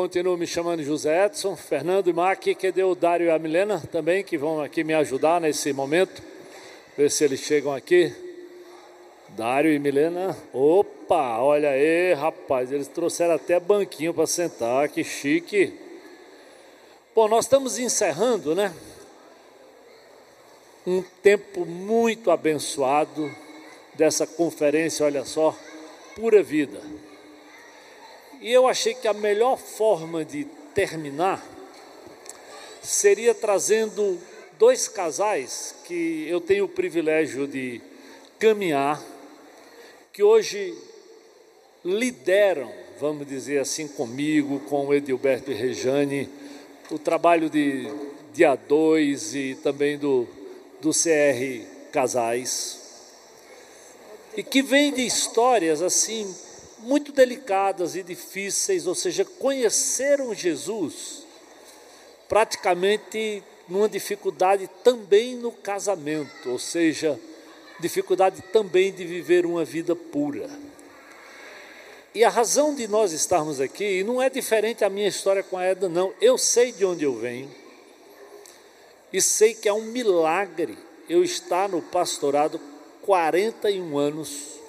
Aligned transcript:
Continuo 0.00 0.34
me 0.34 0.46
chamando 0.46 0.82
José 0.82 1.26
Edson, 1.26 1.54
Fernando 1.54 2.08
e 2.08 2.12
Maqui, 2.14 2.54
que 2.54 2.72
deu 2.72 2.88
o 2.88 2.94
Dário 2.94 3.26
e 3.26 3.30
a 3.30 3.38
Milena 3.38 3.82
também, 3.92 4.24
que 4.24 4.38
vão 4.38 4.62
aqui 4.62 4.82
me 4.82 4.94
ajudar 4.94 5.42
nesse 5.42 5.74
momento. 5.74 6.22
Ver 6.96 7.10
se 7.10 7.22
eles 7.22 7.40
chegam 7.40 7.70
aqui. 7.70 8.10
Dário 9.28 9.70
e 9.70 9.78
Milena. 9.78 10.34
Opa, 10.54 11.40
olha 11.40 11.68
aí, 11.68 12.14
rapaz, 12.14 12.72
eles 12.72 12.88
trouxeram 12.88 13.34
até 13.34 13.60
banquinho 13.60 14.14
para 14.14 14.26
sentar, 14.26 14.88
que 14.88 15.04
chique. 15.04 15.78
Bom, 17.14 17.28
nós 17.28 17.44
estamos 17.44 17.78
encerrando, 17.78 18.54
né? 18.54 18.72
Um 20.86 21.02
tempo 21.22 21.66
muito 21.66 22.30
abençoado 22.30 23.30
dessa 23.92 24.26
conferência, 24.26 25.04
olha 25.04 25.26
só, 25.26 25.54
pura 26.16 26.42
vida. 26.42 26.80
E 28.40 28.50
eu 28.50 28.66
achei 28.66 28.94
que 28.94 29.06
a 29.06 29.12
melhor 29.12 29.58
forma 29.58 30.24
de 30.24 30.44
terminar 30.74 31.46
seria 32.82 33.34
trazendo 33.34 34.18
dois 34.58 34.88
casais 34.88 35.74
que 35.84 36.26
eu 36.26 36.40
tenho 36.40 36.64
o 36.64 36.68
privilégio 36.68 37.46
de 37.46 37.82
caminhar, 38.38 39.02
que 40.10 40.22
hoje 40.22 40.74
lideram, 41.84 42.72
vamos 42.98 43.26
dizer 43.26 43.60
assim, 43.60 43.86
comigo, 43.86 44.60
com 44.60 44.86
o 44.86 44.94
Edilberto 44.94 45.50
e 45.50 45.54
Rejane, 45.54 46.26
o 46.90 46.98
trabalho 46.98 47.50
de 47.50 47.88
dia 48.32 48.54
2 48.54 49.34
e 49.34 49.54
também 49.62 49.98
do, 49.98 50.26
do 50.80 50.92
CR 50.92 51.66
Casais, 51.92 52.80
e 54.34 54.42
que 54.42 54.62
vem 54.62 54.94
de 54.94 55.04
histórias 55.04 55.82
assim 55.82 56.34
muito 56.82 57.12
delicadas 57.12 57.94
e 57.94 58.02
difíceis, 58.02 58.86
ou 58.86 58.94
seja, 58.94 59.24
conheceram 59.24 60.34
Jesus 60.34 61.24
praticamente 62.28 63.42
numa 63.68 63.88
dificuldade 63.88 64.68
também 64.84 65.36
no 65.36 65.52
casamento, 65.52 66.50
ou 66.50 66.58
seja, 66.58 67.18
dificuldade 67.78 68.42
também 68.52 68.92
de 68.92 69.04
viver 69.04 69.46
uma 69.46 69.64
vida 69.64 69.94
pura. 69.94 70.48
E 72.14 72.24
a 72.24 72.28
razão 72.28 72.74
de 72.74 72.88
nós 72.88 73.12
estarmos 73.12 73.60
aqui, 73.60 74.00
e 74.00 74.04
não 74.04 74.20
é 74.20 74.28
diferente 74.28 74.84
a 74.84 74.90
minha 74.90 75.08
história 75.08 75.42
com 75.42 75.56
a 75.56 75.64
Eda, 75.64 75.88
não. 75.88 76.12
Eu 76.20 76.36
sei 76.36 76.72
de 76.72 76.84
onde 76.84 77.04
eu 77.04 77.14
venho, 77.14 77.50
e 79.12 79.20
sei 79.20 79.54
que 79.54 79.68
é 79.68 79.72
um 79.72 79.82
milagre 79.82 80.76
eu 81.08 81.22
estar 81.24 81.68
no 81.68 81.82
pastorado 81.82 82.60
41 83.02 83.98
anos 83.98 84.60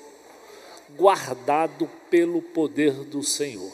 guardado 0.95 1.89
pelo 2.11 2.41
poder 2.41 2.91
do 2.91 3.23
Senhor. 3.23 3.71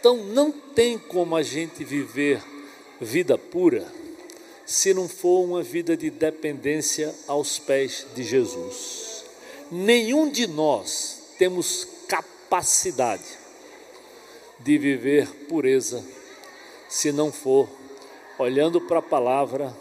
Então 0.00 0.16
não 0.16 0.50
tem 0.50 0.98
como 0.98 1.36
a 1.36 1.42
gente 1.42 1.84
viver 1.84 2.42
vida 3.00 3.36
pura 3.36 3.86
se 4.64 4.92
não 4.92 5.08
for 5.08 5.44
uma 5.44 5.62
vida 5.62 5.96
de 5.96 6.10
dependência 6.10 7.14
aos 7.28 7.58
pés 7.58 8.04
de 8.16 8.24
Jesus. 8.24 9.24
Nenhum 9.70 10.28
de 10.28 10.46
nós 10.46 11.34
temos 11.38 11.86
capacidade 12.08 13.22
de 14.58 14.78
viver 14.78 15.28
pureza 15.48 16.02
se 16.88 17.12
não 17.12 17.30
for 17.30 17.68
olhando 18.38 18.80
para 18.80 18.98
a 19.00 19.02
palavra, 19.02 19.76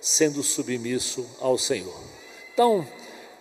sendo 0.00 0.42
submisso 0.42 1.26
ao 1.40 1.56
Senhor. 1.58 1.98
Então, 2.52 2.86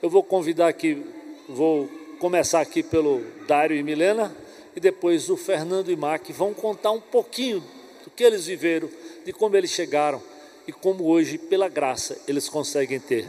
eu 0.01 0.09
vou 0.09 0.23
convidar 0.23 0.67
aqui, 0.67 1.03
vou 1.47 1.89
começar 2.19 2.61
aqui 2.61 2.81
pelo 2.81 3.21
Dário 3.47 3.77
e 3.77 3.83
Milena 3.83 4.35
e 4.75 4.79
depois 4.79 5.29
o 5.29 5.37
Fernando 5.37 5.91
e 5.91 5.95
Mac 5.95 6.29
vão 6.31 6.53
contar 6.53 6.91
um 6.91 6.99
pouquinho 6.99 7.63
do 8.03 8.09
que 8.09 8.23
eles 8.23 8.45
viveram, 8.45 8.89
de 9.25 9.31
como 9.33 9.55
eles 9.55 9.71
chegaram 9.71 10.21
e 10.67 10.71
como 10.71 11.05
hoje, 11.05 11.37
pela 11.37 11.69
graça, 11.69 12.17
eles 12.27 12.49
conseguem 12.49 12.99
ter 12.99 13.25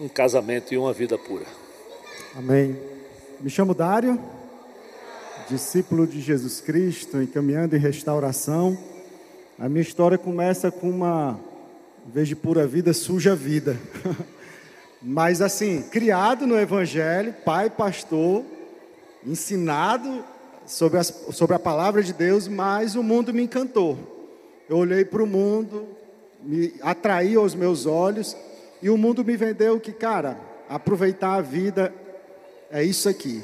um 0.00 0.08
casamento 0.08 0.72
e 0.72 0.78
uma 0.78 0.92
vida 0.92 1.18
pura. 1.18 1.46
Amém. 2.34 2.76
Me 3.40 3.50
chamo 3.50 3.74
Dário, 3.74 4.20
discípulo 5.48 6.06
de 6.06 6.20
Jesus 6.20 6.60
Cristo, 6.60 7.20
encaminhando 7.20 7.74
em 7.74 7.78
restauração. 7.78 8.78
A 9.58 9.68
minha 9.68 9.82
história 9.82 10.18
começa 10.18 10.70
com 10.70 10.88
uma, 10.88 11.40
em 12.06 12.10
vez 12.10 12.28
de 12.28 12.36
pura 12.36 12.66
vida, 12.66 12.92
suja 12.92 13.34
vida. 13.34 13.76
Mas 15.00 15.42
assim, 15.42 15.82
criado 15.82 16.46
no 16.46 16.58
Evangelho, 16.58 17.34
pai 17.44 17.68
pastor, 17.68 18.44
ensinado 19.24 20.24
sobre, 20.66 20.98
as, 20.98 21.12
sobre 21.32 21.54
a 21.54 21.58
palavra 21.58 22.02
de 22.02 22.12
Deus, 22.12 22.48
mas 22.48 22.96
o 22.96 23.02
mundo 23.02 23.32
me 23.32 23.42
encantou. 23.42 23.98
Eu 24.68 24.78
olhei 24.78 25.04
para 25.04 25.22
o 25.22 25.26
mundo, 25.26 25.86
me 26.42 26.74
atraiu 26.80 27.40
aos 27.40 27.54
meus 27.54 27.86
olhos, 27.86 28.36
e 28.82 28.90
o 28.90 28.96
mundo 28.96 29.24
me 29.24 29.36
vendeu 29.36 29.78
que, 29.78 29.92
cara, 29.92 30.38
aproveitar 30.68 31.34
a 31.34 31.40
vida 31.40 31.94
é 32.70 32.82
isso 32.82 33.08
aqui. 33.08 33.42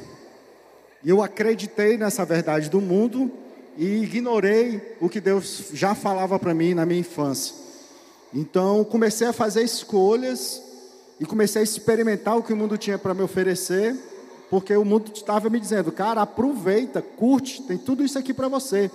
E 1.04 1.10
eu 1.10 1.22
acreditei 1.22 1.96
nessa 1.96 2.24
verdade 2.24 2.70
do 2.70 2.80
mundo 2.80 3.30
e 3.76 4.02
ignorei 4.02 4.96
o 5.00 5.08
que 5.08 5.20
Deus 5.20 5.70
já 5.72 5.94
falava 5.94 6.38
para 6.38 6.54
mim 6.54 6.74
na 6.74 6.86
minha 6.86 7.00
infância. 7.00 7.54
Então 8.32 8.84
comecei 8.84 9.26
a 9.26 9.32
fazer 9.32 9.62
escolhas 9.62 10.62
e 11.22 11.24
comecei 11.24 11.60
a 11.60 11.62
experimentar 11.62 12.36
o 12.36 12.42
que 12.42 12.52
o 12.52 12.56
mundo 12.56 12.76
tinha 12.76 12.98
para 12.98 13.14
me 13.14 13.22
oferecer, 13.22 13.96
porque 14.50 14.76
o 14.76 14.84
mundo 14.84 15.12
estava 15.14 15.48
me 15.48 15.60
dizendo, 15.60 15.92
cara, 15.92 16.20
aproveita, 16.20 17.00
curte, 17.00 17.62
tem 17.62 17.78
tudo 17.78 18.04
isso 18.04 18.18
aqui 18.18 18.34
para 18.34 18.48
você. 18.48 18.90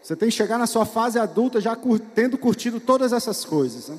Você 0.00 0.14
tem 0.14 0.28
que 0.28 0.34
chegar 0.36 0.58
na 0.58 0.68
sua 0.68 0.86
fase 0.86 1.18
adulta 1.18 1.60
já 1.60 1.76
tendo 2.14 2.38
curtido 2.38 2.78
todas 2.78 3.12
essas 3.12 3.44
coisas. 3.44 3.88
Né? 3.88 3.98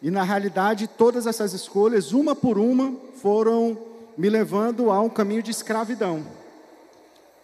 E 0.00 0.08
na 0.08 0.22
realidade, 0.22 0.86
todas 0.86 1.26
essas 1.26 1.52
escolhas, 1.52 2.12
uma 2.12 2.36
por 2.36 2.58
uma, 2.58 2.94
foram 3.16 3.76
me 4.16 4.30
levando 4.30 4.92
a 4.92 5.00
um 5.00 5.08
caminho 5.08 5.42
de 5.42 5.50
escravidão. 5.50 6.24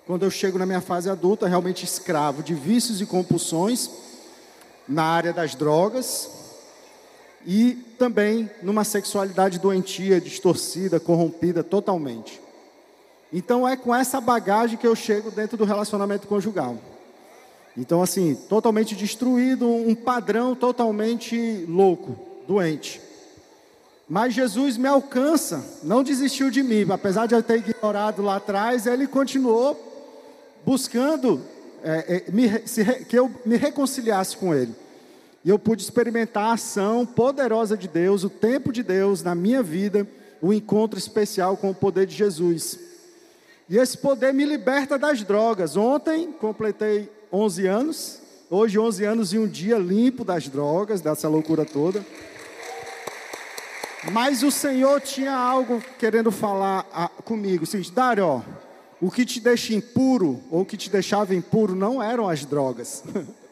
Quando 0.07 0.23
eu 0.23 0.31
chego 0.31 0.61
na 0.61 0.65
minha 0.65 0.81
fase 0.81 1.11
adulta, 1.11 1.49
realmente 1.49 1.85
escravo 1.85 2.41
de 2.41 2.55
vícios 2.55 3.01
e 3.01 3.07
compulsões 3.07 3.91
na 4.87 5.03
área 5.03 5.33
das 5.33 5.57
drogas, 5.57 6.46
e 7.47 7.75
também 7.99 8.51
numa 8.63 8.83
sexualidade 8.83 9.61
doentia, 9.61 10.21
distorcida, 10.21 10.99
corrompida 10.99 11.63
totalmente. 11.63 12.41
Então 13.33 13.67
é 13.67 13.77
com 13.77 13.95
essa 13.95 14.21
bagagem 14.21 14.77
que 14.77 14.87
eu 14.87 14.97
chego 14.97 15.31
dentro 15.31 15.57
do 15.57 15.65
relacionamento 15.65 16.27
conjugal. 16.27 16.77
Então, 17.77 18.03
assim, 18.03 18.35
totalmente 18.49 18.97
destruído, 18.97 19.69
um 19.69 19.95
padrão 19.95 20.55
totalmente 20.55 21.67
louco, 21.69 22.17
doente. 22.49 23.01
Mas 24.09 24.33
Jesus 24.33 24.77
me 24.77 24.89
alcança, 24.89 25.63
não 25.83 26.03
desistiu 26.03 26.51
de 26.51 26.63
mim, 26.63 26.87
apesar 26.91 27.27
de 27.27 27.35
eu 27.35 27.43
ter 27.43 27.59
ignorado 27.59 28.23
lá 28.23 28.37
atrás, 28.37 28.87
ele 28.87 29.07
continuou 29.07 29.79
buscando 30.65 31.43
é, 31.83 32.25
é, 32.27 32.31
me, 32.33 32.67
se, 32.67 32.85
que 33.05 33.19
eu 33.19 33.31
me 33.45 33.57
reconciliasse 33.57 34.37
com 34.37 34.55
ele. 34.55 34.75
E 35.47 35.49
eu 35.49 35.61
pude 35.61 35.81
experimentar 35.81 36.47
a 36.47 36.53
ação 36.55 37.07
poderosa 37.07 37.77
de 37.77 37.87
Deus, 37.87 38.25
o 38.25 38.29
tempo 38.29 38.73
de 38.73 38.83
Deus 38.83 39.23
na 39.23 39.33
minha 39.33 39.63
vida, 39.63 40.05
o 40.43 40.53
encontro 40.53 40.99
especial 40.99 41.57
com 41.57 41.71
o 41.71 41.75
poder 41.75 42.05
de 42.05 42.17
Jesus. 42.17 42.77
E 43.69 43.79
esse 43.79 43.97
poder 43.97 44.35
me 44.35 44.45
liberta 44.45 44.99
das 44.99 45.23
drogas. 45.23 45.77
Ontem 45.77 46.33
completei 46.33 47.09
11 47.33 47.65
anos, 47.65 48.21
hoje 48.51 48.77
11 48.77 49.05
anos 49.05 49.33
e 49.33 49.39
um 49.39 49.47
dia 49.47 49.79
limpo 49.79 50.25
das 50.25 50.49
drogas, 50.49 51.01
dessa 51.01 51.29
loucura 51.29 51.65
toda. 51.65 52.05
Mas 54.11 54.43
o 54.43 54.51
Senhor 54.51 55.01
tinha 55.01 55.33
algo 55.33 55.81
querendo 55.97 56.33
falar 56.33 56.85
a, 56.93 57.09
comigo. 57.23 57.63
Assim, 57.63 57.81
Dário, 57.95 58.45
o 59.01 59.13
que 59.13 59.25
te 59.25 59.39
deixa 59.39 59.73
impuro, 59.73 60.43
ou 60.51 60.63
o 60.63 60.67
que 60.67 60.77
te 60.77 60.91
deixava 60.91 61.37
impuro, 61.37 61.77
não 61.77 62.03
eram 62.03 62.29
as 62.29 62.45
drogas. 62.45 63.05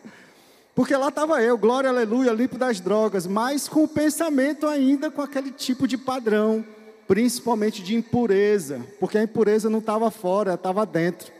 Porque 0.75 0.97
lá 0.97 1.09
estava 1.09 1.41
eu, 1.41 1.57
glória, 1.57 1.89
aleluia, 1.89 2.33
limpo 2.33 2.59
das 2.59 2.81
drogas, 2.81 3.27
mas 3.27 3.69
com 3.69 3.85
o 3.85 3.89
pensamento 3.89 4.67
ainda 4.67 5.09
com 5.09 5.23
aquele 5.23 5.53
tipo 5.53 5.87
de 5.87 5.97
padrão, 5.97 6.65
principalmente 7.07 7.81
de 7.81 7.95
impureza, 7.95 8.85
porque 8.99 9.17
a 9.17 9.23
impureza 9.23 9.71
não 9.71 9.79
estava 9.79 10.11
fora, 10.11 10.55
estava 10.55 10.85
dentro. 10.85 11.33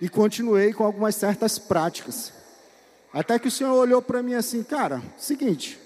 E 0.00 0.08
continuei 0.08 0.72
com 0.72 0.84
algumas 0.84 1.16
certas 1.16 1.58
práticas. 1.58 2.32
Até 3.12 3.38
que 3.38 3.48
o 3.48 3.50
Senhor 3.50 3.74
olhou 3.74 4.00
para 4.00 4.22
mim 4.22 4.34
assim, 4.34 4.62
cara, 4.62 5.02
seguinte, 5.18 5.78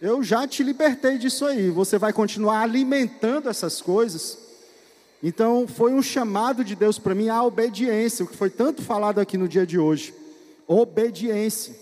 eu 0.00 0.22
já 0.22 0.46
te 0.46 0.62
libertei 0.62 1.16
disso 1.16 1.46
aí, 1.46 1.70
você 1.70 1.98
vai 1.98 2.12
continuar 2.12 2.60
alimentando 2.60 3.48
essas 3.48 3.80
coisas. 3.80 4.38
Então 5.22 5.66
foi 5.66 5.92
um 5.92 6.02
chamado 6.02 6.62
de 6.64 6.74
Deus 6.74 6.98
para 6.98 7.14
mim 7.14 7.28
à 7.28 7.42
obediência, 7.42 8.24
o 8.24 8.28
que 8.28 8.36
foi 8.36 8.50
tanto 8.50 8.82
falado 8.82 9.20
aqui 9.20 9.38
no 9.38 9.48
dia 9.48 9.66
de 9.66 9.78
hoje. 9.78 10.14
Obediência. 10.66 11.74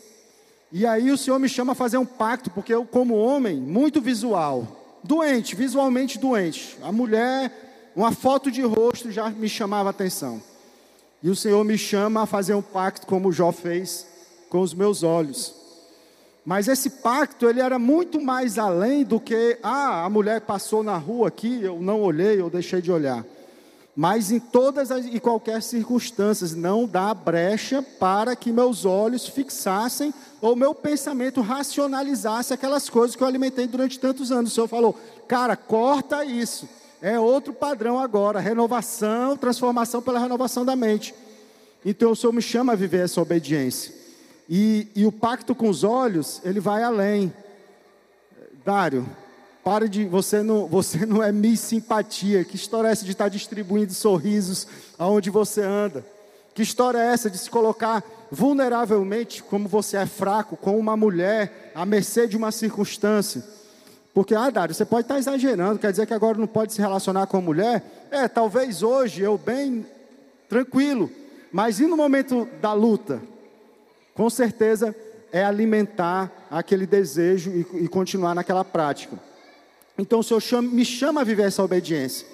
E 0.71 0.87
aí 0.87 1.11
o 1.11 1.17
Senhor 1.17 1.39
me 1.39 1.49
chama 1.49 1.73
a 1.73 1.75
fazer 1.75 1.97
um 1.97 2.05
pacto, 2.05 2.51
porque 2.51 2.75
eu, 2.75 2.85
como 2.85 3.17
homem, 3.17 3.57
muito 3.57 4.01
visual, 4.01 4.99
doente, 5.03 5.57
visualmente 5.57 6.19
doente. 6.19 6.77
A 6.83 6.93
mulher, 6.93 7.91
uma 7.97 8.13
foto 8.13 8.51
de 8.51 8.63
rosto 8.63 9.11
já 9.11 9.31
me 9.31 9.49
chamava 9.49 9.89
a 9.89 9.91
atenção. 9.91 10.43
E 11.23 11.31
o 11.31 11.37
Senhor 11.37 11.65
me 11.65 11.79
chama 11.79 12.23
a 12.23 12.27
fazer 12.27 12.55
um 12.55 12.63
pacto 12.63 13.07
como 13.07 13.33
Jó 13.33 13.51
fez 13.51 14.07
com 14.51 14.61
os 14.61 14.75
meus 14.75 15.03
olhos. 15.03 15.55
Mas 16.45 16.69
esse 16.69 16.91
pacto, 16.91 17.49
ele 17.49 17.61
era 17.61 17.79
muito 17.79 18.21
mais 18.21 18.59
além 18.59 19.05
do 19.05 19.19
que, 19.19 19.59
ah, 19.63 20.05
a 20.05 20.11
mulher 20.11 20.43
passou 20.43 20.83
na 20.83 20.97
rua 20.97 21.29
aqui, 21.29 21.63
eu 21.63 21.81
não 21.81 22.01
olhei, 22.01 22.41
eu 22.41 22.49
deixei 22.49 22.81
de 22.81 22.93
olhar. 22.93 23.25
Mas 24.01 24.31
em 24.31 24.39
todas 24.39 24.93
as, 24.93 25.07
e 25.07 25.19
qualquer 25.19 25.61
circunstâncias, 25.61 26.55
não 26.55 26.87
dá 26.87 27.13
brecha 27.13 27.83
para 27.83 28.37
que 28.37 28.53
meus 28.53 28.85
olhos 28.85 29.27
fixassem 29.27 30.15
ou 30.41 30.55
meu 30.55 30.73
pensamento 30.73 31.41
racionalizasse 31.41 32.55
aquelas 32.55 32.89
coisas 32.89 33.17
que 33.17 33.23
eu 33.25 33.27
alimentei 33.27 33.67
durante 33.67 33.99
tantos 33.99 34.31
anos. 34.31 34.53
O 34.53 34.55
Senhor 34.55 34.69
falou, 34.69 34.97
cara, 35.27 35.57
corta 35.57 36.25
isso. 36.25 36.69
É 37.03 37.19
outro 37.19 37.53
padrão 37.53 37.99
agora, 37.99 38.39
renovação, 38.39 39.37
transformação 39.37 40.01
pela 40.01 40.21
renovação 40.21 40.65
da 40.65 40.77
mente. 40.77 41.13
Então 41.85 42.13
o 42.13 42.17
Senhor 42.17 42.33
me 42.33 42.41
chama 42.41 42.75
a 42.75 42.77
viver 42.77 43.03
essa 43.03 43.21
obediência. 43.21 43.93
E, 44.49 44.87
e 44.95 45.07
o 45.07 45.11
pacto 45.11 45.57
com 45.57 45.69
os 45.69 45.83
olhos, 45.83 46.41
ele 46.45 46.61
vai 46.61 46.85
além. 46.85 47.35
Dário, 48.65 49.09
pare 49.69 49.87
de. 49.87 50.07
Você 50.07 50.43
não, 50.43 50.67
você 50.67 51.05
não 51.05 51.23
é 51.23 51.31
Miss 51.31 51.61
Simpatia. 51.61 52.43
Que 52.43 52.57
história 52.57 52.89
é 52.89 52.91
essa 52.93 53.05
de 53.05 53.11
estar 53.11 53.29
distribuindo 53.29 53.93
sorrisos 53.93 54.67
aonde 54.99 55.29
você 55.29 55.61
anda? 55.61 56.03
Que 56.55 56.63
história 56.63 56.97
é 56.97 57.13
essa 57.13 57.29
de 57.29 57.37
se 57.37 57.51
colocar 57.51 58.03
vulneravelmente, 58.33 59.43
como 59.43 59.69
você 59.69 59.99
é 59.99 60.07
fraco, 60.07 60.57
com 60.57 60.79
uma 60.79 60.97
mulher, 60.97 61.71
à 61.75 61.85
mercê 61.85 62.27
de 62.27 62.35
uma 62.35 62.51
circunstância? 62.51 63.45
Porque, 64.15 64.35
ah, 64.35 64.49
Dário, 64.49 64.75
você 64.75 64.87
pode 64.87 65.03
estar 65.03 65.19
exagerando, 65.19 65.79
quer 65.79 65.91
dizer 65.91 66.07
que 66.07 66.15
agora 66.15 66.39
não 66.39 66.47
pode 66.47 66.73
se 66.73 66.81
relacionar 66.81 67.27
com 67.27 67.37
a 67.37 67.43
mulher? 67.43 68.09
É, 68.11 68.27
talvez 68.27 68.83
hoje 68.83 69.21
eu 69.21 69.37
bem 69.37 69.87
tranquilo, 70.49 71.11
mas 71.53 71.79
e 71.79 71.87
no 71.87 71.97
momento 71.97 72.49
da 72.63 72.73
luta? 72.73 73.21
Com 74.15 74.31
certeza 74.31 74.97
é 75.31 75.45
alimentar 75.45 76.33
aquele 76.51 76.87
desejo 76.87 77.51
e, 77.51 77.85
e 77.85 77.89
continuar 77.89 78.35
naquela 78.35 78.65
prática. 78.65 79.28
Então 79.99 80.21
o 80.21 80.23
Senhor 80.23 80.41
chama, 80.41 80.71
me 80.71 80.85
chama 80.85 81.21
a 81.21 81.25
viver 81.25 81.43
essa 81.43 81.63
obediência. 81.63 82.27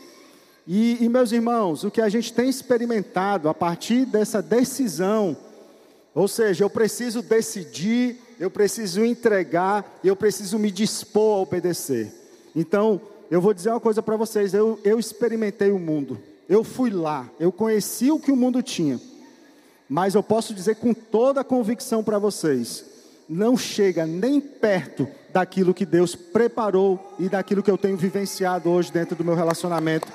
E, 0.66 1.02
e, 1.02 1.08
meus 1.08 1.32
irmãos, 1.32 1.84
o 1.84 1.90
que 1.90 2.00
a 2.00 2.08
gente 2.08 2.32
tem 2.32 2.48
experimentado 2.48 3.48
a 3.48 3.54
partir 3.54 4.06
dessa 4.06 4.40
decisão, 4.40 5.36
ou 6.14 6.28
seja, 6.28 6.64
eu 6.64 6.70
preciso 6.70 7.20
decidir 7.20 8.18
eu 8.38 8.50
preciso 8.50 9.04
entregar, 9.04 9.98
eu 10.02 10.16
preciso 10.16 10.58
me 10.58 10.70
dispor 10.70 11.38
a 11.38 11.42
obedecer. 11.42 12.12
Então, 12.54 13.00
eu 13.30 13.40
vou 13.40 13.54
dizer 13.54 13.70
uma 13.70 13.80
coisa 13.80 14.02
para 14.02 14.16
vocês: 14.16 14.54
eu, 14.54 14.78
eu 14.84 14.98
experimentei 14.98 15.70
o 15.70 15.78
mundo, 15.78 16.20
eu 16.48 16.64
fui 16.64 16.90
lá, 16.90 17.28
eu 17.38 17.52
conheci 17.52 18.10
o 18.10 18.18
que 18.18 18.32
o 18.32 18.36
mundo 18.36 18.62
tinha, 18.62 19.00
mas 19.88 20.14
eu 20.14 20.22
posso 20.22 20.54
dizer 20.54 20.76
com 20.76 20.92
toda 20.92 21.40
a 21.40 21.44
convicção 21.44 22.02
para 22.02 22.18
vocês: 22.18 22.84
não 23.28 23.56
chega 23.56 24.06
nem 24.06 24.40
perto 24.40 25.08
daquilo 25.34 25.74
que 25.74 25.84
Deus 25.84 26.14
preparou 26.14 27.16
e 27.18 27.28
daquilo 27.28 27.60
que 27.60 27.70
eu 27.70 27.76
tenho 27.76 27.96
vivenciado 27.96 28.70
hoje 28.70 28.92
dentro 28.92 29.16
do 29.16 29.24
meu 29.24 29.34
relacionamento 29.34 30.06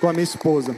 com 0.00 0.08
a 0.08 0.12
minha 0.12 0.22
esposa. 0.22 0.76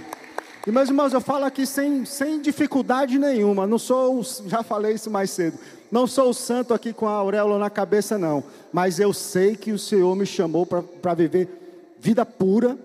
E 0.67 0.71
meus 0.71 0.89
irmãos, 0.89 1.13
eu 1.13 1.21
falo 1.21 1.45
aqui 1.45 1.67
sem, 1.67 2.07
sem 2.07 2.41
dificuldade 2.41 3.19
nenhuma, 3.19 3.67
não 3.67 3.79
sou, 3.79 4.23
já 4.47 4.63
falei 4.63 4.95
isso 4.95 5.11
mais 5.11 5.31
cedo, 5.31 5.59
não 5.91 6.07
sou 6.07 6.31
o 6.31 6.35
santo 6.35 6.73
aqui 6.73 6.91
com 6.91 7.07
a 7.07 7.13
auréola 7.13 7.59
na 7.59 7.69
cabeça, 7.69 8.17
não. 8.17 8.43
Mas 8.73 8.99
eu 8.99 9.13
sei 9.13 9.57
que 9.57 9.73
o 9.73 9.79
Senhor 9.79 10.17
me 10.17 10.25
chamou 10.25 10.65
para 10.65 11.13
viver 11.13 11.95
vida 12.01 12.25
pura. 12.25 12.79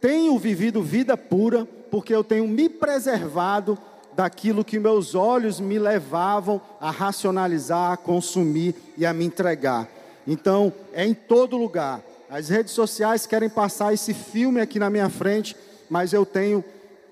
Tenho 0.00 0.38
vivido 0.38 0.82
vida 0.82 1.18
pura, 1.18 1.68
porque 1.90 2.14
eu 2.14 2.24
tenho 2.24 2.48
me 2.48 2.66
preservado 2.70 3.76
daquilo 4.16 4.64
que 4.64 4.78
meus 4.78 5.14
olhos 5.14 5.60
me 5.60 5.78
levavam 5.78 6.62
a 6.80 6.90
racionalizar, 6.90 7.92
a 7.92 7.96
consumir 7.98 8.74
e 8.96 9.04
a 9.04 9.12
me 9.12 9.26
entregar. 9.26 9.99
Então, 10.26 10.72
é 10.92 11.04
em 11.06 11.14
todo 11.14 11.56
lugar. 11.56 12.02
As 12.28 12.48
redes 12.48 12.72
sociais 12.72 13.26
querem 13.26 13.48
passar 13.48 13.92
esse 13.92 14.14
filme 14.14 14.60
aqui 14.60 14.78
na 14.78 14.88
minha 14.88 15.08
frente, 15.08 15.56
mas 15.88 16.12
eu 16.12 16.24
tenho 16.24 16.64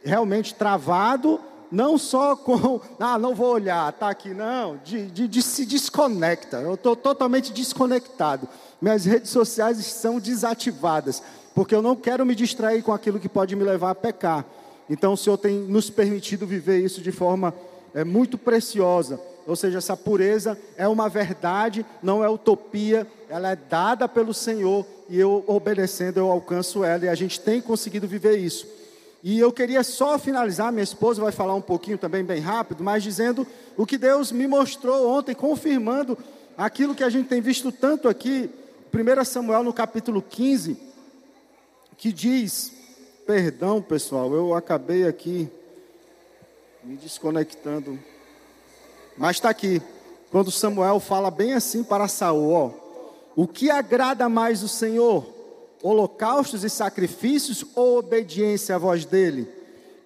realmente 0.05 0.55
travado 0.55 1.41
não 1.71 1.99
só 1.99 2.35
com, 2.37 2.81
ah, 2.99 3.19
não 3.19 3.35
vou 3.35 3.53
olhar, 3.53 3.93
tá 3.93 4.09
aqui, 4.09 4.31
não, 4.31 4.79
de, 4.85 5.07
de, 5.07 5.29
de 5.29 5.43
se 5.43 5.65
desconecta. 5.67 6.59
Eu 6.59 6.75
estou 6.75 6.97
totalmente 6.97 7.53
desconectado. 7.53 8.49
Minhas 8.81 9.05
redes 9.05 9.31
sociais 9.31 9.79
estão 9.79 10.19
desativadas, 10.19 11.23
porque 11.55 11.75
eu 11.75 11.83
não 11.83 11.97
quero 11.97 12.25
me 12.25 12.35
distrair 12.35 12.83
com 12.83 12.93
aquilo 12.93 13.19
que 13.19 13.29
pode 13.29 13.57
me 13.57 13.65
levar 13.65 13.91
a 13.91 13.95
pecar. 13.95 14.45
Então 14.89 15.13
o 15.13 15.17
Senhor 15.17 15.37
tem 15.37 15.55
nos 15.55 15.91
permitido 15.91 16.47
viver 16.47 16.79
isso 16.83 17.01
de 17.03 17.13
forma 17.13 17.55
é, 17.93 18.05
muito 18.05 18.39
preciosa. 18.39 19.21
Ou 19.49 19.57
seja, 19.57 19.79
essa 19.79 19.97
pureza 19.97 20.59
é 20.77 20.87
uma 20.87 21.09
verdade, 21.09 21.85
não 22.03 22.23
é 22.23 22.29
utopia, 22.29 23.07
ela 23.31 23.53
é 23.53 23.57
dada 23.57 24.07
pelo 24.07 24.35
Senhor 24.35 24.85
e 25.09 25.19
eu 25.19 25.43
obedecendo 25.47 26.19
eu 26.19 26.31
alcanço 26.31 26.85
ela 26.85 27.07
e 27.07 27.09
a 27.09 27.15
gente 27.15 27.41
tem 27.41 27.59
conseguido 27.59 28.07
viver 28.07 28.37
isso. 28.37 28.67
E 29.25 29.39
eu 29.39 29.51
queria 29.51 29.83
só 29.83 30.19
finalizar, 30.19 30.71
minha 30.71 30.85
esposa 30.85 31.23
vai 31.23 31.33
falar 31.33 31.55
um 31.55 31.63
pouquinho 31.63 31.97
também 31.97 32.23
bem 32.23 32.41
rápido, 32.41 32.85
mas 32.85 33.03
dizendo 33.03 33.47
o 33.75 33.87
que 33.87 33.97
Deus 33.97 34.31
me 34.31 34.47
mostrou 34.47 35.09
ontem, 35.09 35.35
confirmando 35.35 36.17
aquilo 36.55 36.95
que 36.95 37.03
a 37.03 37.09
gente 37.09 37.29
tem 37.29 37.41
visto 37.41 37.73
tanto 37.73 38.07
aqui, 38.07 38.51
1 38.93 39.25
Samuel 39.25 39.63
no 39.63 39.73
capítulo 39.73 40.21
15, 40.21 40.77
que 41.97 42.13
diz, 42.13 42.71
perdão 43.27 43.81
pessoal, 43.81 44.31
eu 44.35 44.55
acabei 44.55 45.07
aqui 45.07 45.49
me 46.85 46.97
desconectando, 46.97 47.99
mas 49.19 49.37
está 49.37 49.51
aqui, 49.51 49.83
quando 50.31 50.51
Samuel 50.51 51.01
fala 51.01 51.31
bem 51.31 51.55
assim 51.55 51.83
para 51.83 52.09
Saul, 52.09 52.51
ó, 52.53 52.71
o 53.37 53.47
que 53.47 53.71
agrada 53.71 54.29
mais 54.29 54.63
o 54.63 54.69
Senhor? 54.69 55.39
holocaustos 55.83 56.65
e 56.65 56.71
sacrifícios 56.71 57.65
ou 57.75 57.99
obediência 57.99 58.75
à 58.75 58.79
voz 58.79 59.05
dele? 59.05 59.49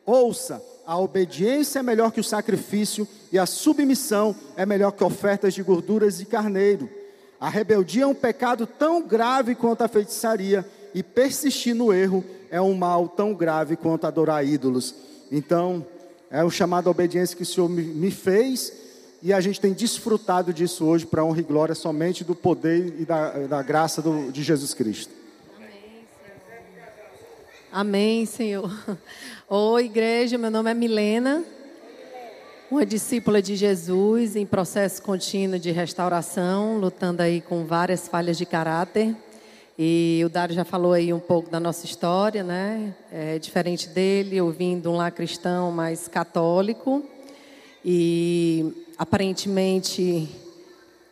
Ouça, 0.05 0.63
a 0.87 0.99
obediência 0.99 1.79
é 1.79 1.83
melhor 1.83 2.13
que 2.13 2.21
o 2.21 2.25
sacrifício 2.25 3.07
e 3.31 3.39
a 3.39 3.47
submissão 3.47 4.35
é 4.57 4.67
melhor 4.67 4.93
que 4.93 5.05
ofertas 5.05 5.55
de 5.55 5.63
gorduras 5.63 6.21
e 6.21 6.27
carneiro. 6.27 6.89
A 7.41 7.49
rebeldia 7.49 8.05
é 8.05 8.07
um 8.07 8.15
pecado 8.15 8.67
tão 8.67 9.03
grave 9.03 9.55
quanto 9.55 9.83
a 9.83 9.89
feitiçaria 9.89 10.67
e 10.95 11.03
persistir 11.03 11.75
no 11.75 11.93
erro 11.93 12.25
é 12.51 12.61
um 12.61 12.75
mal 12.75 13.09
tão 13.09 13.33
grave 13.33 13.77
quanto 13.77 14.07
adorar 14.07 14.47
ídolos. 14.47 14.95
Então, 15.31 15.87
é 16.31 16.45
o 16.45 16.51
chamado 16.51 16.91
obediência 16.91 17.37
que 17.37 17.43
o 17.43 17.47
Senhor 17.47 17.69
me 17.69 18.11
fez 18.11 18.73
e 19.23 19.33
a 19.33 19.41
gente 19.41 19.61
tem 19.61 19.73
desfrutado 19.73 20.53
disso 20.53 20.85
hoje 20.85 21.07
para 21.07 21.25
honra 21.25 21.39
e 21.39 21.45
glória 21.45 21.77
somente 21.77 22.25
do 22.25 22.35
poder 22.35 22.95
e 22.99 23.05
da, 23.05 23.31
da 23.47 23.63
graça 23.63 24.03
do, 24.03 24.33
de 24.33 24.43
Jesus 24.43 24.75
Cristo. 24.75 25.15
Amém, 27.71 28.27
Senhor. 28.27 28.71
Oi, 29.49 29.85
igreja, 29.85 30.37
meu 30.37 30.51
nome 30.51 30.71
é 30.71 30.75
Milena, 30.75 31.45
uma 32.69 32.85
discípula 32.85 33.41
de 33.41 33.55
Jesus 33.55 34.35
em 34.35 34.45
processo 34.45 35.01
contínuo 35.01 35.59
de 35.59 35.71
restauração, 35.71 36.79
lutando 36.79 37.23
aí 37.23 37.41
com 37.41 37.65
várias 37.65 38.09
falhas 38.09 38.37
de 38.37 38.45
caráter. 38.45 39.15
E 39.79 40.21
o 40.27 40.29
Dário 40.29 40.55
já 40.55 40.65
falou 40.65 40.93
aí 40.93 41.13
um 41.13 41.21
pouco 41.21 41.49
da 41.49 41.61
nossa 41.61 41.87
história, 41.87 42.43
né? 42.43 42.95
É 43.11 43.39
diferente 43.39 43.89
dele, 43.89 44.37
eu 44.37 44.51
vim 44.51 44.79
de 44.81 44.89
um 44.89 44.97
lar 44.97 45.13
cristão 45.13 45.71
mais 45.71 46.09
católico 46.09 47.05
e 47.85 48.82
aparentemente 48.99 50.29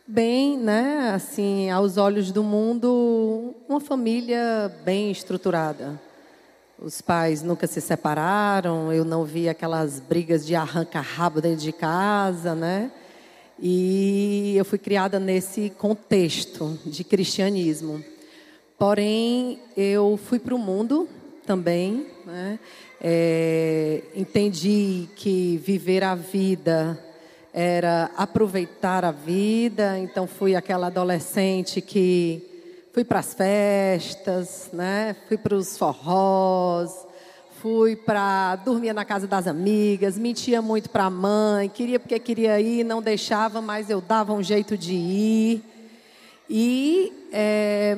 bem, 0.07 0.57
né? 0.57 1.11
Assim, 1.13 1.69
aos 1.69 1.97
olhos 1.97 2.31
do 2.31 2.43
mundo, 2.43 3.55
uma 3.67 3.79
família 3.79 4.71
bem 4.83 5.11
estruturada 5.11 5.99
os 6.81 6.99
pais 6.99 7.43
nunca 7.43 7.67
se 7.67 7.79
separaram, 7.79 8.91
eu 8.91 9.05
não 9.05 9.23
vi 9.23 9.47
aquelas 9.47 9.99
brigas 9.99 10.43
de 10.43 10.55
arranca-rabo 10.55 11.39
dentro 11.39 11.59
de 11.59 11.71
casa, 11.71 12.55
né? 12.55 12.91
E 13.59 14.55
eu 14.57 14.65
fui 14.65 14.79
criada 14.79 15.19
nesse 15.19 15.69
contexto 15.77 16.79
de 16.83 17.03
cristianismo. 17.03 18.03
Porém, 18.79 19.59
eu 19.77 20.19
fui 20.25 20.39
para 20.39 20.55
o 20.55 20.57
mundo 20.57 21.07
também, 21.45 22.07
né? 22.25 22.57
É, 22.99 24.01
entendi 24.15 25.07
que 25.15 25.57
viver 25.57 26.03
a 26.03 26.15
vida 26.15 26.99
era 27.53 28.11
aproveitar 28.15 29.03
a 29.03 29.11
vida, 29.11 29.99
então 29.99 30.25
fui 30.27 30.55
aquela 30.55 30.87
adolescente 30.87 31.81
que 31.81 32.47
Fui 32.93 33.05
para 33.05 33.19
as 33.19 33.33
festas, 33.33 34.69
né? 34.73 35.15
Fui 35.29 35.37
para 35.37 35.55
os 35.55 35.77
forrós, 35.77 36.91
fui 37.61 37.95
para 37.95 38.57
dormir 38.57 38.91
na 38.91 39.05
casa 39.05 39.25
das 39.25 39.47
amigas, 39.47 40.17
mentia 40.17 40.61
muito 40.61 40.89
para 40.89 41.05
a 41.05 41.09
mãe, 41.09 41.69
queria 41.69 42.01
porque 42.01 42.19
queria 42.19 42.59
ir, 42.59 42.83
não 42.83 43.01
deixava, 43.01 43.61
mas 43.61 43.89
eu 43.89 44.01
dava 44.01 44.33
um 44.33 44.43
jeito 44.43 44.77
de 44.77 44.93
ir. 44.93 45.63
E 46.49 47.29
é, 47.31 47.97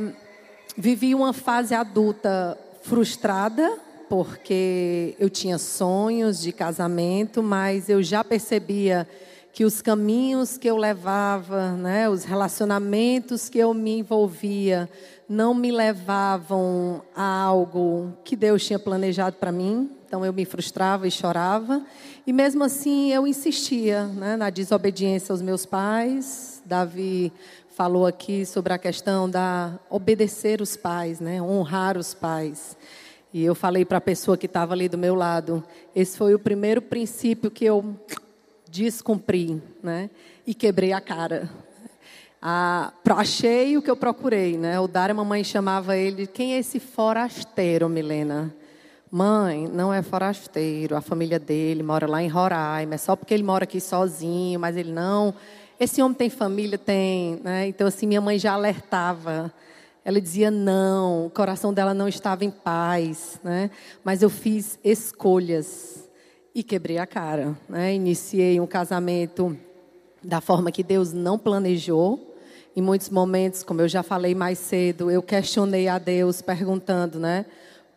vivi 0.78 1.16
uma 1.16 1.34
fase 1.34 1.74
adulta 1.74 2.56
frustrada, 2.84 3.80
porque 4.08 5.16
eu 5.18 5.28
tinha 5.28 5.58
sonhos 5.58 6.40
de 6.40 6.52
casamento, 6.52 7.42
mas 7.42 7.90
eu 7.90 8.04
já 8.04 8.24
percebia 8.24 9.10
que 9.54 9.64
os 9.64 9.84
caminhos 9.84 10.58
que 10.58 10.68
eu 10.68 10.76
levava, 10.76 11.74
né, 11.74 12.10
os 12.10 12.24
relacionamentos 12.24 13.48
que 13.50 13.60
eu 13.60 13.72
me 13.72 14.00
envolvia, 14.00 14.90
não 15.30 15.54
me 15.54 15.72
levavam 15.72 17.04
a 17.16 17.44
algo 17.44 18.12
que 18.24 18.36
Deus 18.36 18.66
tinha 18.66 18.80
planejado 18.80 19.36
para 19.36 19.52
mim. 19.52 19.92
Então 20.08 20.26
eu 20.26 20.34
me 20.34 20.44
frustrava 20.44 21.08
e 21.08 21.12
chorava. 21.12 21.86
E 22.26 22.34
mesmo 22.34 22.64
assim 22.64 23.14
eu 23.14 23.28
insistia 23.28 24.08
né, 24.08 24.36
na 24.36 24.50
desobediência 24.50 25.32
aos 25.32 25.42
meus 25.42 25.68
pais. 25.68 26.62
Davi 26.66 27.32
falou 27.76 28.08
aqui 28.08 28.48
sobre 28.48 28.74
a 28.74 28.78
questão 28.80 29.30
da 29.30 29.80
obedecer 29.88 30.62
os 30.62 30.76
pais, 30.76 31.20
né, 31.20 31.40
honrar 31.40 31.96
os 31.96 32.16
pais. 32.16 32.76
E 33.32 33.44
eu 33.44 33.54
falei 33.54 33.86
para 33.86 34.00
a 34.00 34.02
pessoa 34.02 34.36
que 34.36 34.48
estava 34.48 34.74
ali 34.74 34.90
do 34.90 34.98
meu 34.98 35.14
lado, 35.16 35.64
esse 35.96 36.18
foi 36.18 36.36
o 36.36 36.40
primeiro 36.40 36.82
princípio 36.82 37.50
que 37.50 37.66
eu 37.66 37.96
descumpri, 38.74 39.62
né, 39.84 40.10
e 40.48 40.54
quebrei 40.56 40.92
a 40.94 41.00
cara. 41.00 41.50
Ah, 42.42 42.92
achei 43.16 43.78
o 43.78 43.82
que 43.82 43.90
eu 43.90 43.96
procurei, 43.96 44.58
né? 44.58 44.78
O 44.78 44.86
Dário, 44.88 45.14
a 45.14 45.16
mamãe 45.16 45.46
chamava 45.46 45.96
ele, 45.96 46.28
quem 46.28 46.56
é 46.56 46.58
esse 46.58 46.78
forasteiro, 46.78 47.88
Milena? 47.88 48.54
Mãe, 49.10 49.70
não 49.72 49.94
é 49.94 50.02
forasteiro, 50.02 50.96
a 50.96 51.02
família 51.02 51.40
dele 51.40 51.84
mora 51.84 52.06
lá 52.06 52.22
em 52.22 52.28
Roraima, 52.28 52.96
é 52.96 52.98
só 52.98 53.16
porque 53.16 53.34
ele 53.34 53.44
mora 53.44 53.64
aqui 53.64 53.80
sozinho, 53.80 54.60
mas 54.60 54.76
ele 54.76 54.92
não. 54.92 55.34
Esse 55.80 56.02
homem 56.02 56.18
tem 56.18 56.30
família? 56.30 56.78
Tem. 56.78 57.40
Né? 57.44 57.68
Então, 57.68 57.88
assim, 57.88 58.08
minha 58.08 58.20
mãe 58.20 58.38
já 58.40 58.54
alertava. 58.54 59.54
Ela 60.04 60.20
dizia 60.20 60.52
não, 60.52 61.28
o 61.28 61.30
coração 61.30 61.74
dela 61.74 61.94
não 61.94 62.10
estava 62.10 62.44
em 62.44 62.52
paz, 62.52 63.40
né? 63.42 63.70
Mas 64.04 64.22
eu 64.22 64.30
fiz 64.30 64.78
escolhas 64.84 66.03
e 66.54 66.64
quebrei 66.64 66.98
a 66.98 67.06
cara, 67.06 67.58
né? 67.68 67.94
Iniciei 67.94 68.60
um 68.60 68.68
casamento 68.68 69.58
da 70.24 70.40
forma 70.40 70.72
que 70.72 70.84
Deus 70.84 71.14
não 71.14 71.38
planejou. 71.38 72.36
Em 72.76 72.82
muitos 72.82 73.10
momentos, 73.10 73.64
como 73.64 73.82
eu 73.82 73.88
já 73.88 74.02
falei 74.02 74.34
mais 74.34 74.58
cedo, 74.58 75.12
eu 75.12 75.22
questionei 75.22 75.88
a 75.88 76.00
Deus 76.00 76.42
perguntando, 76.42 77.20
né? 77.20 77.46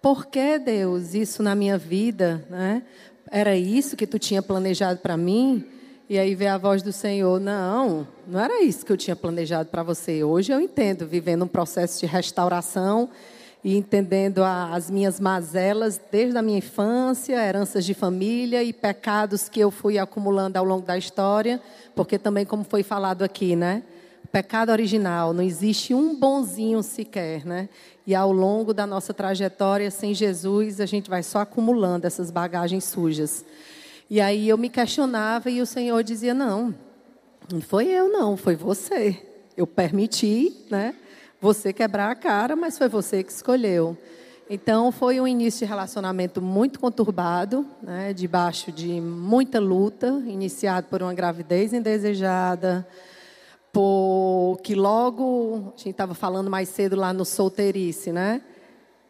por 0.06 0.26
que 0.26 0.56
Deus 0.56 1.14
isso 1.14 1.42
na 1.42 1.56
minha 1.56 1.76
vida, 1.76 2.46
né? 2.48 2.84
Era 3.28 3.56
isso 3.56 3.96
que 3.96 4.06
tu 4.06 4.20
tinha 4.20 4.40
planejado 4.40 5.00
para 5.00 5.16
mim? 5.16 5.64
E 6.08 6.16
aí 6.16 6.32
vê 6.36 6.46
a 6.46 6.56
voz 6.56 6.80
do 6.80 6.92
Senhor, 6.92 7.40
não, 7.40 8.06
não 8.25 8.38
era 8.38 8.62
isso 8.62 8.86
que 8.86 8.92
eu 8.92 8.96
tinha 8.96 9.16
planejado 9.16 9.68
para 9.68 9.82
você. 9.82 10.22
Hoje 10.22 10.52
eu 10.52 10.60
entendo, 10.60 11.08
vivendo 11.08 11.44
um 11.44 11.48
processo 11.48 11.98
de 11.98 12.06
restauração 12.06 13.08
e 13.64 13.76
entendendo 13.76 14.42
as 14.44 14.90
minhas 14.90 15.18
mazelas 15.18 16.00
desde 16.10 16.38
a 16.38 16.42
minha 16.42 16.58
infância, 16.58 17.34
heranças 17.34 17.84
de 17.84 17.94
família 17.94 18.62
e 18.62 18.72
pecados 18.72 19.48
que 19.48 19.60
eu 19.60 19.70
fui 19.70 19.98
acumulando 19.98 20.56
ao 20.56 20.64
longo 20.64 20.86
da 20.86 20.96
história, 20.96 21.60
porque 21.94 22.18
também 22.18 22.44
como 22.44 22.64
foi 22.64 22.82
falado 22.82 23.22
aqui, 23.22 23.56
né? 23.56 23.82
pecado 24.36 24.70
original, 24.70 25.32
não 25.32 25.42
existe 25.42 25.94
um 25.94 26.14
bonzinho 26.14 26.82
sequer, 26.82 27.46
né? 27.46 27.70
E 28.06 28.14
ao 28.14 28.30
longo 28.30 28.75
da 28.75 28.86
nossa 28.86 29.14
trajetória 29.14 29.90
sem 29.90 30.12
Jesus, 30.12 30.78
a 30.78 30.84
gente 30.84 31.08
vai 31.08 31.22
só 31.22 31.38
acumulando 31.38 32.06
essas 32.06 32.30
bagagens 32.30 32.84
sujas. 32.84 33.46
E 34.10 34.20
aí 34.20 34.46
eu 34.46 34.58
me 34.58 34.68
questionava 34.68 35.50
e 35.50 35.62
o 35.62 35.64
Senhor 35.64 36.04
dizia: 36.04 36.34
"Não, 36.34 36.75
não 37.50 37.62
foi 37.62 37.86
eu 37.86 38.12
não, 38.12 38.36
foi 38.36 38.54
você. 38.54 39.18
Eu 39.56 39.66
permiti, 39.66 40.52
né? 40.70 40.94
Você 41.47 41.73
quebrar 41.73 42.11
a 42.11 42.15
cara, 42.17 42.57
mas 42.57 42.76
foi 42.76 42.88
você 42.88 43.23
que 43.23 43.31
escolheu." 43.31 43.97
Então 44.50 44.91
foi 44.91 45.21
um 45.21 45.29
início 45.29 45.61
de 45.61 45.65
relacionamento 45.65 46.43
muito 46.43 46.81
conturbado, 46.81 47.65
né, 47.81 48.12
debaixo 48.12 48.73
de 48.73 49.00
muita 49.00 49.61
luta, 49.61 50.09
iniciado 50.26 50.88
por 50.88 51.03
uma 51.03 51.15
gravidez 51.15 51.73
indesejada, 51.73 52.85
porque 53.73 54.75
logo, 54.75 55.73
a 55.76 55.79
gente 55.79 55.91
estava 55.91 56.15
falando 56.15 56.50
mais 56.50 56.69
cedo 56.69 56.97
lá 56.97 57.12
no 57.12 57.25
solteirice, 57.25 58.11
né? 58.11 58.43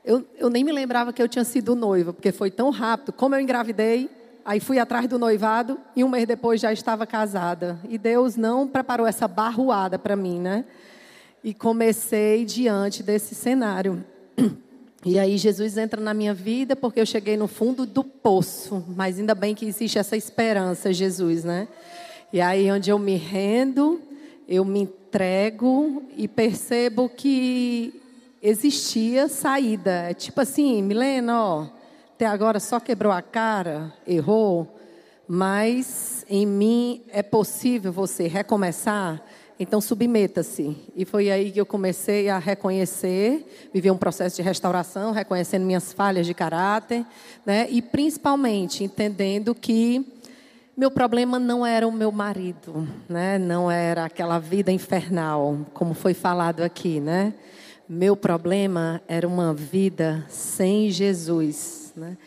Eu, 0.04 0.22
eu 0.36 0.50
nem 0.50 0.62
me 0.62 0.72
lembrava 0.72 1.14
que 1.14 1.22
eu 1.22 1.28
tinha 1.28 1.44
sido 1.44 1.74
noiva, 1.74 2.12
porque 2.12 2.32
foi 2.32 2.50
tão 2.50 2.68
rápido. 2.68 3.14
Como 3.14 3.34
eu 3.34 3.40
engravidei, 3.40 4.10
aí 4.44 4.60
fui 4.60 4.78
atrás 4.78 5.08
do 5.08 5.18
noivado 5.18 5.78
e 5.96 6.04
um 6.04 6.08
mês 6.10 6.26
depois 6.26 6.60
já 6.60 6.70
estava 6.70 7.06
casada. 7.06 7.78
E 7.88 7.96
Deus 7.96 8.36
não 8.36 8.68
preparou 8.68 9.06
essa 9.06 9.26
barruada 9.26 9.98
para 9.98 10.14
mim, 10.14 10.38
né? 10.38 10.66
E 11.46 11.54
comecei 11.54 12.44
diante 12.44 13.04
desse 13.04 13.32
cenário. 13.32 14.04
E 15.04 15.16
aí 15.16 15.38
Jesus 15.38 15.78
entra 15.78 16.00
na 16.00 16.12
minha 16.12 16.34
vida 16.34 16.74
porque 16.74 17.00
eu 17.00 17.06
cheguei 17.06 17.36
no 17.36 17.46
fundo 17.46 17.86
do 17.86 18.02
poço, 18.02 18.84
mas 18.88 19.20
ainda 19.20 19.32
bem 19.32 19.54
que 19.54 19.64
existe 19.64 19.96
essa 19.96 20.16
esperança, 20.16 20.92
Jesus, 20.92 21.44
né? 21.44 21.68
E 22.32 22.40
aí 22.40 22.68
onde 22.72 22.90
eu 22.90 22.98
me 22.98 23.14
rendo, 23.14 24.02
eu 24.48 24.64
me 24.64 24.80
entrego 24.80 26.02
e 26.16 26.26
percebo 26.26 27.08
que 27.08 27.94
existia 28.42 29.28
saída. 29.28 30.10
É 30.10 30.14
tipo 30.14 30.40
assim, 30.40 30.82
Milena, 30.82 31.40
ó, 31.40 31.66
até 32.12 32.26
agora 32.26 32.58
só 32.58 32.80
quebrou 32.80 33.12
a 33.12 33.22
cara, 33.22 33.94
errou, 34.04 34.76
mas 35.28 36.26
em 36.28 36.44
mim 36.44 37.02
é 37.12 37.22
possível 37.22 37.92
você 37.92 38.26
recomeçar. 38.26 39.22
Então 39.58 39.80
submeta-se. 39.80 40.76
E 40.94 41.04
foi 41.04 41.30
aí 41.30 41.50
que 41.50 41.60
eu 41.60 41.64
comecei 41.64 42.28
a 42.28 42.38
reconhecer, 42.38 43.68
viver 43.72 43.90
um 43.90 43.96
processo 43.96 44.36
de 44.36 44.42
restauração, 44.42 45.12
reconhecendo 45.12 45.64
minhas 45.64 45.92
falhas 45.92 46.26
de 46.26 46.34
caráter, 46.34 47.04
né? 47.44 47.66
E 47.70 47.80
principalmente 47.80 48.84
entendendo 48.84 49.54
que 49.54 50.06
meu 50.76 50.90
problema 50.90 51.38
não 51.38 51.64
era 51.64 51.88
o 51.88 51.92
meu 51.92 52.12
marido, 52.12 52.86
né? 53.08 53.38
Não 53.38 53.70
era 53.70 54.04
aquela 54.04 54.38
vida 54.38 54.70
infernal, 54.70 55.60
como 55.72 55.94
foi 55.94 56.12
falado 56.12 56.60
aqui, 56.62 57.00
né? 57.00 57.32
Meu 57.88 58.14
problema 58.14 59.00
era 59.08 59.26
uma 59.26 59.54
vida 59.54 60.22
sem 60.28 60.90
Jesus, 60.90 61.94
né? 61.96 62.18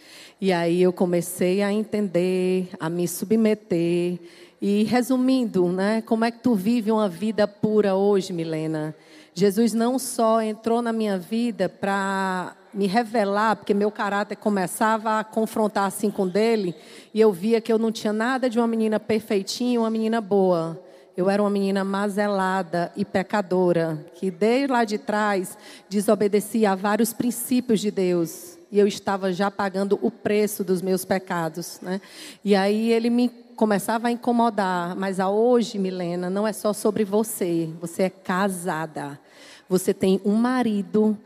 E 0.42 0.52
aí 0.52 0.82
eu 0.82 0.92
comecei 0.92 1.62
a 1.62 1.72
entender, 1.72 2.70
a 2.80 2.90
me 2.90 3.08
submeter 3.08 4.18
e 4.62 4.84
resumindo, 4.84 5.72
né? 5.72 6.02
Como 6.02 6.26
é 6.26 6.32
que 6.32 6.40
tu 6.40 6.54
vive 6.54 6.92
uma 6.92 7.08
vida 7.08 7.48
pura 7.48 7.96
hoje, 7.96 8.34
Milena? 8.34 8.96
Jesus 9.34 9.74
não 9.74 9.98
só 9.98 10.42
entrou 10.42 10.82
na 10.82 10.92
minha 10.92 11.18
vida 11.18 11.70
para 11.70 12.56
me 12.74 12.88
revelar, 12.88 13.56
porque 13.56 13.74
meu 13.74 13.90
caráter 13.90 14.36
começava 14.36 15.20
a 15.20 15.24
confrontar 15.24 15.86
assim 15.86 16.12
com 16.12 16.28
dele, 16.28 16.76
e 17.14 17.22
eu 17.22 17.32
via 17.32 17.62
que 17.62 17.72
eu 17.72 17.80
não 17.80 17.92
tinha 17.92 18.14
nada 18.14 18.50
de 18.50 18.60
uma 18.60 18.68
menina 18.68 19.00
perfeitinha, 19.00 19.80
uma 19.80 19.90
menina 19.90 20.22
boa. 20.22 20.80
Eu 21.16 21.30
era 21.30 21.42
uma 21.42 21.50
menina 21.50 21.84
mazelada 21.84 22.92
e 22.96 23.04
pecadora, 23.04 24.06
que 24.16 24.32
desde 24.32 24.72
lá 24.72 24.86
de 24.86 24.98
trás 24.98 25.58
desobedecia 25.90 26.72
a 26.72 26.76
vários 26.76 27.12
princípios 27.12 27.82
de 27.82 27.92
Deus. 27.92 28.58
E 28.72 28.80
eu 28.80 28.88
estava 28.88 29.34
já 29.34 29.50
pagando 29.50 30.00
o 30.02 30.12
preço 30.12 30.64
dos 30.64 30.82
meus 30.82 31.04
pecados. 31.04 31.80
Né? 31.82 32.00
E 32.46 32.56
aí 32.56 32.92
ele 32.94 33.10
me 33.10 33.28
começava 33.60 34.08
a 34.08 34.12
incomodar. 34.12 34.96
Mas 34.96 35.20
a 35.20 35.30
hoje, 35.30 35.78
Milena, 35.78 36.30
não 36.30 36.48
é 36.48 36.54
só 36.54 36.72
sobre 36.72 37.04
você. 37.04 37.70
Você 37.82 38.04
é 38.04 38.10
casada. 38.10 39.20
Você 39.68 39.94
tem 39.94 40.22
um 40.24 40.36
marido 40.36 41.18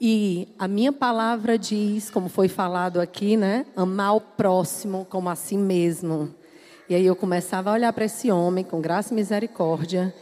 e 0.00 0.48
a 0.58 0.66
minha 0.66 0.90
palavra 0.90 1.58
diz, 1.58 2.08
como 2.08 2.30
foi 2.30 2.48
falado 2.48 2.98
aqui, 2.98 3.36
né? 3.36 3.66
Amar 3.76 4.16
o 4.16 4.22
próximo 4.22 5.06
como 5.10 5.28
a 5.28 5.36
si 5.36 5.54
mesmo. 5.58 6.34
E 6.88 6.94
aí 6.94 7.04
eu 7.04 7.14
começava 7.14 7.68
a 7.68 7.74
olhar 7.74 7.92
para 7.92 8.06
esse 8.06 8.30
homem 8.30 8.64
com 8.64 8.80
graça 8.80 9.12
e 9.12 9.14
misericórdia, 9.14 10.14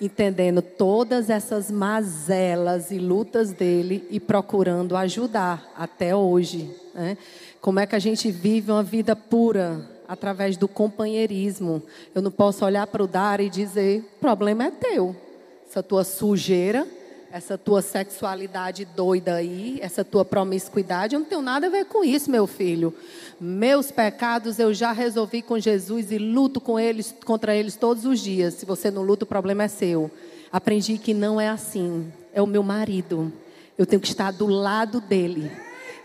entendendo 0.00 0.62
todas 0.62 1.28
essas 1.28 1.70
mazelas 1.70 2.90
e 2.90 2.98
lutas 2.98 3.52
dele 3.52 4.08
e 4.10 4.18
procurando 4.18 4.96
ajudar 4.96 5.70
até 5.76 6.16
hoje. 6.16 6.74
Né? 6.94 7.18
Como 7.60 7.78
é 7.78 7.86
que 7.86 7.94
a 7.94 8.00
gente 8.00 8.30
vive 8.30 8.72
uma 8.72 8.82
vida 8.82 9.14
pura 9.14 9.99
através 10.10 10.56
do 10.56 10.66
companheirismo? 10.66 11.80
Eu 12.12 12.20
não 12.20 12.32
posso 12.32 12.64
olhar 12.64 12.86
para 12.88 13.04
o 13.04 13.06
Dar 13.06 13.40
e 13.40 13.48
dizer: 13.48 14.00
o 14.16 14.20
problema 14.20 14.64
é 14.64 14.70
teu. 14.72 15.14
Essa 15.68 15.82
tua 15.82 16.02
sujeira 16.02 16.84
essa 17.32 17.56
tua 17.56 17.80
sexualidade 17.80 18.84
doida 18.84 19.36
aí, 19.36 19.78
essa 19.80 20.04
tua 20.04 20.24
promiscuidade, 20.24 21.14
eu 21.14 21.20
não 21.20 21.26
tenho 21.26 21.40
nada 21.40 21.68
a 21.68 21.70
ver 21.70 21.84
com 21.84 22.02
isso, 22.02 22.28
meu 22.28 22.44
filho. 22.44 22.92
Meus 23.40 23.92
pecados 23.92 24.58
eu 24.58 24.74
já 24.74 24.90
resolvi 24.90 25.40
com 25.40 25.58
Jesus 25.58 26.10
e 26.10 26.18
luto 26.18 26.60
com 26.60 26.78
eles, 26.78 27.14
contra 27.24 27.54
eles 27.54 27.76
todos 27.76 28.04
os 28.04 28.18
dias. 28.18 28.54
Se 28.54 28.66
você 28.66 28.90
não 28.90 29.02
luta, 29.02 29.24
o 29.24 29.28
problema 29.28 29.62
é 29.62 29.68
seu. 29.68 30.10
Aprendi 30.50 30.98
que 30.98 31.14
não 31.14 31.40
é 31.40 31.48
assim. 31.48 32.12
É 32.34 32.42
o 32.42 32.46
meu 32.46 32.64
marido. 32.64 33.32
Eu 33.78 33.86
tenho 33.86 34.02
que 34.02 34.08
estar 34.08 34.32
do 34.32 34.46
lado 34.46 35.00
dele. 35.00 35.50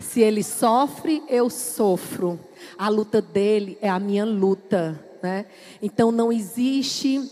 Se 0.00 0.20
ele 0.20 0.42
sofre, 0.42 1.22
eu 1.28 1.48
sofro. 1.50 2.38
A 2.78 2.88
luta 2.88 3.20
dele 3.20 3.78
é 3.80 3.88
a 3.88 3.98
minha 3.98 4.24
luta, 4.24 5.02
né? 5.22 5.46
Então 5.80 6.10
não 6.10 6.32
existe 6.32 7.30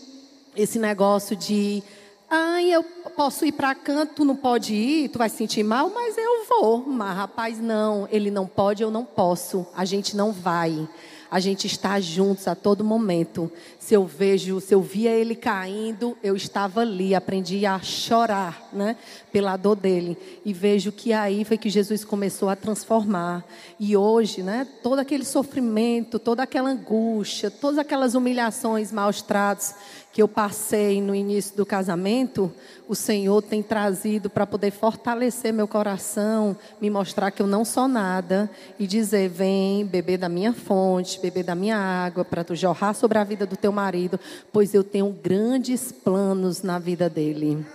esse 0.55 0.79
negócio 0.79 1.35
de 1.35 1.83
Ai, 2.29 2.71
eu 2.71 2.83
posso 3.15 3.45
ir 3.45 3.51
para 3.51 3.75
canto, 3.75 4.15
tu 4.15 4.25
não 4.25 4.35
pode 4.35 4.73
ir, 4.73 5.09
tu 5.09 5.19
vai 5.19 5.29
se 5.29 5.37
sentir 5.37 5.63
mal, 5.63 5.91
mas 5.91 6.17
eu 6.17 6.45
vou. 6.49 6.83
Mas 6.85 7.15
rapaz, 7.15 7.59
não, 7.59 8.07
ele 8.11 8.31
não 8.31 8.47
pode, 8.47 8.81
eu 8.81 8.89
não 8.89 9.05
posso. 9.05 9.65
A 9.75 9.85
gente 9.85 10.17
não 10.17 10.31
vai. 10.31 10.87
A 11.35 11.39
gente 11.41 11.67
está 11.67 11.99
juntos 11.99 12.47
a 12.47 12.55
todo 12.55 12.81
momento. 12.81 13.51
Se 13.77 13.93
eu 13.93 14.05
vejo, 14.05 14.61
se 14.61 14.73
eu 14.73 14.81
via 14.81 15.11
ele 15.11 15.35
caindo, 15.35 16.17
eu 16.23 16.33
estava 16.33 16.79
ali, 16.79 17.13
aprendi 17.13 17.65
a 17.65 17.77
chorar, 17.81 18.69
né, 18.71 18.95
pela 19.33 19.57
dor 19.57 19.75
dele. 19.75 20.17
E 20.45 20.53
vejo 20.53 20.93
que 20.93 21.11
aí 21.11 21.43
foi 21.43 21.57
que 21.57 21.69
Jesus 21.69 22.05
começou 22.05 22.47
a 22.47 22.55
transformar. 22.55 23.43
E 23.77 23.97
hoje, 23.97 24.43
né, 24.43 24.65
todo 24.81 24.99
aquele 24.99 25.25
sofrimento, 25.25 26.19
toda 26.19 26.41
aquela 26.41 26.69
angústia, 26.69 27.51
todas 27.51 27.79
aquelas 27.79 28.15
humilhações, 28.15 28.93
maus 28.93 29.21
tratos 29.21 29.73
que 30.15 30.21
eu 30.21 30.29
passei 30.29 31.01
no 31.01 31.13
início 31.13 31.57
do 31.57 31.65
casamento, 31.65 32.49
o 32.87 32.95
Senhor 32.95 33.41
tem 33.41 33.61
trazido 33.61 34.29
para 34.29 34.47
poder 34.47 34.71
fortalecer 34.71 35.51
meu 35.51 35.67
coração, 35.67 36.55
me 36.79 36.89
mostrar 36.89 37.31
que 37.31 37.41
eu 37.41 37.47
não 37.47 37.65
sou 37.65 37.85
nada 37.85 38.49
e 38.79 38.87
dizer: 38.87 39.27
vem 39.27 39.85
beber 39.85 40.17
da 40.17 40.29
minha 40.29 40.53
fonte, 40.53 41.19
beber 41.19 41.43
da 41.43 41.53
minha 41.53 41.75
água, 41.75 42.23
para 42.23 42.45
tu 42.45 42.55
jorrar 42.55 42.95
sobre 42.95 43.17
a 43.17 43.25
vida 43.25 43.45
do 43.45 43.57
teu 43.57 43.73
marido, 43.73 44.17
pois 44.53 44.73
eu 44.73 44.85
tenho 44.85 45.09
grandes 45.09 45.91
planos 45.91 46.63
na 46.63 46.79
vida 46.79 47.09
dele. 47.09 47.65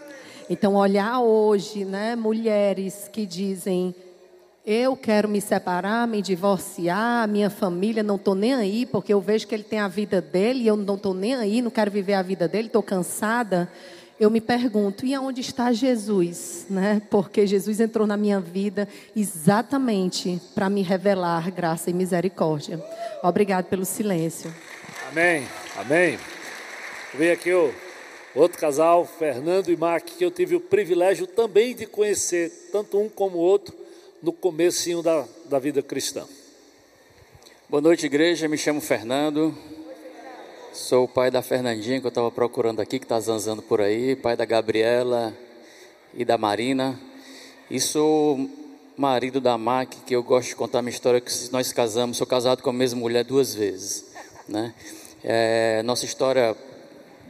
Então, 0.48 0.76
olhar 0.76 1.20
hoje, 1.20 1.84
né, 1.84 2.16
mulheres 2.16 3.06
que 3.12 3.26
dizem 3.26 3.94
eu 4.64 4.94
quero 4.94 5.28
me 5.28 5.40
separar, 5.40 6.06
me 6.06 6.20
divorciar, 6.20 7.26
minha 7.26 7.48
família, 7.48 8.02
não 8.02 8.16
estou 8.16 8.34
nem 8.34 8.54
aí, 8.54 8.84
porque 8.84 9.12
eu 9.12 9.20
vejo 9.20 9.46
que 9.46 9.54
ele 9.54 9.64
tem 9.64 9.78
a 9.78 9.88
vida 9.88 10.20
dele 10.20 10.64
e 10.64 10.66
eu 10.66 10.76
não 10.76 10.96
estou 10.96 11.14
nem 11.14 11.34
aí, 11.34 11.62
não 11.62 11.70
quero 11.70 11.90
viver 11.90 12.14
a 12.14 12.22
vida 12.22 12.46
dele, 12.46 12.66
estou 12.66 12.82
cansada. 12.82 13.70
Eu 14.18 14.28
me 14.28 14.40
pergunto, 14.40 15.06
e 15.06 15.14
aonde 15.14 15.40
está 15.40 15.72
Jesus? 15.72 16.66
Né? 16.68 17.00
Porque 17.08 17.46
Jesus 17.46 17.80
entrou 17.80 18.06
na 18.06 18.18
minha 18.18 18.38
vida 18.38 18.86
exatamente 19.16 20.38
para 20.54 20.68
me 20.68 20.82
revelar 20.82 21.50
graça 21.50 21.88
e 21.88 21.94
misericórdia. 21.94 22.84
Obrigado 23.22 23.64
pelo 23.64 23.86
silêncio. 23.86 24.54
Amém, 25.10 25.46
amém. 25.78 26.18
Vem 27.14 27.30
aqui 27.30 27.50
o 27.50 27.72
outro 28.34 28.58
casal, 28.58 29.06
Fernando 29.06 29.70
e 29.70 29.76
Mark, 29.76 30.04
que 30.04 30.24
eu 30.24 30.30
tive 30.30 30.54
o 30.54 30.60
privilégio 30.60 31.26
também 31.26 31.74
de 31.74 31.86
conhecer, 31.86 32.68
tanto 32.70 33.00
um 33.00 33.08
como 33.08 33.38
o 33.38 33.40
outro 33.40 33.79
no 34.22 34.32
comecinho 34.32 35.02
da, 35.02 35.24
da 35.46 35.58
vida 35.58 35.82
cristã. 35.82 36.26
Boa 37.68 37.80
noite, 37.80 38.04
igreja. 38.04 38.48
Me 38.48 38.58
chamo 38.58 38.80
Fernando. 38.80 39.56
Sou 40.72 41.04
o 41.04 41.08
pai 41.08 41.30
da 41.30 41.40
Fernandinha, 41.40 42.00
que 42.00 42.06
eu 42.06 42.10
estava 42.10 42.30
procurando 42.30 42.80
aqui, 42.80 42.98
que 42.98 43.04
está 43.06 43.18
zanzando 43.18 43.62
por 43.62 43.80
aí. 43.80 44.14
Pai 44.14 44.36
da 44.36 44.44
Gabriela 44.44 45.34
e 46.12 46.24
da 46.24 46.36
Marina. 46.36 47.00
E 47.70 47.80
sou 47.80 48.48
marido 48.96 49.40
da 49.40 49.56
Mac, 49.56 49.90
que 50.06 50.14
eu 50.14 50.22
gosto 50.22 50.50
de 50.50 50.56
contar 50.56 50.82
minha 50.82 50.92
história, 50.92 51.20
que 51.20 51.32
nós 51.50 51.72
casamos. 51.72 52.18
Sou 52.18 52.26
casado 52.26 52.62
com 52.62 52.70
a 52.70 52.74
mesma 52.74 53.00
mulher 53.00 53.24
duas 53.24 53.54
vezes. 53.54 54.12
Né? 54.46 54.74
É, 55.24 55.82
nossa 55.82 56.04
história 56.04 56.54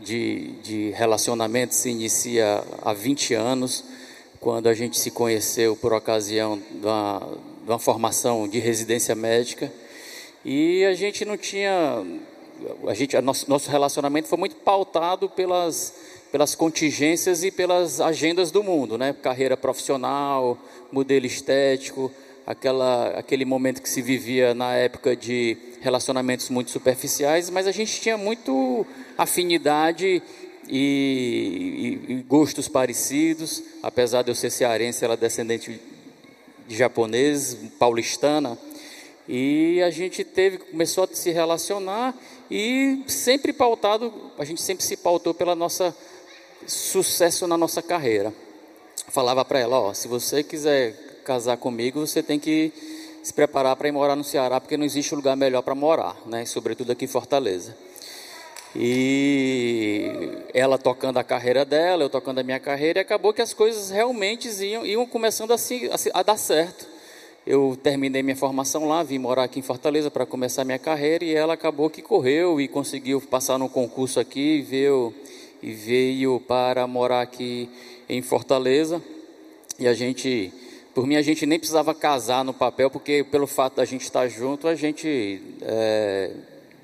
de, 0.01 0.53
de 0.63 0.91
relacionamento 0.91 1.75
se 1.75 1.91
inicia 1.91 2.65
há 2.83 2.93
20 2.93 3.35
anos 3.35 3.85
quando 4.41 4.69
a 4.69 4.75
gente 4.75 4.99
se 4.99 5.11
conheceu 5.11 5.77
por 5.77 5.93
ocasião 5.93 6.59
de 6.59 6.87
uma, 6.87 7.39
de 7.63 7.71
uma 7.71 7.79
formação 7.79 8.49
de 8.49 8.59
residência 8.59 9.15
médica 9.15 9.71
e 10.45 10.83
a 10.87 10.95
gente 10.95 11.27
não 11.27 11.37
tinha 11.37 12.03
a 12.87 12.95
gente 12.95 13.17
a 13.17 13.23
nosso, 13.23 13.49
nosso 13.49 13.71
relacionamento 13.71 14.29
foi 14.29 14.39
muito 14.39 14.57
pautado 14.57 15.29
pelas 15.29 15.95
pelas 16.33 16.55
contingências 16.55 17.45
e 17.45 17.51
pelas 17.51 18.01
agendas 18.01 18.51
do 18.51 18.63
mundo 18.63 18.97
né? 18.97 19.13
Carreira 19.13 19.59
profissional 19.59 20.59
modelo 20.91 21.27
estético 21.27 22.11
aquela 22.47 23.09
aquele 23.11 23.45
momento 23.45 23.83
que 23.83 23.89
se 23.91 24.01
vivia 24.01 24.55
na 24.55 24.75
época 24.75 25.15
de 25.15 25.59
relacionamentos 25.83 26.49
muito 26.49 26.71
superficiais 26.71 27.51
mas 27.51 27.67
a 27.67 27.73
gente 27.73 28.01
tinha 28.01 28.17
muito 28.17 28.87
afinidade 29.19 30.23
e, 30.71 32.07
e, 32.09 32.13
e, 32.13 32.23
gostos 32.23 32.69
parecidos, 32.69 33.63
apesar 33.83 34.23
de 34.23 34.31
eu 34.31 34.35
ser 34.35 34.51
cearense, 34.51 35.05
ela 35.05 35.15
é 35.15 35.17
descendente 35.17 35.81
de 36.69 36.77
japonês, 36.77 37.57
paulistana, 37.77 38.57
e 39.29 39.83
a 39.83 39.91
gente 39.91 40.23
teve, 40.23 40.59
começou 40.59 41.05
a 41.05 41.09
se 41.13 41.31
relacionar 41.31 42.17
e 42.49 43.03
sempre 43.09 43.53
pautado, 43.53 44.13
a 44.39 44.45
gente 44.45 44.63
sempre 44.63 44.85
se 44.85 44.97
pautou 44.97 45.35
pela 45.35 45.55
nossa 45.55 45.95
sucesso 46.67 47.47
na 47.47 47.57
nossa 47.57 47.83
carreira. 47.83 48.33
Falava 49.09 49.45
para 49.45 49.59
ela, 49.59 49.81
ó, 49.81 49.93
se 49.93 50.07
você 50.07 50.43
quiser 50.43 50.93
casar 51.25 51.57
comigo, 51.57 52.07
você 52.07 52.23
tem 52.23 52.39
que 52.39 52.73
se 53.23 53.33
preparar 53.33 53.75
para 53.77 53.89
ir 53.89 53.93
morar 53.93 54.15
no 54.15 54.25
Ceará, 54.25 54.61
porque 54.61 54.77
não 54.77 54.85
existe 54.85 55.15
lugar 55.15 55.37
melhor 55.37 55.63
para 55.63 55.75
morar, 55.75 56.17
né? 56.27 56.45
Sobretudo 56.47 56.93
aqui 56.93 57.05
em 57.05 57.09
Fortaleza. 57.09 57.77
E 58.75 60.31
ela 60.55 60.79
tocando 60.79 61.19
a 61.19 61.25
carreira 61.25 61.65
dela, 61.65 62.05
eu 62.05 62.11
tocando 62.11 62.39
a 62.39 62.43
minha 62.43 62.61
carreira, 62.61 63.01
e 63.01 63.03
acabou 63.03 63.33
que 63.33 63.43
as 63.43 63.53
coisas 63.53 63.91
realmente 63.91 64.49
iam, 64.65 64.87
iam 64.87 65.07
começando 65.07 65.53
a, 65.53 65.59
se, 65.59 65.91
a, 65.91 66.21
a 66.21 66.23
dar 66.23 66.37
certo. 66.37 66.87
Eu 67.47 67.77
terminei 67.83 68.23
minha 68.23 68.37
formação 68.37 68.87
lá, 68.87 69.03
vim 69.03 69.19
morar 69.19 69.45
aqui 69.45 69.59
em 69.59 69.63
Fortaleza 69.63 70.11
para 70.11 70.25
começar 70.25 70.65
minha 70.65 70.79
carreira, 70.79 71.25
e 71.25 71.35
ela 71.35 71.55
acabou 71.55 71.91
que 71.91 72.01
correu 72.01 72.61
e 72.61 72.69
conseguiu 72.69 73.21
passar 73.21 73.59
no 73.59 73.69
concurso 73.69 74.21
aqui 74.21 74.59
e 74.59 74.63
veio, 74.63 75.13
e 75.61 75.73
veio 75.73 76.39
para 76.39 76.87
morar 76.87 77.23
aqui 77.23 77.69
em 78.09 78.23
Fortaleza. 78.23 79.03
E 79.81 79.89
a 79.89 79.95
gente, 79.95 80.53
por 80.95 81.07
mim, 81.07 81.17
a 81.17 81.23
gente 81.23 81.45
nem 81.45 81.59
precisava 81.59 81.93
casar 81.93 82.45
no 82.45 82.55
papel, 82.55 82.89
porque 82.89 83.25
pelo 83.25 83.49
fato 83.49 83.77
da 83.77 83.85
gente 83.85 84.03
estar 84.03 84.29
junto, 84.29 84.69
a 84.69 84.77
gente. 84.77 85.43
É, 85.63 86.31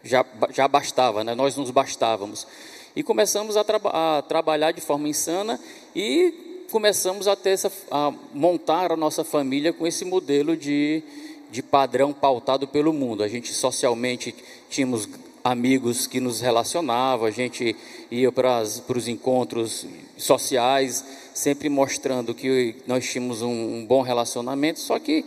já, 0.06 0.24
já 0.52 0.66
bastava, 0.66 1.22
né? 1.22 1.34
nós 1.34 1.56
nos 1.56 1.70
bastávamos. 1.70 2.46
E 2.94 3.02
começamos 3.02 3.56
a, 3.56 3.64
a 3.92 4.22
trabalhar 4.22 4.72
de 4.72 4.80
forma 4.80 5.08
insana 5.08 5.60
e 5.94 6.66
começamos 6.70 7.28
a, 7.28 7.36
ter 7.36 7.50
essa, 7.50 7.70
a 7.90 8.12
montar 8.32 8.92
a 8.92 8.96
nossa 8.96 9.22
família 9.22 9.72
com 9.72 9.86
esse 9.86 10.04
modelo 10.04 10.56
de, 10.56 11.02
de 11.50 11.62
padrão 11.62 12.12
pautado 12.12 12.66
pelo 12.66 12.92
mundo. 12.92 13.22
A 13.22 13.28
gente 13.28 13.52
socialmente 13.52 14.34
tínhamos 14.70 15.08
amigos 15.44 16.06
que 16.06 16.18
nos 16.18 16.40
relacionavam, 16.40 17.26
a 17.26 17.30
gente 17.30 17.76
ia 18.10 18.32
para, 18.32 18.64
para 18.86 18.98
os 18.98 19.06
encontros 19.06 19.86
sociais, 20.16 21.04
sempre 21.34 21.68
mostrando 21.68 22.34
que 22.34 22.74
nós 22.86 23.06
tínhamos 23.08 23.42
um, 23.42 23.76
um 23.76 23.86
bom 23.86 24.02
relacionamento, 24.02 24.80
só 24.80 24.98
que 24.98 25.24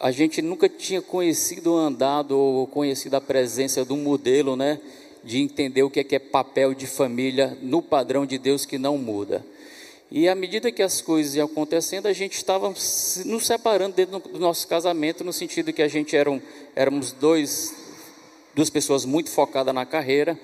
a 0.00 0.10
gente 0.10 0.42
nunca 0.42 0.68
tinha 0.68 1.00
conhecido, 1.00 1.76
andado 1.76 2.38
ou 2.38 2.66
conhecido 2.66 3.14
a 3.14 3.20
presença 3.20 3.84
do 3.84 3.96
modelo, 3.96 4.56
né? 4.56 4.80
De 5.22 5.38
entender 5.38 5.82
o 5.82 5.90
que 5.90 6.00
é, 6.00 6.04
que 6.04 6.16
é 6.16 6.18
papel 6.18 6.74
de 6.74 6.86
família 6.86 7.56
no 7.62 7.80
padrão 7.80 8.26
de 8.26 8.36
Deus 8.36 8.66
que 8.66 8.76
não 8.76 8.98
muda. 8.98 9.44
E 10.10 10.28
à 10.28 10.34
medida 10.34 10.70
que 10.70 10.82
as 10.82 11.00
coisas 11.00 11.34
iam 11.34 11.46
acontecendo, 11.46 12.06
a 12.06 12.12
gente 12.12 12.34
estava 12.34 12.68
nos 12.68 13.46
separando 13.46 13.96
dentro 13.96 14.20
do 14.20 14.38
nosso 14.38 14.68
casamento, 14.68 15.24
no 15.24 15.32
sentido 15.32 15.72
que 15.72 15.82
a 15.82 15.88
gente 15.88 16.14
eram, 16.14 16.40
éramos 16.76 17.12
dois, 17.12 17.74
duas 18.54 18.70
pessoas 18.70 19.04
muito 19.04 19.30
focadas 19.30 19.74
na 19.74 19.86
carreira, 19.86 20.38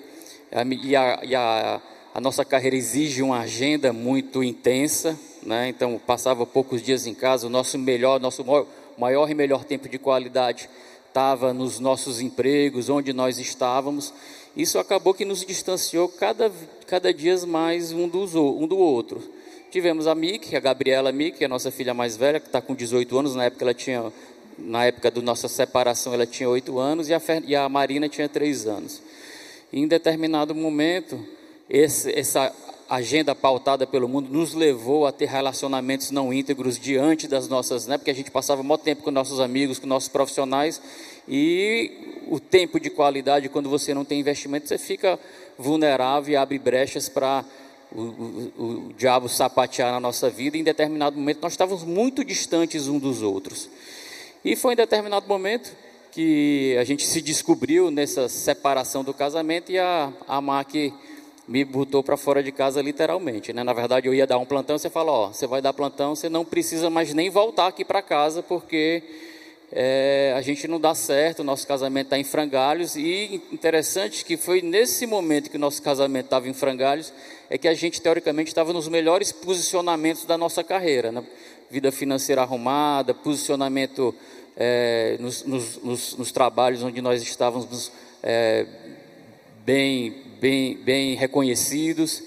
e 0.83 0.95
a, 0.95 1.21
e 1.23 1.35
a, 1.35 1.81
a 2.13 2.19
nossa 2.19 2.43
carreira 2.43 2.75
exige 2.75 3.21
uma 3.21 3.39
agenda 3.39 3.93
muito 3.93 4.43
intensa, 4.43 5.17
né? 5.43 5.69
então 5.69 6.01
passava 6.05 6.45
poucos 6.45 6.81
dias 6.81 7.05
em 7.05 7.13
casa, 7.13 7.47
o 7.47 7.49
nosso 7.49 7.77
melhor, 7.77 8.19
nosso 8.19 8.43
maior, 8.43 8.67
maior 9.01 9.31
e 9.31 9.33
melhor 9.33 9.63
tempo 9.63 9.89
de 9.89 9.97
qualidade 9.97 10.69
estava 11.07 11.51
nos 11.51 11.79
nossos 11.79 12.21
empregos, 12.21 12.87
onde 12.87 13.11
nós 13.11 13.39
estávamos. 13.39 14.13
Isso 14.55 14.77
acabou 14.77 15.11
que 15.11 15.25
nos 15.25 15.43
distanciou 15.43 16.07
cada, 16.07 16.51
cada 16.85 17.11
dia 17.11 17.35
mais 17.47 17.91
um, 17.91 18.07
dos, 18.07 18.35
um 18.35 18.67
do 18.67 18.77
outro. 18.77 19.19
Tivemos 19.71 20.05
a 20.05 20.13
Mick, 20.13 20.55
a 20.55 20.59
Gabriela 20.59 21.11
Mick, 21.11 21.43
a 21.43 21.47
nossa 21.47 21.71
filha 21.71 21.95
mais 21.95 22.15
velha, 22.15 22.39
que 22.39 22.45
está 22.45 22.61
com 22.61 22.75
18 22.75 23.17
anos, 23.17 23.33
na 23.33 23.45
época 23.45 23.65
ela 23.65 23.73
tinha, 23.73 24.13
na 24.59 24.85
época 24.85 25.09
da 25.09 25.21
nossa 25.21 25.47
separação 25.47 26.13
ela 26.13 26.27
tinha 26.27 26.47
8 26.47 26.77
anos, 26.77 27.09
e 27.09 27.13
a, 27.15 27.21
e 27.47 27.55
a 27.55 27.67
Marina 27.67 28.07
tinha 28.07 28.29
3 28.29 28.67
anos. 28.67 29.01
E 29.73 29.79
em 29.79 29.87
determinado 29.87 30.53
momento, 30.53 31.19
esse, 31.67 32.11
essa 32.11 32.53
agenda 32.91 33.33
pautada 33.33 33.87
pelo 33.87 34.09
mundo 34.09 34.29
nos 34.29 34.53
levou 34.53 35.07
a 35.07 35.13
ter 35.13 35.29
relacionamentos 35.29 36.11
não 36.11 36.33
íntegros 36.33 36.77
diante 36.77 37.25
das 37.25 37.47
nossas, 37.47 37.87
né? 37.87 37.97
Porque 37.97 38.11
a 38.11 38.13
gente 38.13 38.29
passava 38.29 38.61
muito 38.61 38.81
tempo 38.81 39.01
com 39.01 39.09
nossos 39.09 39.39
amigos, 39.39 39.79
com 39.79 39.87
nossos 39.87 40.09
profissionais 40.09 40.81
e 41.25 42.19
o 42.27 42.37
tempo 42.37 42.81
de 42.81 42.89
qualidade 42.89 43.47
quando 43.47 43.69
você 43.69 43.93
não 43.93 44.03
tem 44.03 44.19
investimento, 44.19 44.67
você 44.67 44.77
fica 44.77 45.17
vulnerável 45.57 46.33
e 46.33 46.35
abre 46.35 46.59
brechas 46.59 47.07
para 47.07 47.45
o, 47.93 48.01
o, 48.01 48.53
o, 48.57 48.93
diabo 48.97 49.29
sapatear 49.29 49.93
na 49.93 49.99
nossa 50.01 50.29
vida. 50.29 50.57
E 50.57 50.59
em 50.59 50.63
determinado 50.63 51.15
momento 51.15 51.39
nós 51.41 51.53
estávamos 51.53 51.85
muito 51.85 52.25
distantes 52.25 52.89
um 52.89 52.99
dos 52.99 53.21
outros. 53.21 53.69
E 54.43 54.53
foi 54.57 54.73
em 54.73 54.77
determinado 54.77 55.25
momento 55.29 55.73
que 56.11 56.75
a 56.77 56.83
gente 56.83 57.07
se 57.07 57.21
descobriu 57.21 57.89
nessa 57.89 58.27
separação 58.27 59.01
do 59.01 59.13
casamento 59.13 59.71
e 59.71 59.79
a, 59.79 60.11
a 60.27 60.41
Mac 60.41 60.73
me 61.51 61.65
botou 61.65 62.01
para 62.01 62.15
fora 62.15 62.41
de 62.41 62.49
casa 62.49 62.81
literalmente, 62.81 63.51
né? 63.51 63.61
Na 63.61 63.73
verdade, 63.73 64.07
eu 64.07 64.13
ia 64.13 64.25
dar 64.25 64.37
um 64.37 64.45
plantão, 64.45 64.77
você 64.77 64.89
fala, 64.89 65.11
ó, 65.11 65.27
você 65.27 65.45
vai 65.45 65.61
dar 65.61 65.73
plantão, 65.73 66.15
você 66.15 66.29
não 66.29 66.45
precisa 66.45 66.89
mais 66.89 67.13
nem 67.13 67.29
voltar 67.29 67.67
aqui 67.67 67.83
para 67.83 68.01
casa, 68.01 68.41
porque 68.41 69.03
é, 69.69 70.33
a 70.33 70.41
gente 70.41 70.65
não 70.65 70.79
dá 70.79 70.95
certo, 70.95 71.43
nosso 71.43 71.67
casamento 71.67 72.05
está 72.05 72.17
em 72.17 72.23
frangalhos, 72.23 72.95
e 72.95 73.41
interessante 73.51 74.23
que 74.23 74.37
foi 74.37 74.61
nesse 74.61 75.05
momento 75.05 75.49
que 75.49 75.57
o 75.57 75.59
nosso 75.59 75.81
casamento 75.81 76.25
estava 76.25 76.47
em 76.47 76.53
frangalhos, 76.53 77.11
é 77.49 77.57
que 77.57 77.67
a 77.67 77.73
gente, 77.73 78.01
teoricamente, 78.01 78.47
estava 78.47 78.71
nos 78.71 78.87
melhores 78.87 79.33
posicionamentos 79.33 80.23
da 80.23 80.37
nossa 80.37 80.63
carreira, 80.63 81.11
né? 81.11 81.21
vida 81.69 81.91
financeira 81.91 82.43
arrumada, 82.43 83.13
posicionamento 83.13 84.15
é, 84.55 85.17
nos, 85.19 85.43
nos, 85.43 85.83
nos, 85.83 86.15
nos, 86.15 86.31
trabalhos 86.31 86.81
onde 86.81 87.01
nós 87.01 87.21
estávamos 87.21 87.91
é, 88.23 88.65
bem, 89.65 90.30
bem, 90.41 90.75
bem 90.77 91.13
reconhecidos, 91.13 92.23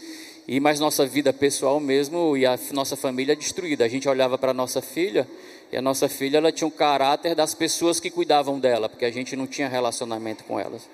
e 0.47 0.61
mais 0.61 0.79
nossa 0.79 1.05
vida 1.05 1.33
pessoal 1.33 1.81
mesmo 1.81 2.37
e 2.37 2.47
a 2.47 2.57
nossa 2.71 2.95
família 2.95 3.35
destruída. 3.35 3.85
A 3.85 3.89
gente 3.89 4.09
olhava 4.09 4.39
para 4.39 4.55
nossa 4.55 4.81
filha 4.81 5.27
e 5.73 5.77
a 5.77 5.83
nossa 5.83 6.09
filha 6.09 6.37
ela 6.37 6.53
tinha 6.53 6.69
um 6.69 6.71
caráter 6.71 7.35
das 7.35 7.55
pessoas 7.55 7.99
que 7.99 8.11
cuidavam 8.11 8.61
dela, 8.61 8.89
porque 8.89 9.05
a 9.05 9.11
gente 9.11 9.35
não 9.35 9.47
tinha 9.47 9.69
relacionamento 9.69 10.45
com 10.45 10.61
elas. 10.61 10.89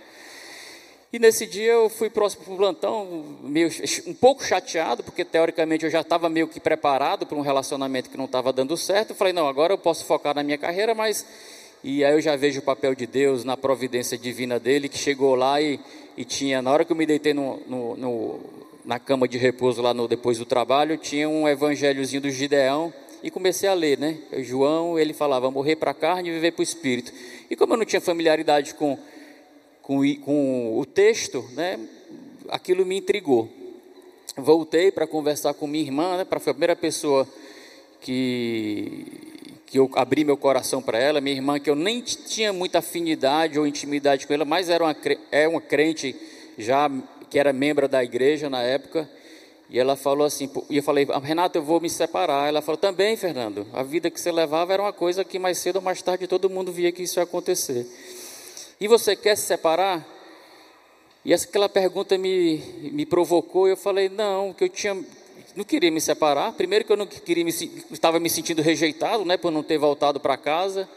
E 1.12 1.18
nesse 1.18 1.44
dia 1.44 1.72
eu 1.72 1.90
fui 1.90 2.08
próximo 2.08 2.44
para 2.44 2.54
o 2.54 2.56
plantão, 2.56 3.24
meio, 3.42 3.68
um 4.06 4.14
pouco 4.14 4.44
chateado, 4.44 5.02
porque 5.02 5.24
teoricamente 5.24 5.84
eu 5.84 5.90
já 5.90 6.00
estava 6.00 6.28
meio 6.28 6.46
que 6.46 6.60
preparado 6.60 7.26
para 7.26 7.36
um 7.36 7.40
relacionamento 7.40 8.08
que 8.08 8.16
não 8.16 8.26
estava 8.26 8.52
dando 8.52 8.76
certo. 8.76 9.10
Eu 9.10 9.16
falei, 9.16 9.32
não, 9.32 9.48
agora 9.48 9.72
eu 9.74 9.78
posso 9.78 10.04
focar 10.06 10.34
na 10.34 10.42
minha 10.42 10.56
carreira, 10.56 10.94
mas. 10.94 11.26
E 11.82 12.04
aí 12.04 12.12
eu 12.12 12.20
já 12.20 12.36
vejo 12.36 12.60
o 12.60 12.62
papel 12.62 12.94
de 12.94 13.06
Deus 13.06 13.42
na 13.42 13.56
providência 13.56 14.16
divina 14.16 14.60
dele, 14.60 14.88
que 14.88 14.98
chegou 14.98 15.34
lá 15.34 15.60
e, 15.60 15.80
e 16.20 16.24
tinha, 16.26 16.60
na 16.60 16.70
hora 16.70 16.84
que 16.84 16.92
eu 16.92 16.96
me 16.96 17.06
deitei 17.06 17.32
no, 17.32 17.62
no, 17.66 17.96
no, 17.96 18.40
na 18.84 18.98
cama 18.98 19.26
de 19.26 19.38
repouso 19.38 19.80
lá 19.80 19.94
no, 19.94 20.06
depois 20.06 20.36
do 20.36 20.44
trabalho, 20.44 20.98
tinha 20.98 21.26
um 21.26 21.48
evangéliozinho 21.48 22.20
do 22.20 22.30
Gideão 22.30 22.92
e 23.22 23.30
comecei 23.30 23.66
a 23.66 23.72
ler, 23.72 23.98
né? 23.98 24.18
João, 24.40 24.98
ele 24.98 25.14
falava 25.14 25.50
morrer 25.50 25.76
para 25.76 25.92
a 25.92 25.94
carne 25.94 26.28
e 26.28 26.32
viver 26.32 26.52
para 26.52 26.60
o 26.60 26.62
espírito. 26.62 27.10
E 27.48 27.56
como 27.56 27.72
eu 27.72 27.78
não 27.78 27.86
tinha 27.86 28.02
familiaridade 28.02 28.74
com 28.74 28.98
com, 29.80 30.14
com 30.16 30.78
o 30.78 30.84
texto, 30.84 31.42
né, 31.54 31.80
aquilo 32.50 32.84
me 32.84 32.98
intrigou. 32.98 33.48
Voltei 34.36 34.92
para 34.92 35.06
conversar 35.06 35.54
com 35.54 35.66
minha 35.66 35.82
irmã, 35.82 36.18
né, 36.18 36.24
para 36.26 36.38
foi 36.38 36.50
a 36.50 36.54
primeira 36.54 36.76
pessoa 36.76 37.26
que, 37.98 39.29
que 39.70 39.78
eu 39.78 39.88
abri 39.94 40.24
meu 40.24 40.36
coração 40.36 40.82
para 40.82 40.98
ela, 40.98 41.20
minha 41.20 41.36
irmã, 41.36 41.60
que 41.60 41.70
eu 41.70 41.76
nem 41.76 42.00
tinha 42.00 42.52
muita 42.52 42.80
afinidade 42.80 43.56
ou 43.56 43.64
intimidade 43.64 44.26
com 44.26 44.34
ela, 44.34 44.44
mas 44.44 44.68
era 44.68 44.82
uma, 44.82 44.96
é 45.30 45.46
uma 45.46 45.60
crente 45.60 46.16
já 46.58 46.90
que 47.30 47.38
era 47.38 47.52
membro 47.52 47.88
da 47.88 48.02
igreja 48.02 48.50
na 48.50 48.60
época. 48.60 49.08
E 49.70 49.78
ela 49.78 49.94
falou 49.94 50.26
assim, 50.26 50.50
e 50.68 50.78
eu 50.78 50.82
falei, 50.82 51.06
Renato, 51.22 51.56
eu 51.56 51.62
vou 51.62 51.80
me 51.80 51.88
separar. 51.88 52.48
Ela 52.48 52.60
falou, 52.60 52.76
também, 52.76 53.16
Fernando, 53.16 53.64
a 53.72 53.84
vida 53.84 54.10
que 54.10 54.20
você 54.20 54.32
levava 54.32 54.72
era 54.72 54.82
uma 54.82 54.92
coisa 54.92 55.24
que 55.24 55.38
mais 55.38 55.58
cedo 55.58 55.76
ou 55.76 55.82
mais 55.82 56.02
tarde 56.02 56.26
todo 56.26 56.50
mundo 56.50 56.72
via 56.72 56.90
que 56.90 57.04
isso 57.04 57.20
ia 57.20 57.22
acontecer. 57.22 57.86
E 58.80 58.88
você 58.88 59.14
quer 59.14 59.36
se 59.36 59.44
separar? 59.44 60.04
E 61.24 61.32
aquela 61.32 61.68
pergunta 61.68 62.18
me, 62.18 62.58
me 62.90 63.06
provocou. 63.06 63.68
Eu 63.68 63.76
falei, 63.76 64.08
não, 64.08 64.52
que 64.52 64.64
eu 64.64 64.68
tinha, 64.68 65.00
não 65.56 65.64
queria 65.64 65.90
me 65.90 66.00
separar. 66.00 66.52
Primeiro 66.52 66.84
que 66.84 66.92
eu 66.92 66.96
não 66.96 67.06
queria 67.06 67.44
me, 67.44 67.50
estava 67.90 68.20
me 68.20 68.30
sentindo 68.30 68.62
rejeitado, 68.62 69.24
né, 69.24 69.36
por 69.36 69.50
não 69.50 69.62
ter 69.62 69.78
voltado 69.78 70.20
para 70.20 70.36
casa. 70.36 70.88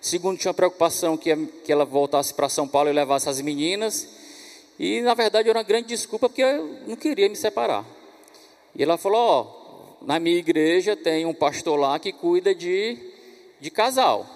Segundo, 0.00 0.38
tinha 0.38 0.54
preocupação 0.54 1.16
que, 1.16 1.34
que 1.64 1.72
ela 1.72 1.84
voltasse 1.84 2.32
para 2.32 2.48
São 2.48 2.68
Paulo 2.68 2.88
e 2.88 2.92
levasse 2.92 3.28
as 3.28 3.40
meninas. 3.40 4.08
E 4.78 5.00
na 5.00 5.14
verdade 5.14 5.48
era 5.48 5.58
uma 5.58 5.64
grande 5.64 5.88
desculpa 5.88 6.28
porque 6.28 6.42
eu 6.42 6.78
não 6.86 6.96
queria 6.96 7.28
me 7.28 7.36
separar. 7.36 7.84
E 8.74 8.82
ela 8.82 8.96
falou: 8.96 9.18
Ó, 9.18 9.42
oh, 9.42 10.04
na 10.06 10.20
minha 10.20 10.36
igreja 10.36 10.94
tem 10.94 11.26
um 11.26 11.34
pastor 11.34 11.78
lá 11.78 11.98
que 11.98 12.12
cuida 12.12 12.54
de, 12.54 12.96
de 13.60 13.70
casal. 13.70 14.26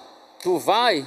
Tu 0.43 0.59
vai? 0.59 1.07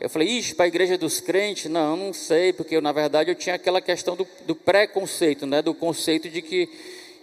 Eu 0.00 0.10
falei, 0.10 0.28
ixi, 0.28 0.54
para 0.54 0.64
a 0.64 0.68
igreja 0.68 0.98
dos 0.98 1.20
crentes? 1.20 1.70
Não, 1.70 1.96
não 1.96 2.12
sei, 2.12 2.52
porque 2.52 2.76
eu, 2.76 2.82
na 2.82 2.92
verdade 2.92 3.30
eu 3.30 3.34
tinha 3.34 3.54
aquela 3.54 3.80
questão 3.80 4.16
do, 4.16 4.26
do 4.44 4.54
preconceito, 4.54 5.46
né? 5.46 5.62
do 5.62 5.72
conceito 5.72 6.28
de 6.28 6.42
que, 6.42 6.68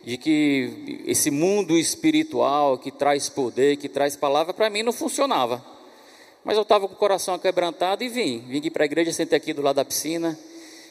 de 0.03 0.17
que 0.17 1.03
esse 1.05 1.29
mundo 1.29 1.77
espiritual 1.77 2.77
que 2.77 2.91
traz 2.91 3.29
poder, 3.29 3.77
que 3.77 3.87
traz 3.87 4.15
palavra, 4.15 4.53
para 4.53 4.69
mim 4.69 4.83
não 4.83 4.91
funcionava. 4.91 5.63
Mas 6.43 6.55
eu 6.55 6.63
estava 6.63 6.87
com 6.87 6.93
o 6.93 6.97
coração 6.97 7.37
quebrantado 7.37 8.03
e 8.03 8.09
vim. 8.09 8.39
Vim 8.47 8.57
aqui 8.57 8.71
para 8.71 8.83
a 8.83 8.85
igreja, 8.85 9.13
sentei 9.13 9.37
aqui 9.37 9.53
do 9.53 9.61
lado 9.61 9.75
da 9.75 9.85
piscina. 9.85 10.37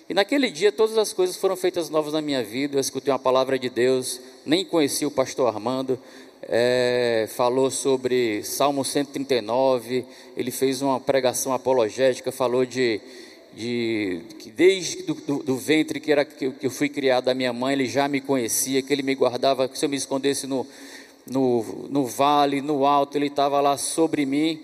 E 0.09 0.15
naquele 0.15 0.51
dia 0.51 0.71
todas 0.71 0.97
as 0.97 1.13
coisas 1.13 1.37
foram 1.37 1.57
feitas 1.57 1.91
novas 1.91 2.13
na 2.13 2.23
minha 2.23 2.43
vida. 2.43 2.77
Eu 2.77 2.81
escutei 2.81 3.13
uma 3.13 3.19
palavra 3.19 3.59
de 3.59 3.69
Deus, 3.69 4.21
nem 4.47 4.65
conheci 4.65 5.05
o 5.05 5.11
pastor 5.11 5.49
Armando, 5.49 5.99
é, 6.43 7.29
falou 7.37 7.71
sobre 7.71 8.43
Salmo 8.43 8.85
139, 8.85 10.05
ele 10.37 10.51
fez 10.51 10.83
uma 10.83 10.99
pregação 10.99 11.53
apologética, 11.53 12.33
falou 12.33 12.65
de, 12.65 13.01
de 13.55 14.23
que 14.39 14.51
desde 14.51 15.03
do, 15.03 15.15
do, 15.15 15.43
do 15.43 15.57
ventre 15.57 16.01
que, 16.01 16.13
era, 16.13 16.25
que, 16.25 16.51
que 16.51 16.67
eu 16.67 16.71
fui 16.71 16.89
criado 16.89 17.25
da 17.25 17.35
minha 17.35 17.53
mãe, 17.53 17.73
ele 17.73 17.87
já 17.87 18.09
me 18.09 18.21
conhecia, 18.21 18.83
que 18.83 18.93
ele 18.93 19.03
me 19.03 19.15
guardava, 19.15 19.69
que 19.69 19.79
se 19.79 19.85
eu 19.85 19.89
me 19.89 19.97
escondesse 19.97 20.47
no, 20.47 20.67
no, 21.27 21.89
no 21.89 22.07
vale, 22.07 22.61
no 22.61 22.87
alto, 22.87 23.17
ele 23.17 23.27
estava 23.27 23.61
lá 23.61 23.77
sobre 23.77 24.25
mim. 24.25 24.61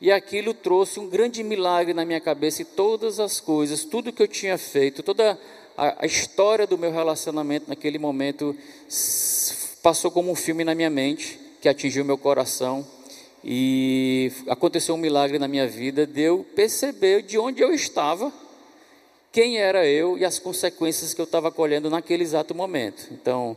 E 0.00 0.10
aquilo 0.10 0.52
trouxe 0.52 1.00
um 1.00 1.08
grande 1.08 1.42
milagre 1.42 1.94
na 1.94 2.04
minha 2.04 2.20
cabeça 2.20 2.62
e 2.62 2.64
todas 2.64 3.20
as 3.20 3.40
coisas, 3.40 3.84
tudo 3.84 4.12
que 4.12 4.22
eu 4.22 4.28
tinha 4.28 4.58
feito, 4.58 5.02
toda 5.02 5.38
a, 5.76 6.04
a 6.04 6.06
história 6.06 6.66
do 6.66 6.76
meu 6.76 6.92
relacionamento 6.92 7.68
naquele 7.68 7.98
momento 7.98 8.54
passou 9.82 10.10
como 10.10 10.30
um 10.30 10.34
filme 10.34 10.64
na 10.64 10.74
minha 10.74 10.90
mente, 10.90 11.38
que 11.60 11.68
atingiu 11.68 12.04
meu 12.04 12.18
coração. 12.18 12.86
E 13.44 14.32
aconteceu 14.48 14.94
um 14.94 14.98
milagre 14.98 15.38
na 15.38 15.46
minha 15.46 15.66
vida 15.66 16.06
de 16.06 16.22
eu 16.22 16.46
perceber 16.56 17.22
de 17.22 17.38
onde 17.38 17.60
eu 17.60 17.74
estava, 17.74 18.32
quem 19.30 19.58
era 19.58 19.86
eu 19.86 20.16
e 20.16 20.24
as 20.24 20.38
consequências 20.38 21.12
que 21.12 21.20
eu 21.20 21.24
estava 21.24 21.50
colhendo 21.50 21.90
naquele 21.90 22.22
exato 22.22 22.54
momento. 22.54 23.08
Então, 23.12 23.56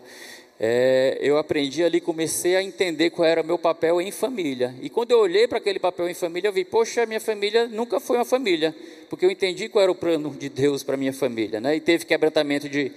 é, 0.60 1.20
eu 1.22 1.38
aprendi 1.38 1.84
ali, 1.84 2.02
comecei 2.02 2.56
a 2.56 2.64
entender 2.64 3.12
qual 3.12 3.28
era 3.28 3.44
meu 3.44 3.58
papel 3.58 4.02
em 4.02 4.12
família. 4.12 4.76
E 4.82 4.90
quando 4.90 5.12
eu 5.12 5.20
olhei 5.20 5.48
para 5.48 5.60
aquele 5.60 5.80
papel 5.80 6.10
em 6.10 6.14
família, 6.14 6.50
eu 6.50 6.54
vi, 6.54 6.66
poxa, 6.66 7.06
minha 7.06 7.22
família 7.22 7.68
nunca 7.68 8.00
foi 8.00 8.18
uma 8.18 8.26
família, 8.26 8.76
porque 9.10 9.26
eu 9.26 9.32
entendi 9.32 9.70
qual 9.70 9.84
era 9.84 9.92
o 9.92 9.96
plano 9.96 10.32
de 10.32 10.50
Deus 10.50 10.84
para 10.84 10.98
minha 10.98 11.14
família, 11.14 11.62
né? 11.62 11.76
E 11.76 11.80
teve 11.80 12.06
quebrantamento 12.06 12.68
de 12.68 12.92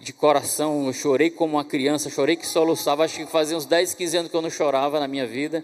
de 0.00 0.12
coração, 0.14 0.86
eu 0.86 0.92
chorei 0.94 1.28
como 1.28 1.56
uma 1.56 1.64
criança, 1.64 2.08
chorei 2.08 2.34
que 2.34 2.46
soluçava, 2.46 3.04
acho 3.04 3.18
que 3.18 3.26
fazia 3.26 3.56
uns 3.56 3.66
10, 3.66 3.94
15 3.94 4.16
anos 4.16 4.30
que 4.30 4.36
eu 4.36 4.40
não 4.40 4.50
chorava 4.50 4.98
na 4.98 5.06
minha 5.06 5.26
vida. 5.26 5.62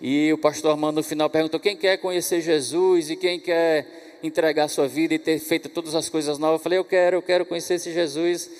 E 0.00 0.30
o 0.32 0.38
pastor 0.38 0.72
Armando 0.72 0.96
no 0.96 1.02
final 1.02 1.30
perguntou: 1.30 1.58
quem 1.58 1.76
quer 1.76 1.96
conhecer 1.96 2.42
Jesus 2.42 3.08
e 3.08 3.16
quem 3.16 3.40
quer 3.40 4.18
entregar 4.22 4.68
sua 4.68 4.86
vida 4.86 5.14
e 5.14 5.18
ter 5.18 5.38
feito 5.38 5.70
todas 5.70 5.94
as 5.94 6.10
coisas 6.10 6.38
novas? 6.38 6.60
Eu 6.60 6.62
falei: 6.62 6.78
eu 6.78 6.84
quero, 6.84 7.16
eu 7.16 7.22
quero 7.22 7.46
conhecer 7.46 7.74
esse 7.74 7.92
Jesus. 7.92 8.50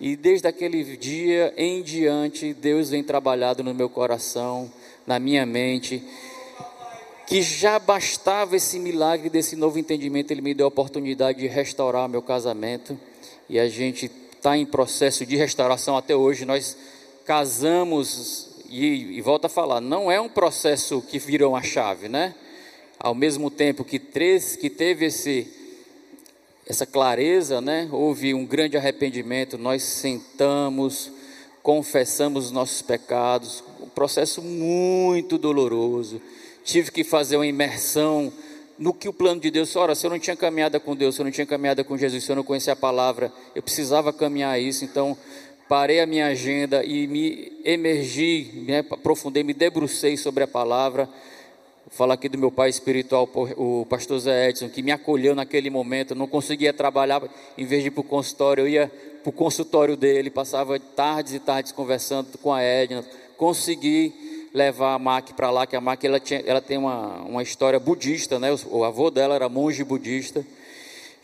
E 0.00 0.16
desde 0.16 0.46
aquele 0.48 0.96
dia 0.96 1.52
em 1.56 1.82
diante, 1.82 2.54
Deus 2.54 2.90
vem 2.90 3.02
trabalhado 3.02 3.62
no 3.62 3.74
meu 3.74 3.88
coração, 3.88 4.70
na 5.06 5.18
minha 5.18 5.46
mente, 5.46 6.02
que 7.26 7.40
já 7.40 7.78
bastava 7.78 8.56
esse 8.56 8.78
milagre 8.78 9.28
desse 9.28 9.54
novo 9.54 9.78
entendimento, 9.78 10.32
Ele 10.32 10.40
me 10.40 10.54
deu 10.54 10.66
a 10.66 10.68
oportunidade 10.68 11.38
de 11.38 11.46
restaurar 11.46 12.08
meu 12.08 12.22
casamento. 12.22 12.98
E 13.48 13.58
a 13.58 13.68
gente 13.68 14.10
está 14.42 14.58
em 14.58 14.66
processo 14.66 15.24
de 15.24 15.36
restauração 15.36 15.96
até 15.96 16.16
hoje. 16.16 16.44
Nós 16.44 16.76
casamos, 17.24 18.48
e, 18.68 19.16
e 19.16 19.20
volto 19.20 19.44
a 19.44 19.48
falar, 19.48 19.80
não 19.80 20.10
é 20.10 20.20
um 20.20 20.28
processo 20.28 21.00
que 21.00 21.16
virou 21.16 21.52
uma 21.52 21.62
chave, 21.62 22.08
né? 22.08 22.34
Ao 22.98 23.14
mesmo 23.14 23.52
tempo 23.52 23.84
que, 23.84 24.00
três, 24.00 24.56
que 24.56 24.68
teve 24.68 25.06
esse, 25.06 25.46
essa 26.66 26.84
clareza, 26.84 27.60
né? 27.60 27.88
Houve 27.92 28.34
um 28.34 28.44
grande 28.44 28.76
arrependimento, 28.76 29.56
nós 29.56 29.84
sentamos, 29.84 31.12
confessamos 31.62 32.46
os 32.46 32.50
nossos 32.50 32.82
pecados, 32.82 33.62
um 33.80 33.88
processo 33.88 34.42
muito 34.42 35.38
doloroso. 35.38 36.20
Tive 36.64 36.90
que 36.90 37.04
fazer 37.04 37.36
uma 37.36 37.46
imersão 37.46 38.32
no 38.78 38.92
que 38.92 39.08
o 39.08 39.12
plano 39.12 39.40
de 39.40 39.50
Deus, 39.50 39.74
ora, 39.76 39.94
se 39.94 40.06
eu 40.06 40.10
não 40.10 40.18
tinha 40.18 40.36
caminhada 40.36 40.80
com 40.80 40.96
Deus, 40.96 41.14
se 41.14 41.20
eu 41.20 41.24
não 41.24 41.32
tinha 41.32 41.46
caminhada 41.46 41.84
com 41.84 41.96
Jesus, 41.96 42.24
se 42.24 42.32
eu 42.32 42.36
não 42.36 42.44
conhecia 42.44 42.72
a 42.72 42.76
palavra, 42.76 43.32
eu 43.54 43.62
precisava 43.62 44.12
caminhar 44.12 44.60
isso, 44.60 44.84
então 44.84 45.16
parei 45.68 46.00
a 46.00 46.06
minha 46.06 46.26
agenda 46.26 46.84
e 46.84 47.06
me 47.06 47.52
emergi, 47.64 48.50
me 48.66 48.76
aprofundei, 48.78 49.42
me 49.42 49.54
debrucei 49.54 50.16
sobre 50.16 50.44
a 50.44 50.46
palavra. 50.46 51.06
Vou 51.06 51.96
falar 51.96 52.14
aqui 52.14 52.28
do 52.28 52.38
meu 52.38 52.50
pai 52.50 52.70
espiritual, 52.70 53.28
o 53.56 53.86
pastor 53.88 54.18
Zé 54.18 54.48
Edson, 54.48 54.68
que 54.68 54.82
me 54.82 54.90
acolheu 54.92 55.34
naquele 55.34 55.70
momento, 55.70 56.14
não 56.14 56.26
conseguia 56.26 56.72
trabalhar, 56.72 57.22
em 57.56 57.66
vez 57.66 57.82
de 57.82 57.88
ir 57.88 57.90
para 57.90 58.00
o 58.00 58.04
consultório, 58.04 58.62
eu 58.62 58.68
ia 58.68 58.90
para 59.22 59.30
o 59.30 59.32
consultório 59.32 59.96
dele, 59.96 60.30
passava 60.30 60.78
tardes 60.78 61.34
e 61.34 61.38
tardes 61.38 61.70
conversando 61.72 62.36
com 62.38 62.52
a 62.52 62.60
Edna, 62.62 63.04
consegui 63.36 64.31
levar 64.52 64.94
a 64.94 64.98
Mac 64.98 65.30
para 65.32 65.50
lá, 65.50 65.66
que 65.66 65.76
a 65.76 65.80
Mac 65.80 66.02
ela, 66.04 66.20
tinha, 66.20 66.40
ela 66.46 66.60
tem 66.60 66.78
uma, 66.78 67.22
uma 67.22 67.42
história 67.42 67.78
budista, 67.78 68.38
né? 68.38 68.52
O, 68.52 68.78
o 68.78 68.84
avô 68.84 69.10
dela 69.10 69.34
era 69.34 69.48
monge 69.48 69.82
budista. 69.84 70.44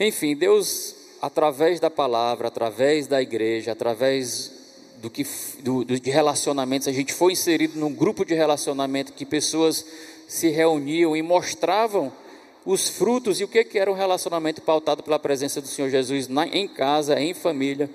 Enfim, 0.00 0.34
Deus 0.34 0.96
através 1.20 1.80
da 1.80 1.90
palavra, 1.90 2.48
através 2.48 3.06
da 3.06 3.20
igreja, 3.20 3.72
através 3.72 4.52
do 4.98 5.10
que 5.10 5.26
do, 5.60 5.84
do, 5.84 5.98
de 5.98 6.10
relacionamentos, 6.10 6.88
a 6.88 6.92
gente 6.92 7.12
foi 7.12 7.32
inserido 7.32 7.78
num 7.78 7.92
grupo 7.92 8.24
de 8.24 8.34
relacionamento 8.34 9.12
que 9.12 9.24
pessoas 9.24 9.84
se 10.26 10.48
reuniam 10.48 11.16
e 11.16 11.22
mostravam 11.22 12.12
os 12.64 12.88
frutos 12.88 13.40
e 13.40 13.44
o 13.44 13.48
que, 13.48 13.64
que 13.64 13.78
era 13.78 13.90
um 13.90 13.94
relacionamento 13.94 14.60
pautado 14.60 15.02
pela 15.02 15.18
presença 15.18 15.60
do 15.60 15.68
Senhor 15.68 15.88
Jesus 15.88 16.28
na, 16.28 16.46
em 16.46 16.68
casa, 16.68 17.18
em 17.18 17.32
família. 17.32 17.88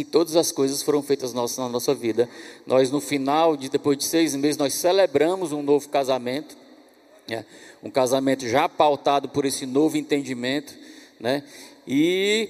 E 0.00 0.04
todas 0.04 0.34
as 0.34 0.50
coisas 0.50 0.82
foram 0.82 1.02
feitas 1.02 1.34
nossas 1.34 1.58
na 1.58 1.68
nossa 1.68 1.94
vida. 1.94 2.26
Nós, 2.66 2.90
no 2.90 3.02
final, 3.02 3.54
de 3.54 3.68
depois 3.68 3.98
de 3.98 4.04
seis 4.04 4.34
meses, 4.34 4.56
nós 4.56 4.72
celebramos 4.72 5.52
um 5.52 5.62
novo 5.62 5.86
casamento. 5.90 6.56
Né? 7.28 7.44
Um 7.82 7.90
casamento 7.90 8.48
já 8.48 8.66
pautado 8.66 9.28
por 9.28 9.44
esse 9.44 9.66
novo 9.66 9.98
entendimento. 9.98 10.74
Né? 11.20 11.44
E 11.86 12.48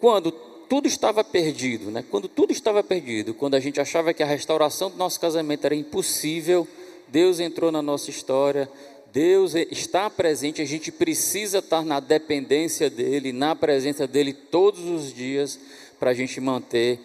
quando 0.00 0.30
tudo 0.32 0.88
estava 0.88 1.22
perdido, 1.22 1.90
né? 1.90 2.02
quando 2.10 2.28
tudo 2.28 2.50
estava 2.50 2.82
perdido, 2.82 3.34
quando 3.34 3.56
a 3.56 3.60
gente 3.60 3.78
achava 3.78 4.14
que 4.14 4.22
a 4.22 4.26
restauração 4.26 4.90
do 4.90 4.96
nosso 4.96 5.20
casamento 5.20 5.66
era 5.66 5.74
impossível, 5.74 6.66
Deus 7.08 7.40
entrou 7.40 7.70
na 7.70 7.82
nossa 7.82 8.08
história, 8.08 8.70
Deus 9.12 9.54
está 9.54 10.08
presente, 10.08 10.62
a 10.62 10.64
gente 10.64 10.90
precisa 10.90 11.58
estar 11.58 11.84
na 11.84 12.00
dependência 12.00 12.88
dEle, 12.88 13.32
na 13.34 13.54
presença 13.54 14.06
dEle 14.06 14.32
todos 14.32 14.82
os 14.86 15.14
dias, 15.14 15.60
para 16.04 16.10
a 16.10 16.14
gente 16.14 16.38
manter 16.38 17.00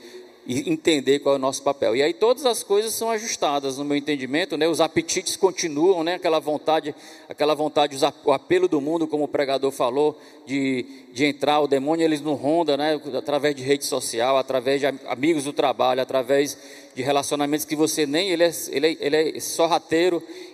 e 0.46 0.70
entender 0.70 1.20
qual 1.20 1.36
é 1.36 1.38
o 1.38 1.40
nosso 1.42 1.64
papel. 1.64 1.96
E 1.96 2.04
aí 2.04 2.14
todas 2.14 2.46
as 2.46 2.64
coisas 2.64 2.94
são 2.94 3.10
ajustadas 3.10 3.78
no 3.78 3.86
meu 3.86 3.96
entendimento, 3.96 4.58
né? 4.58 4.68
Os 4.68 4.82
apetites 4.82 5.38
continuam, 5.38 6.04
né? 6.04 6.16
Aquela 6.16 6.38
vontade, 6.38 6.94
aquela 7.30 7.56
vontade, 7.56 7.96
o 8.26 8.34
apelo 8.34 8.68
do 8.68 8.82
mundo, 8.82 9.08
como 9.08 9.24
o 9.24 9.28
pregador 9.28 9.72
falou, 9.72 10.20
de, 10.46 10.86
de 11.14 11.24
entrar 11.24 11.62
o 11.62 11.68
demônio, 11.68 12.04
eles 12.04 12.20
não 12.20 12.34
ronda, 12.34 12.76
né? 12.76 13.00
Através 13.18 13.56
de 13.56 13.64
rede 13.64 13.86
social, 13.86 14.38
através 14.38 14.82
de 14.82 14.88
amigos 15.08 15.46
do 15.46 15.54
trabalho, 15.54 16.02
através 16.02 16.58
de 16.94 17.02
relacionamentos 17.02 17.66
que 17.66 17.76
você 17.78 18.06
nem 18.06 18.32
ele 18.32 18.44
é, 18.44 18.52
ele 18.70 18.88
é, 18.88 18.98
ele 19.00 19.16
é. 19.16 19.34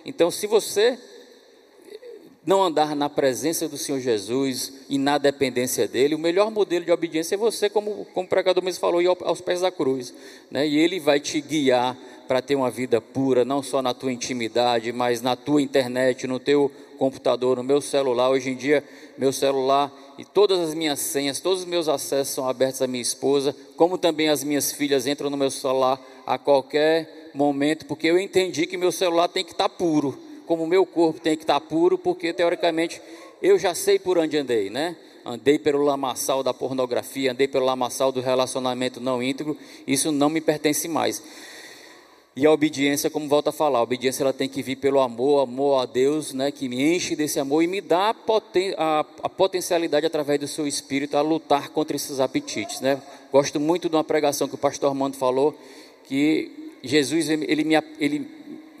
Então, 0.04 0.30
se 0.30 0.46
você 0.46 0.96
não 2.46 2.62
andar 2.62 2.94
na 2.94 3.10
presença 3.10 3.68
do 3.68 3.76
Senhor 3.76 4.00
Jesus 4.00 4.72
e 4.88 4.96
na 4.98 5.18
dependência 5.18 5.88
dele, 5.88 6.14
o 6.14 6.18
melhor 6.18 6.48
modelo 6.48 6.84
de 6.84 6.92
obediência 6.92 7.34
é 7.34 7.38
você, 7.38 7.68
como, 7.68 8.06
como 8.14 8.26
o 8.26 8.30
pregador 8.30 8.62
mesmo 8.62 8.80
falou, 8.80 9.02
ir 9.02 9.08
aos 9.08 9.40
pés 9.40 9.62
da 9.62 9.72
cruz. 9.72 10.14
Né? 10.48 10.66
E 10.66 10.78
ele 10.78 11.00
vai 11.00 11.18
te 11.18 11.40
guiar 11.40 11.98
para 12.28 12.40
ter 12.40 12.54
uma 12.54 12.70
vida 12.70 13.00
pura, 13.00 13.44
não 13.44 13.64
só 13.64 13.82
na 13.82 13.92
tua 13.92 14.12
intimidade, 14.12 14.92
mas 14.92 15.20
na 15.20 15.34
tua 15.34 15.60
internet, 15.60 16.28
no 16.28 16.38
teu 16.38 16.70
computador, 16.96 17.56
no 17.56 17.64
meu 17.64 17.80
celular. 17.80 18.30
Hoje 18.30 18.50
em 18.50 18.56
dia, 18.56 18.82
meu 19.18 19.32
celular 19.32 19.92
e 20.16 20.24
todas 20.24 20.60
as 20.60 20.72
minhas 20.72 21.00
senhas, 21.00 21.40
todos 21.40 21.60
os 21.60 21.66
meus 21.66 21.88
acessos 21.88 22.32
são 22.32 22.48
abertos 22.48 22.80
à 22.80 22.86
minha 22.86 23.02
esposa, 23.02 23.56
como 23.76 23.98
também 23.98 24.28
as 24.28 24.44
minhas 24.44 24.70
filhas 24.70 25.06
entram 25.06 25.30
no 25.30 25.36
meu 25.36 25.50
celular 25.50 26.00
a 26.24 26.38
qualquer 26.38 27.30
momento, 27.34 27.86
porque 27.86 28.06
eu 28.06 28.18
entendi 28.18 28.66
que 28.66 28.76
meu 28.76 28.92
celular 28.92 29.26
tem 29.26 29.44
que 29.44 29.52
estar 29.52 29.68
puro 29.68 30.25
como 30.46 30.64
o 30.64 30.66
meu 30.66 30.86
corpo 30.86 31.20
tem 31.20 31.36
que 31.36 31.42
estar 31.42 31.60
puro, 31.60 31.98
porque 31.98 32.32
teoricamente 32.32 33.00
eu 33.42 33.58
já 33.58 33.74
sei 33.74 33.98
por 33.98 34.16
onde 34.18 34.38
andei, 34.38 34.70
né? 34.70 34.96
Andei 35.24 35.58
pelo 35.58 35.82
lamaçal 35.82 36.42
da 36.42 36.54
pornografia, 36.54 37.32
andei 37.32 37.48
pelo 37.48 37.66
lamaçal 37.66 38.12
do 38.12 38.20
relacionamento 38.20 39.00
não 39.00 39.22
íntegro, 39.22 39.56
isso 39.86 40.12
não 40.12 40.30
me 40.30 40.40
pertence 40.40 40.86
mais. 40.86 41.22
E 42.36 42.44
a 42.46 42.52
obediência, 42.52 43.08
como 43.08 43.26
volta 43.26 43.48
a 43.48 43.52
falar, 43.52 43.78
a 43.78 43.82
obediência 43.82 44.22
ela 44.22 44.32
tem 44.32 44.46
que 44.46 44.62
vir 44.62 44.76
pelo 44.76 45.00
amor, 45.00 45.40
amor 45.40 45.80
a 45.80 45.86
Deus, 45.86 46.34
né, 46.34 46.50
que 46.50 46.68
me 46.68 46.94
enche 46.94 47.16
desse 47.16 47.40
amor 47.40 47.62
e 47.62 47.66
me 47.66 47.80
dá 47.80 48.10
a, 48.10 48.14
poten 48.14 48.74
a, 48.76 49.06
a 49.22 49.28
potencialidade 49.28 50.04
através 50.04 50.38
do 50.38 50.46
seu 50.46 50.66
espírito 50.66 51.16
a 51.16 51.22
lutar 51.22 51.70
contra 51.70 51.96
esses 51.96 52.20
apetites, 52.20 52.82
né? 52.82 53.00
Gosto 53.32 53.58
muito 53.58 53.88
de 53.88 53.96
uma 53.96 54.04
pregação 54.04 54.46
que 54.46 54.54
o 54.54 54.58
pastor 54.58 54.90
Armando 54.90 55.16
falou, 55.16 55.58
que 56.04 56.74
Jesus 56.84 57.30
ele 57.30 57.64
me, 57.64 57.74
ele 57.98 58.28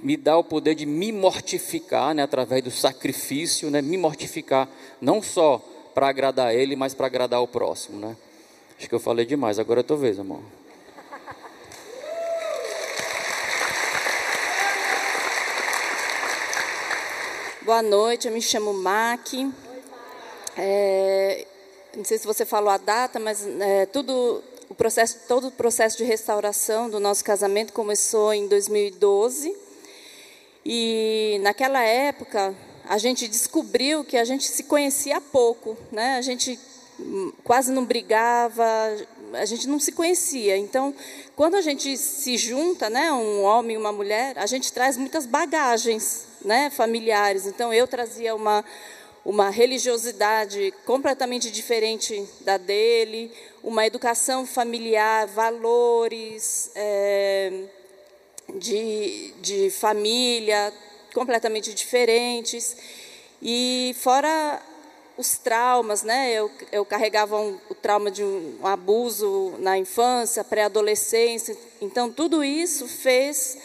me 0.02 0.16
dá 0.16 0.36
o 0.36 0.44
poder 0.44 0.74
de 0.74 0.86
me 0.86 1.12
mortificar, 1.12 2.14
né, 2.14 2.22
através 2.22 2.62
do 2.62 2.70
sacrifício, 2.70 3.70
né, 3.70 3.80
me 3.82 3.96
mortificar, 3.96 4.68
não 5.00 5.22
só 5.22 5.62
para 5.94 6.08
agradar 6.08 6.54
Ele, 6.54 6.76
mas 6.76 6.94
para 6.94 7.06
agradar 7.06 7.42
o 7.42 7.48
próximo, 7.48 7.98
né. 7.98 8.16
Acho 8.78 8.88
que 8.88 8.94
eu 8.94 9.00
falei 9.00 9.24
demais, 9.24 9.58
agora 9.58 9.80
é 9.80 9.82
tua 9.82 9.96
vez, 9.96 10.18
amor. 10.18 10.40
Boa 17.62 17.82
noite, 17.82 18.28
eu 18.28 18.32
me 18.32 18.40
chamo 18.40 18.72
Mac. 18.72 19.26
É, 20.56 21.46
não 21.96 22.04
sei 22.04 22.16
se 22.16 22.26
você 22.26 22.44
falou 22.44 22.70
a 22.70 22.76
data, 22.76 23.18
mas 23.18 23.44
é, 23.44 23.86
tudo 23.86 24.40
o 24.68 24.74
processo, 24.74 25.26
todo 25.26 25.48
o 25.48 25.50
processo 25.50 25.96
de 25.96 26.04
restauração 26.04 26.88
do 26.88 27.00
nosso 27.00 27.24
casamento 27.24 27.72
começou 27.72 28.32
em 28.32 28.46
2012. 28.46 29.65
E 30.68 31.38
naquela 31.42 31.80
época, 31.80 32.52
a 32.88 32.98
gente 32.98 33.28
descobriu 33.28 34.02
que 34.02 34.16
a 34.16 34.24
gente 34.24 34.44
se 34.48 34.64
conhecia 34.64 35.20
pouco, 35.20 35.76
né? 35.92 36.16
A 36.16 36.20
gente 36.20 36.58
quase 37.44 37.70
não 37.70 37.84
brigava, 37.84 38.64
a 39.32 39.44
gente 39.44 39.68
não 39.68 39.78
se 39.78 39.92
conhecia. 39.92 40.56
Então, 40.56 40.92
quando 41.36 41.54
a 41.54 41.60
gente 41.60 41.96
se 41.96 42.36
junta, 42.36 42.90
né, 42.90 43.12
um 43.12 43.44
homem 43.44 43.76
e 43.76 43.78
uma 43.78 43.92
mulher, 43.92 44.36
a 44.36 44.46
gente 44.46 44.72
traz 44.72 44.96
muitas 44.96 45.24
bagagens, 45.24 46.26
né, 46.44 46.68
familiares. 46.68 47.46
Então, 47.46 47.72
eu 47.72 47.86
trazia 47.86 48.34
uma 48.34 48.64
uma 49.24 49.50
religiosidade 49.50 50.72
completamente 50.84 51.50
diferente 51.50 52.24
da 52.42 52.56
dele, 52.56 53.32
uma 53.60 53.84
educação 53.84 54.46
familiar, 54.46 55.26
valores, 55.26 56.70
é, 56.76 57.64
de, 58.54 59.32
de 59.40 59.70
família 59.70 60.72
completamente 61.12 61.72
diferentes. 61.72 62.76
E 63.42 63.94
fora 63.98 64.62
os 65.16 65.38
traumas, 65.38 66.02
né? 66.02 66.32
Eu, 66.32 66.50
eu 66.70 66.84
carregava 66.84 67.40
um, 67.40 67.58
o 67.70 67.74
trauma 67.74 68.10
de 68.10 68.22
um, 68.22 68.58
um 68.60 68.66
abuso 68.66 69.54
na 69.58 69.78
infância, 69.78 70.44
pré-adolescência. 70.44 71.56
Então, 71.80 72.10
tudo 72.10 72.44
isso 72.44 72.86
fez 72.86 73.56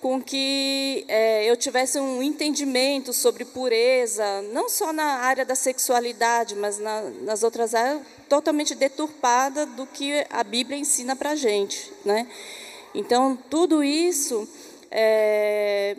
com 0.00 0.22
que 0.22 1.04
é, 1.08 1.44
eu 1.50 1.56
tivesse 1.56 1.98
um 1.98 2.22
entendimento 2.22 3.12
sobre 3.12 3.44
pureza, 3.44 4.42
não 4.52 4.68
só 4.68 4.92
na 4.92 5.20
área 5.20 5.44
da 5.44 5.56
sexualidade, 5.56 6.54
mas 6.54 6.78
na, 6.78 7.02
nas 7.22 7.42
outras 7.42 7.74
áreas, 7.74 8.02
totalmente 8.28 8.74
deturpada 8.74 9.66
do 9.66 9.86
que 9.86 10.24
a 10.30 10.44
Bíblia 10.44 10.78
ensina 10.78 11.16
para 11.16 11.30
a 11.30 11.36
gente, 11.36 11.92
né? 12.04 12.28
Então, 12.94 13.38
tudo 13.50 13.82
isso 13.82 14.48
é, 14.90 15.96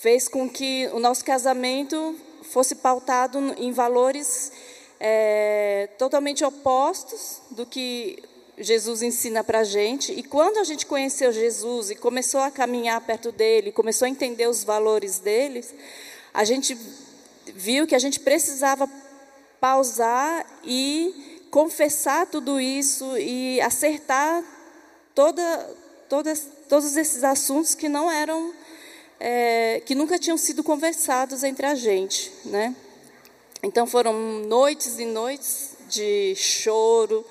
fez 0.00 0.28
com 0.28 0.48
que 0.48 0.88
o 0.92 0.98
nosso 0.98 1.24
casamento 1.24 2.16
fosse 2.42 2.76
pautado 2.76 3.38
em 3.56 3.72
valores 3.72 4.52
é, 5.00 5.88
totalmente 5.98 6.44
opostos 6.44 7.40
do 7.50 7.66
que 7.66 8.22
Jesus 8.58 9.02
ensina 9.02 9.42
para 9.42 9.60
a 9.60 9.64
gente. 9.64 10.12
E 10.12 10.22
quando 10.22 10.58
a 10.58 10.64
gente 10.64 10.86
conheceu 10.86 11.32
Jesus 11.32 11.90
e 11.90 11.94
começou 11.94 12.40
a 12.40 12.50
caminhar 12.50 13.00
perto 13.00 13.32
dele, 13.32 13.72
começou 13.72 14.06
a 14.06 14.08
entender 14.08 14.46
os 14.48 14.62
valores 14.62 15.18
deles, 15.18 15.74
a 16.32 16.44
gente 16.44 16.76
viu 17.46 17.86
que 17.86 17.94
a 17.94 17.98
gente 17.98 18.20
precisava 18.20 18.88
pausar 19.60 20.46
e 20.64 21.46
confessar 21.50 22.26
tudo 22.26 22.60
isso 22.60 23.16
e 23.18 23.60
acertar 23.60 24.42
toda, 25.14 25.76
todas, 26.08 26.46
todos 26.68 26.96
esses 26.96 27.24
assuntos 27.24 27.74
que 27.74 27.88
não 27.88 28.10
eram, 28.10 28.52
é, 29.18 29.82
que 29.84 29.94
nunca 29.94 30.18
tinham 30.18 30.36
sido 30.36 30.62
conversados 30.62 31.42
entre 31.42 31.66
a 31.66 31.74
gente, 31.74 32.32
né? 32.44 32.74
Então 33.62 33.86
foram 33.86 34.12
noites 34.46 34.98
e 34.98 35.04
noites 35.04 35.76
de 35.88 36.34
choro, 36.34 37.24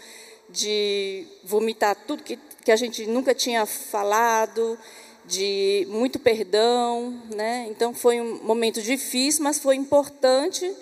de 0.49 1.25
vomitar 1.43 1.95
tudo 2.07 2.23
que, 2.23 2.39
que 2.63 2.71
a 2.71 2.75
gente 2.75 3.05
nunca 3.05 3.33
tinha 3.33 3.65
falado, 3.65 4.77
de 5.25 5.87
muito 5.89 6.19
perdão, 6.19 7.21
né? 7.35 7.67
Então 7.69 7.93
foi 7.93 8.19
um 8.19 8.43
momento 8.43 8.81
difícil, 8.81 9.43
mas 9.43 9.59
foi 9.59 9.75
importante 9.75 10.73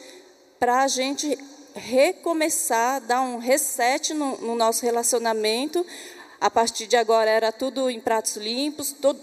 para 0.60 0.84
a 0.84 0.88
gente 0.88 1.38
recomeçar, 1.76 3.02
dar 3.02 3.22
um 3.22 3.38
reset 3.38 4.14
no, 4.14 4.38
no 4.38 4.56
nosso 4.56 4.84
relacionamento, 4.84 5.86
a 6.40 6.50
partir 6.50 6.88
de 6.88 6.96
agora 6.96 7.30
era 7.30 7.52
tudo 7.52 7.90
em 7.90 8.00
pratos 8.00 8.38
limpos, 8.38 8.92
todo, 8.92 9.20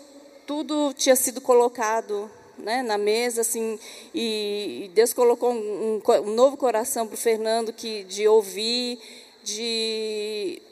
tudo 0.47 0.93
tinha 0.95 1.17
sido 1.17 1.41
colocado 1.41 2.31
né, 2.59 2.83
na 2.83 2.97
mesa, 2.97 3.43
assim, 3.43 3.79
e, 4.15 4.91
Deus 4.95 5.13
colocou 5.13 5.53
um, 5.53 6.01
um, 6.25 6.31
novo 6.35 6.57
coração 6.57 7.07
para 7.07 7.15
o 7.15 7.19
Fernando 7.19 7.73
que 7.73 8.05
de 8.05 8.27
ouvir, 8.27 8.99
de 9.43 10.63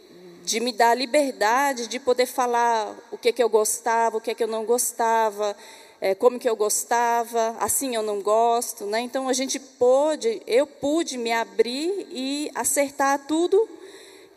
de 0.45 0.61
me 0.61 0.73
dar 0.73 0.95
liberdade 0.95 1.87
de 1.87 1.99
poder 1.99 2.27
falar 2.27 2.95
o 3.11 3.17
que, 3.17 3.33
que 3.33 3.43
eu 3.43 3.49
gostava, 3.49 4.19
o 4.19 4.21
que, 4.21 4.35
que 4.35 4.45
eu 4.45 4.49
não 4.49 4.67
gostava, 4.67 5.57
é, 6.01 6.15
como 6.15 6.39
que 6.39 6.49
eu 6.49 6.55
gostava, 6.55 7.57
assim 7.59 7.95
eu 7.95 8.03
não 8.03 8.21
gosto, 8.21 8.85
né? 8.85 9.01
Então 9.01 9.27
a 9.27 9.33
gente 9.33 9.59
pôde, 9.59 10.43
eu 10.47 10.67
pude 10.67 11.17
me 11.17 11.33
abrir 11.33 12.07
e 12.11 12.51
acertar 12.55 13.27
tudo 13.27 13.67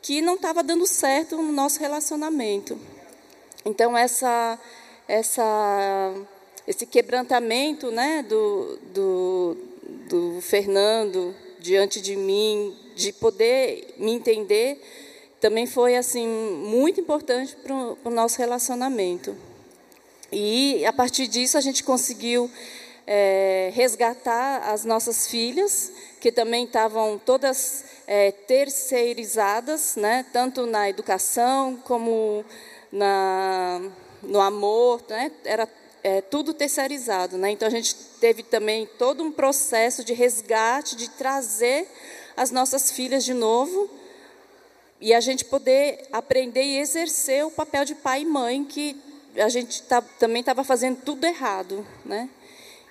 que 0.02 0.22
não 0.22 0.36
estava 0.36 0.64
dando 0.64 0.86
certo 0.86 1.38
no 1.38 1.52
nosso 1.52 1.80
relacionamento. 1.80 2.80
Então 3.66 3.98
essa 3.98 4.60
essa 5.08 6.14
esse 6.68 6.86
quebrantamento, 6.86 7.90
né, 7.92 8.24
do, 8.24 8.78
do, 8.94 9.58
do 10.10 10.42
Fernando 10.42 11.34
diante 11.60 12.02
de 12.02 12.16
mim, 12.18 12.76
de 12.94 13.14
poder 13.14 13.96
me 13.98 14.12
entender, 14.12 14.82
também 15.40 15.66
foi 15.66 15.96
assim 15.96 16.28
muito 16.28 17.00
importante 17.00 17.56
para 17.56 17.74
o 17.74 18.10
nosso 18.10 18.38
relacionamento. 18.38 19.36
E 20.32 20.86
a 20.86 20.92
partir 20.92 21.28
disso 21.28 21.58
a 21.58 21.62
gente 21.62 21.84
conseguiu 21.84 22.52
é, 23.08 23.72
resgatar 23.74 24.70
as 24.70 24.84
nossas 24.84 25.28
filhas, 25.28 25.94
que 26.20 26.30
também 26.30 26.66
estavam 26.66 27.18
todas 27.18 27.86
é, 28.06 28.32
terceirizadas, 28.32 29.96
né, 29.96 30.26
tanto 30.34 30.66
na 30.66 30.90
educação 30.90 31.78
como 31.86 32.44
na, 32.92 33.82
no 34.22 34.42
amor, 34.42 35.02
né, 35.08 35.32
era 35.46 35.68
é, 36.04 36.22
tudo 36.22 36.54
terceirizado. 36.54 37.38
Né? 37.38 37.52
Então 37.52 37.68
a 37.68 37.72
gente 37.72 37.96
teve 38.20 38.44
também 38.44 38.86
todo 38.98 39.24
um 39.24 39.32
processo 39.32 40.04
de 40.04 40.14
resgate, 40.14 40.98
de 40.98 41.10
trazer 41.12 41.88
as 42.36 42.52
nossas 42.52 42.92
filhas 42.92 43.24
de 43.24 43.34
novo 43.34 43.90
e 45.00 45.14
a 45.14 45.20
gente 45.20 45.46
poder 45.46 46.08
aprender 46.12 46.64
e 46.64 46.80
exercer 46.80 47.46
o 47.46 47.52
papel 47.52 47.86
de 47.86 47.96
pai 47.96 48.22
e 48.22 48.26
mãe 48.26 48.66
que 48.66 49.00
a 49.38 49.50
gente 49.50 49.84
tá, 49.84 50.02
também 50.02 50.40
estava 50.40 50.64
fazendo 50.64 51.00
tudo 51.02 51.26
errado, 51.26 51.86
né? 52.04 52.30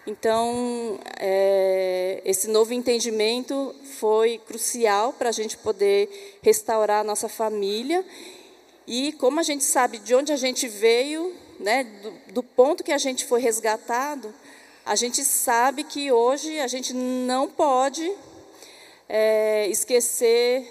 Então 0.06 1.00
é, 1.18 2.22
esse 2.24 2.48
novo 2.48 2.72
entendimento 2.72 3.74
foi 3.98 4.38
crucial 4.46 5.12
para 5.12 5.30
a 5.30 5.32
gente 5.32 5.56
poder 5.58 6.38
restaurar 6.42 7.00
a 7.00 7.04
nossa 7.04 7.28
família 7.28 8.04
e 8.86 9.12
como 9.14 9.40
a 9.40 9.42
gente 9.42 9.64
sabe 9.64 9.98
de 9.98 10.14
onde 10.14 10.32
a 10.32 10.36
gente 10.36 10.68
veio, 10.68 11.34
né? 11.58 11.82
Do, 11.84 12.34
do 12.34 12.42
ponto 12.42 12.84
que 12.84 12.92
a 12.92 12.98
gente 12.98 13.24
foi 13.24 13.40
resgatado, 13.40 14.32
a 14.84 14.94
gente 14.94 15.24
sabe 15.24 15.82
que 15.82 16.12
hoje 16.12 16.60
a 16.60 16.68
gente 16.68 16.94
não 16.94 17.48
pode 17.48 18.08
é, 19.08 19.66
esquecer 19.66 20.64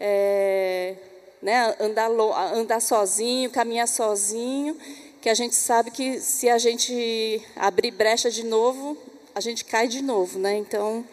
é, 0.00 0.94
né, 1.42 1.76
andar, 1.78 2.10
andar 2.54 2.80
sozinho, 2.80 3.50
caminhar 3.50 3.86
sozinho, 3.86 4.76
que 5.20 5.28
a 5.28 5.34
gente 5.34 5.54
sabe 5.54 5.90
que 5.90 6.20
se 6.20 6.48
a 6.48 6.58
gente 6.58 7.42
abrir 7.56 7.90
brecha 7.90 8.30
de 8.30 8.44
novo, 8.44 8.96
a 9.34 9.40
gente 9.40 9.64
cai 9.64 9.88
de 9.88 10.02
novo, 10.02 10.38
né? 10.38 10.56
Então, 10.56 11.04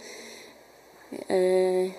é, 1.28 1.92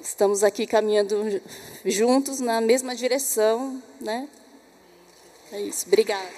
estamos 0.00 0.42
aqui 0.44 0.66
caminhando 0.66 1.40
juntos 1.84 2.40
na 2.40 2.60
mesma 2.60 2.94
direção, 2.94 3.82
né? 4.00 4.28
É 5.52 5.60
isso. 5.60 5.86
Obrigada. 5.86 6.30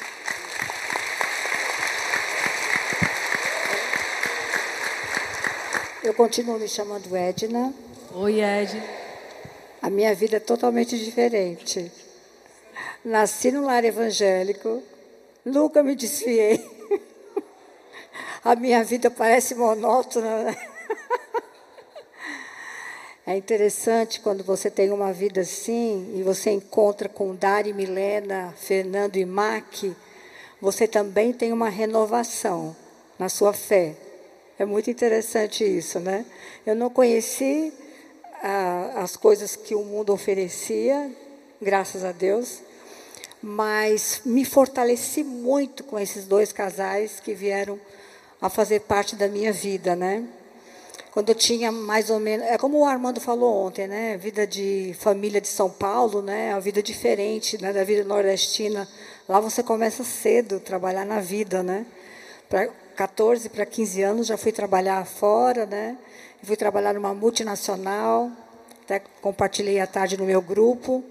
Eu 6.02 6.12
continuo 6.12 6.58
me 6.58 6.68
chamando 6.68 7.14
Edna. 7.16 7.72
Oi, 8.14 8.40
Edna. 8.40 8.82
A 9.80 9.88
minha 9.88 10.14
vida 10.14 10.36
é 10.36 10.40
totalmente 10.40 10.98
diferente. 10.98 11.90
Nasci 13.04 13.50
no 13.50 13.64
lar 13.64 13.84
evangélico, 13.84 14.82
nunca 15.44 15.82
me 15.82 15.94
desfiei. 15.94 16.64
A 18.44 18.54
minha 18.54 18.84
vida 18.84 19.10
parece 19.10 19.54
monótona. 19.54 20.44
Né? 20.44 20.56
É 23.26 23.34
interessante 23.34 24.20
quando 24.20 24.44
você 24.44 24.70
tem 24.70 24.90
uma 24.90 25.10
vida 25.10 25.40
assim 25.40 26.12
e 26.14 26.22
você 26.22 26.50
encontra 26.50 27.08
com 27.08 27.34
Dari, 27.34 27.72
Milena, 27.72 28.52
Fernando 28.54 29.16
e 29.16 29.24
Mac, 29.24 29.82
você 30.60 30.86
também 30.86 31.32
tem 31.32 31.50
uma 31.50 31.70
renovação 31.70 32.76
na 33.18 33.30
sua 33.30 33.54
fé. 33.54 33.96
É 34.58 34.66
muito 34.66 34.90
interessante 34.90 35.64
isso, 35.64 35.98
né? 35.98 36.26
Eu 36.66 36.76
não 36.76 36.90
conheci 36.90 37.72
ah, 38.42 38.92
as 38.96 39.16
coisas 39.16 39.56
que 39.56 39.74
o 39.74 39.82
mundo 39.82 40.12
oferecia, 40.12 41.10
graças 41.62 42.04
a 42.04 42.12
Deus, 42.12 42.60
mas 43.46 44.22
me 44.24 44.42
fortaleci 44.42 45.22
muito 45.22 45.84
com 45.84 45.98
esses 45.98 46.24
dois 46.24 46.50
casais 46.50 47.20
que 47.20 47.34
vieram 47.34 47.78
a 48.40 48.48
fazer 48.48 48.80
parte 48.80 49.14
da 49.16 49.28
minha 49.28 49.52
vida, 49.52 49.94
né? 49.94 50.26
Quando 51.12 51.28
eu 51.28 51.34
tinha 51.34 51.70
mais 51.70 52.08
ou 52.08 52.18
menos, 52.18 52.46
é 52.46 52.56
como 52.56 52.78
o 52.78 52.86
Armando 52.86 53.20
falou 53.20 53.66
ontem, 53.66 53.86
né? 53.86 54.16
Vida 54.16 54.46
de 54.46 54.96
família 54.98 55.42
de 55.42 55.48
São 55.48 55.68
Paulo, 55.68 56.22
né? 56.22 56.54
A 56.54 56.58
vida 56.58 56.82
diferente, 56.82 57.60
né? 57.60 57.70
Da 57.70 57.84
vida 57.84 58.02
nordestina. 58.02 58.88
Lá 59.28 59.40
você 59.40 59.62
começa 59.62 60.02
cedo 60.02 60.58
trabalhar 60.58 61.04
na 61.04 61.20
vida, 61.20 61.62
né? 61.62 61.84
Para 62.48 62.68
14 62.96 63.50
para 63.50 63.66
15 63.66 64.02
anos 64.02 64.26
já 64.26 64.38
fui 64.38 64.52
trabalhar 64.52 65.04
fora, 65.04 65.66
né? 65.66 65.98
Fui 66.42 66.56
trabalhar 66.56 66.94
numa 66.94 67.12
multinacional, 67.12 68.30
até 68.84 69.02
compartilhei 69.20 69.80
à 69.80 69.86
tarde 69.86 70.16
no 70.16 70.24
meu 70.24 70.40
grupo 70.40 71.04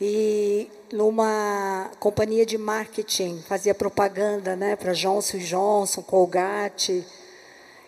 e 0.00 0.68
numa 0.92 1.90
companhia 1.98 2.44
de 2.44 2.58
marketing, 2.58 3.42
fazia 3.48 3.74
propaganda, 3.74 4.54
né, 4.54 4.76
para 4.76 4.92
Johnson 4.92 5.38
Johnson, 5.38 6.02
Colgate. 6.02 7.04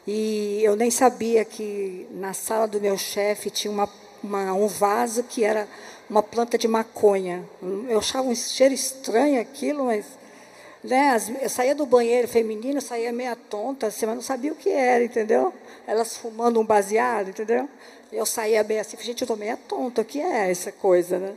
E 0.07 0.61
eu 0.63 0.75
nem 0.75 0.91
sabia 0.91 1.45
que 1.45 2.09
na 2.13 2.33
sala 2.33 2.67
do 2.67 2.81
meu 2.81 2.97
chefe 2.97 3.51
tinha 3.51 3.71
uma, 3.71 3.89
uma, 4.23 4.55
um 4.55 4.67
vaso 4.67 5.23
que 5.23 5.45
era 5.45 5.69
uma 6.09 6.23
planta 6.23 6.57
de 6.57 6.67
maconha. 6.67 7.45
Eu 7.89 7.99
achava 7.99 8.27
um 8.27 8.35
cheiro 8.35 8.75
estranho 8.75 9.41
aquilo, 9.41 9.85
mas 9.85 10.07
né, 10.83 11.17
eu 11.41 11.49
saía 11.49 11.75
do 11.75 11.87
banheiro 11.87 12.29
feminino, 12.29 12.81
saía 12.81 13.13
meia 13.13 13.37
tonta, 13.37 13.87
assim, 13.87 14.07
mas 14.07 14.15
não 14.15 14.23
sabia 14.23 14.53
o 14.53 14.57
que 14.57 14.71
era, 14.71 15.05
entendeu? 15.05 15.53
Elas 15.87 16.17
fumando 16.17 16.61
um 16.61 16.65
baseado, 16.65 17.29
entendeu? 17.29 17.69
Eu 18.13 18.27
saía 18.27 18.63
bem 18.63 18.79
assim, 18.79 18.97
gente, 18.99 19.23
eu 19.23 19.25
estou 19.27 19.37
meia 19.37 19.57
tonta, 19.57 20.03
o 20.03 20.05
que 20.05 20.21
é 20.21 20.51
essa 20.51 20.71
coisa, 20.71 21.19
né? 21.19 21.35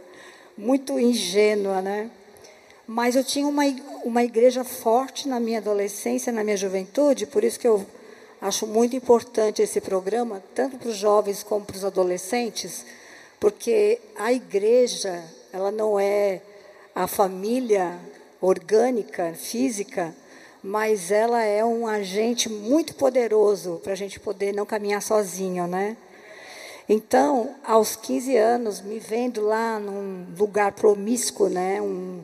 Muito 0.57 0.99
ingênua, 0.99 1.81
né? 1.81 2.09
Mas 2.87 3.15
eu 3.15 3.23
tinha 3.23 3.47
uma, 3.47 3.63
uma 4.03 4.23
igreja 4.23 4.63
forte 4.63 5.27
na 5.27 5.39
minha 5.39 5.59
adolescência, 5.59 6.33
na 6.33 6.43
minha 6.43 6.57
juventude, 6.57 7.27
por 7.27 7.43
isso 7.43 7.59
que 7.59 7.67
eu 7.67 7.85
acho 8.41 8.65
muito 8.65 8.95
importante 8.95 9.61
esse 9.61 9.81
programa, 9.81 10.41
tanto 10.55 10.77
para 10.77 10.89
os 10.89 10.95
jovens 10.95 11.43
como 11.43 11.65
para 11.65 11.75
os 11.75 11.85
adolescentes, 11.85 12.85
porque 13.39 13.99
a 14.15 14.33
igreja, 14.33 15.23
ela 15.53 15.71
não 15.71 15.99
é 15.99 16.41
a 16.95 17.07
família 17.07 17.99
orgânica, 18.41 19.33
física, 19.35 20.15
mas 20.63 21.11
ela 21.11 21.43
é 21.43 21.63
um 21.63 21.85
agente 21.85 22.49
muito 22.49 22.95
poderoso 22.95 23.79
para 23.83 23.93
a 23.93 23.95
gente 23.95 24.19
poder 24.19 24.53
não 24.53 24.65
caminhar 24.65 25.01
sozinho, 25.01 25.67
né? 25.67 25.95
Então, 26.89 27.55
aos 27.65 27.97
15 27.97 28.37
anos, 28.37 28.79
me 28.79 28.97
vendo 28.97 29.41
lá 29.41 29.77
num 29.77 30.25
lugar 30.37 30.71
promíscuo, 30.71 31.49
né? 31.49 31.81
Um, 31.81 32.23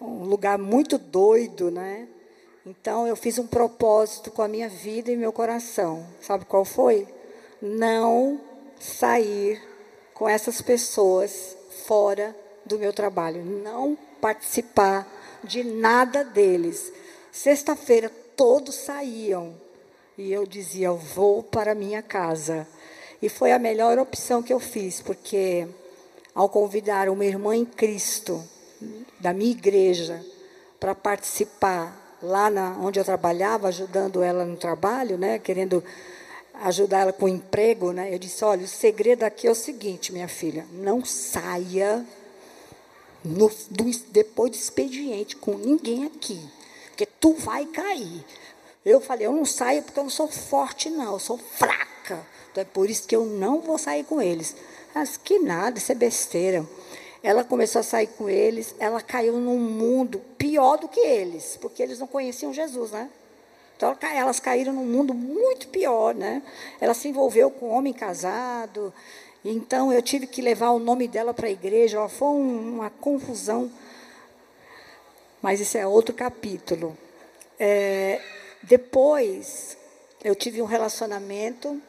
um 0.00 0.24
lugar 0.24 0.56
muito 0.56 0.96
doido, 0.96 1.70
né? 1.70 2.08
Então, 2.64 3.06
eu 3.06 3.14
fiz 3.14 3.38
um 3.38 3.46
propósito 3.46 4.30
com 4.30 4.40
a 4.40 4.48
minha 4.48 4.70
vida 4.70 5.10
e 5.10 5.16
meu 5.16 5.32
coração. 5.32 6.06
Sabe 6.22 6.46
qual 6.46 6.64
foi? 6.64 7.06
Não 7.60 8.40
sair 8.78 9.62
com 10.14 10.26
essas 10.26 10.62
pessoas 10.62 11.56
fora 11.86 12.34
do 12.64 12.78
meu 12.78 12.92
trabalho, 12.92 13.44
não 13.44 13.98
participar 14.20 15.06
de 15.44 15.62
nada 15.62 16.24
deles. 16.24 16.90
Sexta-feira 17.30 18.10
todos 18.34 18.74
saíam 18.74 19.54
e 20.16 20.32
eu 20.32 20.46
dizia: 20.46 20.88
eu 20.88 20.96
vou 20.96 21.42
para 21.42 21.74
minha 21.74 22.02
casa. 22.02 22.66
E 23.22 23.28
foi 23.28 23.52
a 23.52 23.58
melhor 23.58 23.98
opção 23.98 24.42
que 24.42 24.52
eu 24.52 24.58
fiz, 24.60 25.00
porque 25.00 25.68
ao 26.34 26.48
convidar 26.48 27.08
uma 27.08 27.24
irmã 27.24 27.54
em 27.54 27.64
Cristo 27.64 28.42
da 29.18 29.32
minha 29.32 29.50
igreja 29.50 30.24
para 30.78 30.94
participar 30.94 32.18
lá 32.22 32.50
na, 32.50 32.76
onde 32.80 32.98
eu 32.98 33.04
trabalhava, 33.04 33.68
ajudando 33.68 34.22
ela 34.22 34.44
no 34.44 34.56
trabalho, 34.56 35.18
né, 35.18 35.38
querendo 35.38 35.82
ajudar 36.62 37.00
ela 37.00 37.12
com 37.12 37.26
o 37.26 37.28
emprego, 37.28 37.92
né, 37.92 38.12
eu 38.14 38.18
disse: 38.18 38.44
olha, 38.44 38.64
o 38.64 38.68
segredo 38.68 39.22
aqui 39.22 39.46
é 39.46 39.50
o 39.50 39.54
seguinte, 39.54 40.12
minha 40.12 40.28
filha, 40.28 40.66
não 40.72 41.04
saia 41.04 42.04
no, 43.24 43.50
do, 43.70 43.84
depois 44.08 44.50
do 44.50 44.56
expediente 44.56 45.36
com 45.36 45.52
ninguém 45.54 46.04
aqui, 46.04 46.40
porque 46.88 47.06
tu 47.06 47.34
vai 47.34 47.66
cair. 47.66 48.24
Eu 48.84 48.98
falei, 48.98 49.26
eu 49.26 49.32
não 49.32 49.44
saio 49.44 49.82
porque 49.82 49.98
eu 49.98 50.04
não 50.04 50.10
sou 50.10 50.28
forte, 50.28 50.88
não, 50.88 51.12
eu 51.12 51.18
sou 51.18 51.36
fraca. 51.36 51.79
Então 52.50 52.62
é 52.62 52.64
por 52.64 52.88
isso 52.88 53.06
que 53.06 53.14
eu 53.14 53.24
não 53.24 53.60
vou 53.60 53.78
sair 53.78 54.04
com 54.04 54.20
eles. 54.20 54.56
Mas 54.94 55.16
que 55.16 55.38
nada, 55.38 55.78
isso 55.78 55.92
é 55.92 55.94
besteira. 55.94 56.66
Ela 57.22 57.44
começou 57.44 57.80
a 57.80 57.82
sair 57.82 58.06
com 58.06 58.28
eles, 58.28 58.74
ela 58.78 59.00
caiu 59.00 59.34
num 59.34 59.58
mundo 59.58 60.20
pior 60.38 60.78
do 60.78 60.88
que 60.88 61.00
eles, 61.00 61.58
porque 61.60 61.82
eles 61.82 61.98
não 61.98 62.06
conheciam 62.06 62.52
Jesus, 62.52 62.92
né? 62.92 63.10
Então 63.76 63.96
elas 64.02 64.40
caíram 64.40 64.72
num 64.72 64.84
mundo 64.84 65.14
muito 65.14 65.68
pior, 65.68 66.14
né? 66.14 66.42
Ela 66.80 66.94
se 66.94 67.08
envolveu 67.08 67.50
com 67.50 67.68
um 67.68 67.72
homem 67.72 67.92
casado. 67.92 68.92
Então 69.44 69.92
eu 69.92 70.02
tive 70.02 70.26
que 70.26 70.42
levar 70.42 70.70
o 70.70 70.78
nome 70.78 71.08
dela 71.08 71.32
para 71.32 71.46
a 71.46 71.50
igreja. 71.50 72.06
Foi 72.08 72.28
uma 72.28 72.90
confusão. 72.90 73.70
Mas 75.40 75.60
isso 75.60 75.78
é 75.78 75.86
outro 75.86 76.14
capítulo. 76.14 76.96
É, 77.58 78.20
depois 78.62 79.76
eu 80.22 80.34
tive 80.34 80.60
um 80.60 80.66
relacionamento 80.66 81.80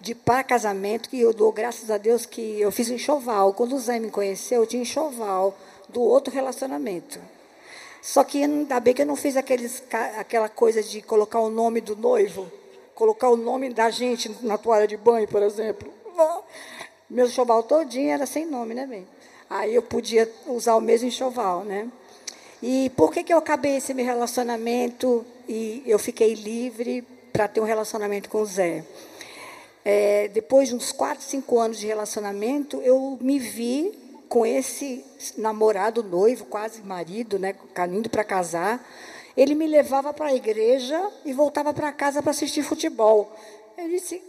de 0.00 0.14
para 0.14 0.44
casamento 0.44 1.08
que 1.08 1.20
eu 1.20 1.32
dou 1.32 1.52
graças 1.52 1.90
a 1.90 1.98
Deus 1.98 2.24
que 2.24 2.60
eu 2.60 2.70
fiz 2.70 2.90
um 2.90 2.94
enxoval. 2.94 3.52
Quando 3.52 3.74
o 3.74 3.78
Zé 3.78 3.98
me 3.98 4.10
conheceu, 4.10 4.62
eu 4.62 4.66
tinha 4.66 4.82
enxoval 4.82 5.56
do 5.88 6.00
outro 6.00 6.32
relacionamento. 6.32 7.18
Só 8.00 8.22
que 8.22 8.42
ainda 8.42 8.78
bem 8.78 8.94
que 8.94 9.02
eu 9.02 9.06
não 9.06 9.16
fiz 9.16 9.36
aqueles, 9.36 9.82
aquela 10.18 10.48
coisa 10.48 10.82
de 10.82 11.02
colocar 11.02 11.40
o 11.40 11.50
nome 11.50 11.80
do 11.80 11.96
noivo, 11.96 12.50
colocar 12.94 13.28
o 13.28 13.36
nome 13.36 13.72
da 13.72 13.90
gente 13.90 14.34
na 14.42 14.56
toalha 14.56 14.86
de 14.86 14.96
banho, 14.96 15.26
por 15.26 15.42
exemplo. 15.42 15.92
Meu 17.10 17.26
enxoval 17.26 17.62
todinho 17.62 18.10
era 18.10 18.26
sem 18.26 18.46
nome, 18.46 18.74
né, 18.74 18.86
bem? 18.86 19.06
Aí 19.50 19.74
eu 19.74 19.82
podia 19.82 20.30
usar 20.46 20.76
o 20.76 20.80
mesmo 20.80 21.08
enxoval, 21.08 21.64
né? 21.64 21.88
E 22.62 22.90
por 22.96 23.12
que, 23.12 23.22
que 23.22 23.32
eu 23.32 23.38
acabei 23.38 23.76
esse 23.76 23.94
meu 23.94 24.04
relacionamento 24.04 25.24
e 25.48 25.82
eu 25.86 25.98
fiquei 25.98 26.34
livre 26.34 27.02
para 27.32 27.48
ter 27.48 27.60
um 27.60 27.64
relacionamento 27.64 28.28
com 28.28 28.42
o 28.42 28.46
Zé? 28.46 28.84
É, 29.90 30.28
depois 30.28 30.68
de 30.68 30.74
uns 30.74 30.92
4, 30.92 31.24
5 31.24 31.58
anos 31.58 31.78
de 31.78 31.86
relacionamento, 31.86 32.78
eu 32.82 33.16
me 33.22 33.38
vi 33.38 33.90
com 34.28 34.44
esse 34.44 35.02
namorado, 35.38 36.02
noivo, 36.02 36.44
quase 36.44 36.82
marido, 36.82 37.38
né, 37.38 37.54
caminho 37.72 38.06
para 38.10 38.22
casar, 38.22 38.86
ele 39.34 39.54
me 39.54 39.66
levava 39.66 40.12
para 40.12 40.26
a 40.26 40.34
igreja 40.34 41.10
e 41.24 41.32
voltava 41.32 41.72
para 41.72 41.90
casa 41.90 42.20
para 42.20 42.32
assistir 42.32 42.62
futebol. 42.62 43.34
Eu 43.78 43.88
disse: 43.88 44.22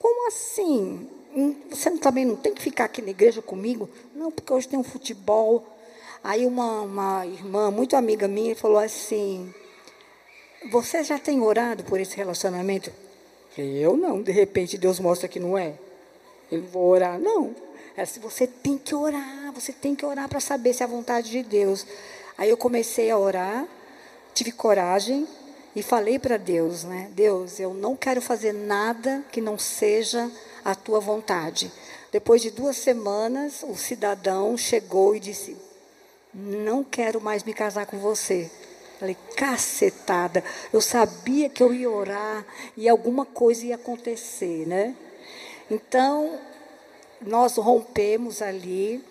Como 0.00 0.26
assim? 0.26 1.08
Hum, 1.32 1.54
você 1.70 1.92
também 1.92 2.24
não 2.24 2.34
tem 2.34 2.52
que 2.52 2.60
ficar 2.60 2.86
aqui 2.86 3.00
na 3.00 3.10
igreja 3.10 3.40
comigo? 3.40 3.88
Não, 4.16 4.32
porque 4.32 4.52
hoje 4.52 4.66
tem 4.66 4.80
um 4.80 4.82
futebol. 4.82 5.64
Aí 6.24 6.44
uma, 6.44 6.80
uma 6.80 7.24
irmã, 7.24 7.70
muito 7.70 7.94
amiga 7.94 8.26
minha, 8.26 8.56
falou 8.56 8.78
assim: 8.78 9.54
Você 10.72 11.04
já 11.04 11.20
tem 11.20 11.40
orado 11.40 11.84
por 11.84 12.00
esse 12.00 12.16
relacionamento? 12.16 12.90
Eu 13.62 13.96
não. 13.96 14.22
De 14.22 14.32
repente 14.32 14.78
Deus 14.78 15.00
mostra 15.00 15.28
que 15.28 15.40
não 15.40 15.56
é. 15.56 15.74
Eu 16.50 16.60
não 16.60 16.68
vou 16.68 16.88
orar, 16.88 17.18
não. 17.18 17.54
Ela 17.96 18.06
disse, 18.06 18.20
você 18.20 18.46
tem 18.46 18.78
que 18.78 18.94
orar, 18.94 19.52
você 19.52 19.72
tem 19.72 19.94
que 19.94 20.06
orar 20.06 20.28
para 20.28 20.40
saber 20.40 20.72
se 20.72 20.82
é 20.82 20.86
a 20.86 20.88
vontade 20.88 21.30
de 21.30 21.42
Deus. 21.42 21.84
Aí 22.36 22.48
eu 22.48 22.56
comecei 22.56 23.10
a 23.10 23.18
orar, 23.18 23.66
tive 24.32 24.52
coragem 24.52 25.26
e 25.74 25.82
falei 25.82 26.18
para 26.18 26.36
Deus, 26.36 26.84
né? 26.84 27.10
Deus, 27.12 27.58
eu 27.58 27.74
não 27.74 27.96
quero 27.96 28.22
fazer 28.22 28.52
nada 28.52 29.24
que 29.32 29.40
não 29.40 29.58
seja 29.58 30.30
a 30.64 30.74
tua 30.74 31.00
vontade. 31.00 31.72
Depois 32.12 32.40
de 32.40 32.50
duas 32.50 32.76
semanas, 32.76 33.64
o 33.64 33.74
cidadão 33.74 34.56
chegou 34.56 35.14
e 35.14 35.20
disse: 35.20 35.56
Não 36.32 36.84
quero 36.84 37.20
mais 37.20 37.42
me 37.42 37.52
casar 37.52 37.86
com 37.86 37.98
você. 37.98 38.50
Falei, 38.98 39.16
cacetada. 39.36 40.42
Eu 40.72 40.80
sabia 40.80 41.48
que 41.48 41.62
eu 41.62 41.72
ia 41.72 41.88
orar 41.88 42.44
e 42.76 42.88
alguma 42.88 43.24
coisa 43.24 43.66
ia 43.66 43.76
acontecer, 43.76 44.66
né? 44.66 44.96
Então, 45.70 46.38
nós 47.20 47.56
rompemos 47.56 48.42
ali, 48.42 49.04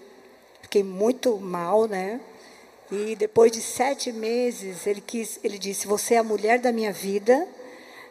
fiquei 0.62 0.84
muito 0.84 1.38
mal, 1.38 1.88
né? 1.88 2.20
E 2.92 3.16
depois 3.16 3.52
de 3.52 3.62
sete 3.62 4.12
meses, 4.12 4.86
ele, 4.86 5.00
quis, 5.00 5.40
ele 5.42 5.58
disse: 5.58 5.88
Você 5.88 6.16
é 6.16 6.18
a 6.18 6.24
mulher 6.24 6.60
da 6.60 6.72
minha 6.72 6.92
vida. 6.92 7.48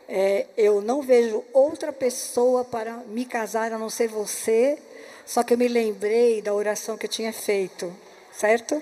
É, 0.08 0.46
eu 0.56 0.80
não 0.80 1.02
vejo 1.02 1.44
outra 1.52 1.92
pessoa 1.92 2.64
para 2.64 2.92
me 3.08 3.24
casar 3.24 3.72
a 3.72 3.78
não 3.78 3.90
ser 3.90 4.08
você. 4.08 4.78
Só 5.26 5.42
que 5.42 5.52
eu 5.52 5.58
me 5.58 5.66
lembrei 5.66 6.40
da 6.40 6.54
oração 6.54 6.96
que 6.96 7.04
eu 7.06 7.10
tinha 7.10 7.32
feito, 7.32 7.92
certo? 8.32 8.80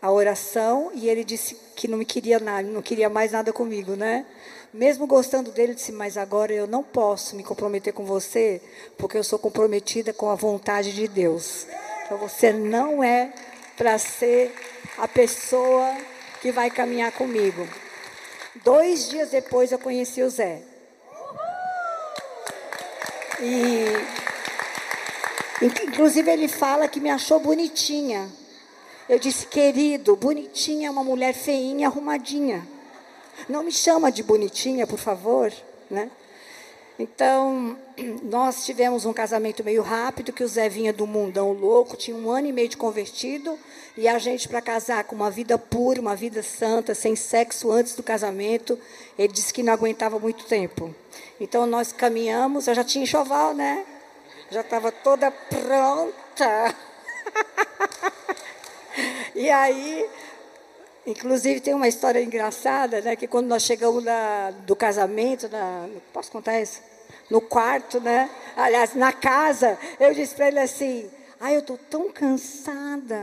A 0.00 0.12
oração, 0.12 0.90
e 0.94 1.08
ele 1.08 1.24
disse 1.24 1.56
que 1.74 1.88
não 1.88 1.98
me 1.98 2.04
queria 2.04 2.38
nada, 2.38 2.68
não 2.68 2.82
queria 2.82 3.08
mais 3.08 3.32
nada 3.32 3.52
comigo, 3.52 3.96
né? 3.96 4.24
mesmo 4.72 5.06
gostando 5.06 5.50
dele, 5.50 5.74
disse: 5.74 5.92
Mas 5.92 6.16
agora 6.16 6.52
eu 6.52 6.66
não 6.66 6.82
posso 6.82 7.36
me 7.36 7.42
comprometer 7.42 7.92
com 7.92 8.04
você, 8.04 8.60
porque 8.96 9.18
eu 9.18 9.24
sou 9.24 9.38
comprometida 9.38 10.12
com 10.12 10.30
a 10.30 10.34
vontade 10.34 10.92
de 10.92 11.08
Deus. 11.08 11.66
Então 12.04 12.18
você 12.18 12.52
não 12.52 13.02
é 13.02 13.32
para 13.76 13.98
ser 13.98 14.54
a 14.96 15.06
pessoa 15.06 15.96
que 16.40 16.50
vai 16.52 16.70
caminhar 16.70 17.12
comigo. 17.12 17.68
Dois 18.64 19.08
dias 19.08 19.30
depois 19.30 19.72
eu 19.72 19.78
conheci 19.78 20.22
o 20.22 20.30
Zé. 20.30 20.62
E, 23.40 23.84
inclusive, 25.86 26.28
ele 26.28 26.48
fala 26.48 26.88
que 26.88 26.98
me 26.98 27.08
achou 27.08 27.38
bonitinha. 27.38 28.28
Eu 29.08 29.18
disse, 29.18 29.46
querido, 29.46 30.14
bonitinha 30.14 30.88
é 30.88 30.90
uma 30.90 31.02
mulher 31.02 31.32
feinha, 31.32 31.88
arrumadinha. 31.88 32.68
Não 33.48 33.62
me 33.62 33.72
chama 33.72 34.12
de 34.12 34.22
bonitinha, 34.22 34.86
por 34.86 34.98
favor, 34.98 35.50
né? 35.90 36.10
Então, 36.98 37.78
nós 38.24 38.66
tivemos 38.66 39.06
um 39.06 39.12
casamento 39.14 39.64
meio 39.64 39.82
rápido, 39.82 40.32
que 40.32 40.44
o 40.44 40.48
Zé 40.48 40.68
vinha 40.68 40.92
do 40.92 41.06
mundão 41.06 41.52
louco, 41.52 41.96
tinha 41.96 42.14
um 42.14 42.30
ano 42.30 42.48
e 42.48 42.52
meio 42.52 42.68
de 42.68 42.76
convertido, 42.76 43.58
e 43.96 44.06
a 44.06 44.18
gente, 44.18 44.46
para 44.46 44.60
casar 44.60 45.04
com 45.04 45.16
uma 45.16 45.30
vida 45.30 45.56
pura, 45.56 46.00
uma 46.00 46.14
vida 46.14 46.42
santa, 46.42 46.94
sem 46.94 47.16
sexo 47.16 47.70
antes 47.70 47.94
do 47.94 48.02
casamento, 48.02 48.78
ele 49.18 49.32
disse 49.32 49.54
que 49.54 49.62
não 49.62 49.72
aguentava 49.72 50.18
muito 50.18 50.44
tempo. 50.44 50.94
Então, 51.40 51.66
nós 51.66 51.92
caminhamos, 51.92 52.66
eu 52.66 52.74
já 52.74 52.84
tinha 52.84 53.04
enxoval, 53.04 53.54
né? 53.54 53.86
Já 54.50 54.60
estava 54.60 54.92
toda 54.92 55.30
pronta. 55.30 56.74
e 59.34 59.50
aí, 59.50 60.08
Inclusive, 61.08 61.60
tem 61.60 61.72
uma 61.72 61.88
história 61.88 62.22
engraçada, 62.22 63.00
né? 63.00 63.16
Que 63.16 63.26
quando 63.26 63.46
nós 63.46 63.62
chegamos 63.62 64.04
na, 64.04 64.50
do 64.66 64.76
casamento, 64.76 65.48
na, 65.48 65.88
posso 66.12 66.30
contar 66.30 66.60
isso? 66.60 66.82
No 67.30 67.40
quarto, 67.40 67.98
né? 67.98 68.28
Aliás, 68.54 68.94
na 68.94 69.10
casa, 69.10 69.78
eu 69.98 70.12
disse 70.12 70.34
para 70.34 70.48
ele 70.48 70.58
assim: 70.58 71.10
Ai, 71.40 71.56
eu 71.56 71.60
estou 71.60 71.78
tão 71.78 72.10
cansada. 72.10 73.16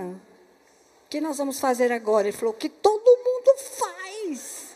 O 1.05 1.09
que 1.11 1.21
nós 1.21 1.37
vamos 1.37 1.59
fazer 1.59 1.91
agora? 1.91 2.27
Ele 2.27 2.35
falou: 2.35 2.55
Que 2.55 2.69
todo 2.69 3.05
mundo 3.05 3.55
faz. 3.59 4.75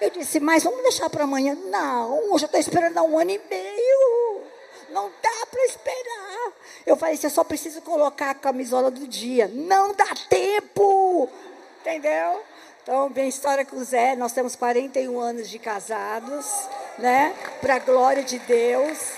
Eu 0.00 0.10
disse: 0.10 0.38
Mas 0.38 0.62
vamos 0.62 0.82
deixar 0.82 1.10
para 1.10 1.24
amanhã? 1.24 1.56
Não, 1.56 2.32
eu 2.32 2.38
já 2.38 2.46
estou 2.46 2.60
esperando 2.60 2.96
há 2.96 3.02
um 3.02 3.18
ano 3.18 3.32
e 3.32 3.40
meio. 3.50 4.42
Não 4.90 5.10
dá 5.20 5.46
para 5.50 5.64
esperar. 5.64 6.52
Eu 6.86 6.96
falei: 6.96 7.16
Você 7.16 7.30
só 7.30 7.44
precisa 7.44 7.80
colocar 7.80 8.30
a 8.30 8.34
camisola 8.34 8.90
do 8.90 9.06
dia. 9.06 9.48
Não 9.52 9.94
dá 9.94 10.14
tempo. 10.28 11.28
Entendeu? 11.80 12.42
Então, 12.82 13.10
bem 13.10 13.28
história 13.28 13.64
com 13.64 13.76
o 13.76 13.84
Zé, 13.84 14.16
nós 14.16 14.32
temos 14.32 14.56
41 14.56 15.18
anos 15.18 15.48
de 15.48 15.58
casados, 15.58 16.46
né? 16.98 17.34
Para 17.60 17.76
a 17.76 17.78
glória 17.78 18.22
de 18.22 18.38
Deus. 18.38 19.12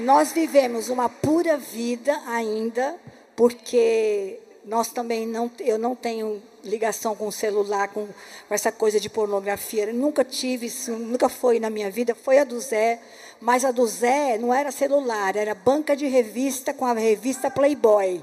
Nós 0.00 0.32
vivemos 0.32 0.88
uma 0.88 1.08
pura 1.08 1.56
vida 1.56 2.20
ainda, 2.26 2.96
porque 3.34 4.40
nós 4.66 4.88
também 4.88 5.28
não, 5.28 5.48
eu 5.60 5.78
não 5.78 5.94
tenho 5.94 6.42
ligação 6.64 7.14
com 7.14 7.28
o 7.28 7.32
celular, 7.32 7.86
com, 7.88 8.06
com 8.06 8.54
essa 8.54 8.72
coisa 8.72 8.98
de 8.98 9.08
pornografia. 9.08 9.84
Eu 9.84 9.94
nunca 9.94 10.24
tive 10.24 10.66
isso, 10.66 10.90
nunca 10.90 11.28
foi 11.28 11.60
na 11.60 11.70
minha 11.70 11.88
vida. 11.88 12.16
Foi 12.16 12.38
a 12.40 12.44
do 12.44 12.58
Zé, 12.60 13.00
mas 13.40 13.64
a 13.64 13.70
do 13.70 13.86
Zé 13.86 14.36
não 14.38 14.52
era 14.52 14.72
celular, 14.72 15.36
era 15.36 15.54
banca 15.54 15.94
de 15.94 16.08
revista 16.08 16.74
com 16.74 16.84
a 16.84 16.92
revista 16.92 17.48
Playboy. 17.48 18.22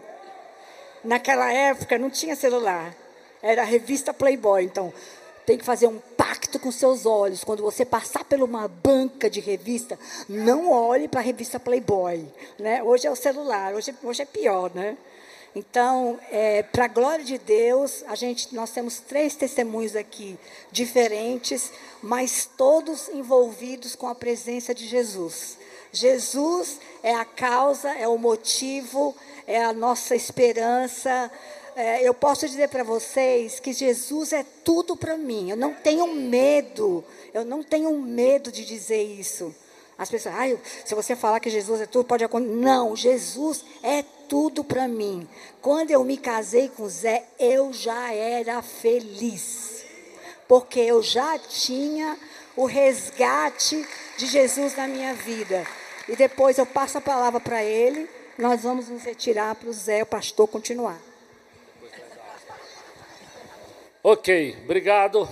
Naquela 1.02 1.52
época 1.52 1.98
não 1.98 2.10
tinha 2.10 2.36
celular, 2.36 2.94
era 3.42 3.62
a 3.62 3.66
revista 3.66 4.14
Playboy. 4.14 4.66
Então, 4.66 4.94
tem 5.46 5.58
que 5.58 5.64
fazer 5.64 5.88
um 5.88 6.00
pacto 6.18 6.60
com 6.60 6.72
seus 6.72 7.06
olhos. 7.06 7.46
Quando 7.46 7.64
você 7.64 7.86
passar 7.86 8.26
por 8.26 8.42
uma 8.42 8.68
banca 8.68 9.30
de 9.30 9.40
revista, 9.40 9.98
não 10.28 10.70
olhe 10.70 11.08
para 11.08 11.22
a 11.22 11.24
revista 11.24 11.58
Playboy. 11.58 12.28
Né? 12.60 12.84
Hoje 12.84 13.08
é 13.08 13.12
o 13.12 13.16
celular, 13.16 13.74
hoje, 13.74 13.96
hoje 14.04 14.22
é 14.22 14.26
pior. 14.26 14.70
Né? 14.74 14.98
Então, 15.56 16.20
é, 16.32 16.64
para 16.64 16.86
a 16.86 16.88
glória 16.88 17.24
de 17.24 17.38
Deus, 17.38 18.04
a 18.08 18.16
gente, 18.16 18.54
nós 18.56 18.72
temos 18.72 19.00
três 19.00 19.36
testemunhos 19.36 19.96
aqui 19.96 20.38
diferentes, 20.72 21.72
mas 22.02 22.50
todos 22.58 23.08
envolvidos 23.10 23.96
com 23.96 24.08
a 24.08 24.16
presença 24.16 24.74
de 24.74 24.88
Jesus. 24.88 25.58
Jesus 25.92 26.80
é 27.04 27.14
a 27.14 27.24
causa, 27.24 27.92
é 27.92 28.08
o 28.08 28.18
motivo, 28.18 29.16
é 29.46 29.64
a 29.64 29.72
nossa 29.72 30.16
esperança. 30.16 31.32
É, 31.76 32.02
eu 32.08 32.16
posso 32.16 32.48
dizer 32.48 32.70
para 32.70 32.84
vocês 32.84 33.60
que 33.60 33.74
Jesus 33.74 34.34
é 34.34 34.44
tudo 34.64 34.98
para 34.98 35.16
mim. 35.18 35.52
Eu 35.52 35.58
não 35.58 35.72
tenho 35.72 36.08
medo, 36.16 37.04
eu 37.32 37.46
não 37.46 37.62
tenho 37.62 37.92
medo 38.00 38.52
de 38.52 38.66
dizer 38.66 39.04
isso. 39.04 39.54
As 39.96 40.10
pessoas, 40.10 40.34
ah, 40.36 40.58
se 40.84 40.96
você 40.96 41.16
falar 41.16 41.40
que 41.40 41.52
Jesus 41.52 41.82
é 41.82 41.86
tudo, 41.86 42.06
pode 42.06 42.24
acontecer. 42.24 42.56
Não, 42.56 42.96
Jesus 42.96 43.64
é 43.84 44.04
tudo 44.34 44.64
para 44.64 44.88
mim. 44.88 45.30
Quando 45.62 45.92
eu 45.92 46.04
me 46.04 46.18
casei 46.18 46.68
com 46.68 46.90
Zé, 46.90 47.24
eu 47.38 47.72
já 47.72 48.12
era 48.12 48.64
feliz. 48.64 49.86
porque 50.48 50.80
eu 50.80 51.04
já 51.04 51.38
tinha 51.38 52.18
o 52.56 52.66
resgate 52.66 53.88
de 54.18 54.26
Jesus 54.26 54.76
na 54.76 54.88
minha 54.88 55.14
vida. 55.14 55.64
E 56.10 56.16
depois 56.16 56.58
eu 56.58 56.66
passo 56.66 56.98
a 56.98 57.02
palavra 57.02 57.40
para 57.40 57.64
ele, 57.64 58.10
nós 58.36 58.64
vamos 58.64 58.90
nos 58.90 59.04
retirar 59.04 59.54
para 59.54 59.70
o 59.70 59.74
Zé, 59.74 60.02
o 60.02 60.06
pastor, 60.06 60.48
continuar. 60.48 61.00
Ok, 64.02 64.58
obrigado. 64.64 65.30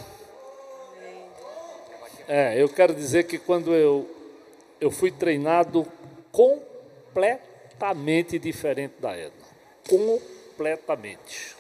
É, 2.28 2.62
eu 2.62 2.70
quero 2.70 2.93
dizer 2.93 3.24
que 3.24 3.39
quando 3.39 3.74
eu, 3.74 4.08
eu 4.80 4.91
fui 4.91 5.10
treinado 5.10 5.88
completamente 6.32 7.51
diferente 8.39 8.93
da 8.99 9.11
Edna. 9.11 9.32
Completamente. 9.89 11.55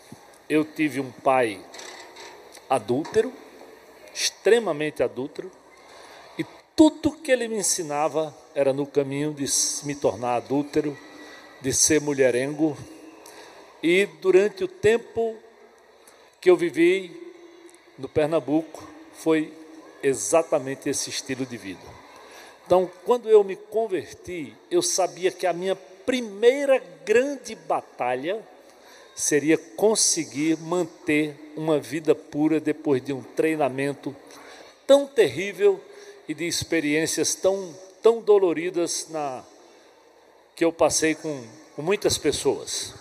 Eu 0.47 0.63
tive 0.63 0.99
um 0.99 1.11
pai 1.11 1.59
adúltero, 2.69 3.33
extremamente 4.13 5.01
adúltero, 5.01 5.51
e 6.37 6.45
tudo 6.75 7.11
que 7.11 7.31
ele 7.31 7.47
me 7.47 7.57
ensinava 7.57 8.35
era 8.53 8.71
no 8.71 8.85
caminho 8.85 9.33
de 9.33 9.45
me 9.83 9.95
tornar 9.95 10.35
adúltero, 10.35 10.97
de 11.59 11.73
ser 11.73 11.99
mulherengo. 11.99 12.77
E 13.81 14.05
durante 14.21 14.63
o 14.63 14.67
tempo 14.67 15.35
que 16.39 16.49
eu 16.49 16.55
vivi 16.55 17.33
no 17.97 18.07
Pernambuco, 18.07 18.87
foi 19.13 19.53
exatamente 20.03 20.89
esse 20.89 21.09
estilo 21.09 21.45
de 21.45 21.57
vida. 21.57 22.01
Então, 22.65 22.89
quando 23.05 23.29
eu 23.29 23.43
me 23.43 23.55
converti, 23.55 24.55
eu 24.69 24.81
sabia 24.81 25.31
que 25.31 25.45
a 25.45 25.53
minha 25.53 25.75
primeira 26.05 26.81
grande 27.05 27.55
batalha 27.55 28.41
seria 29.15 29.57
conseguir 29.57 30.57
manter 30.57 31.53
uma 31.55 31.79
vida 31.79 32.15
pura 32.15 32.59
depois 32.59 33.03
de 33.03 33.13
um 33.13 33.21
treinamento 33.21 34.15
tão 34.87 35.05
terrível 35.05 35.79
e 36.27 36.33
de 36.33 36.47
experiências 36.47 37.35
tão, 37.35 37.75
tão 38.01 38.21
doloridas 38.21 39.07
na, 39.09 39.43
que 40.55 40.63
eu 40.63 40.71
passei 40.71 41.15
com, 41.15 41.43
com 41.75 41.81
muitas 41.81 42.17
pessoas. 42.17 42.93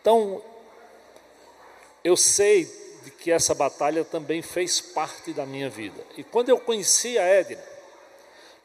Então, 0.00 0.42
eu 2.02 2.16
sei 2.16 2.64
de 3.04 3.10
que 3.10 3.30
essa 3.30 3.54
batalha 3.54 4.04
também 4.04 4.42
fez 4.42 4.80
parte 4.80 5.32
da 5.32 5.46
minha 5.46 5.68
vida. 5.68 6.02
E 6.16 6.24
quando 6.24 6.48
eu 6.48 6.58
conheci 6.58 7.18
a 7.18 7.22
Edna, 7.22 7.62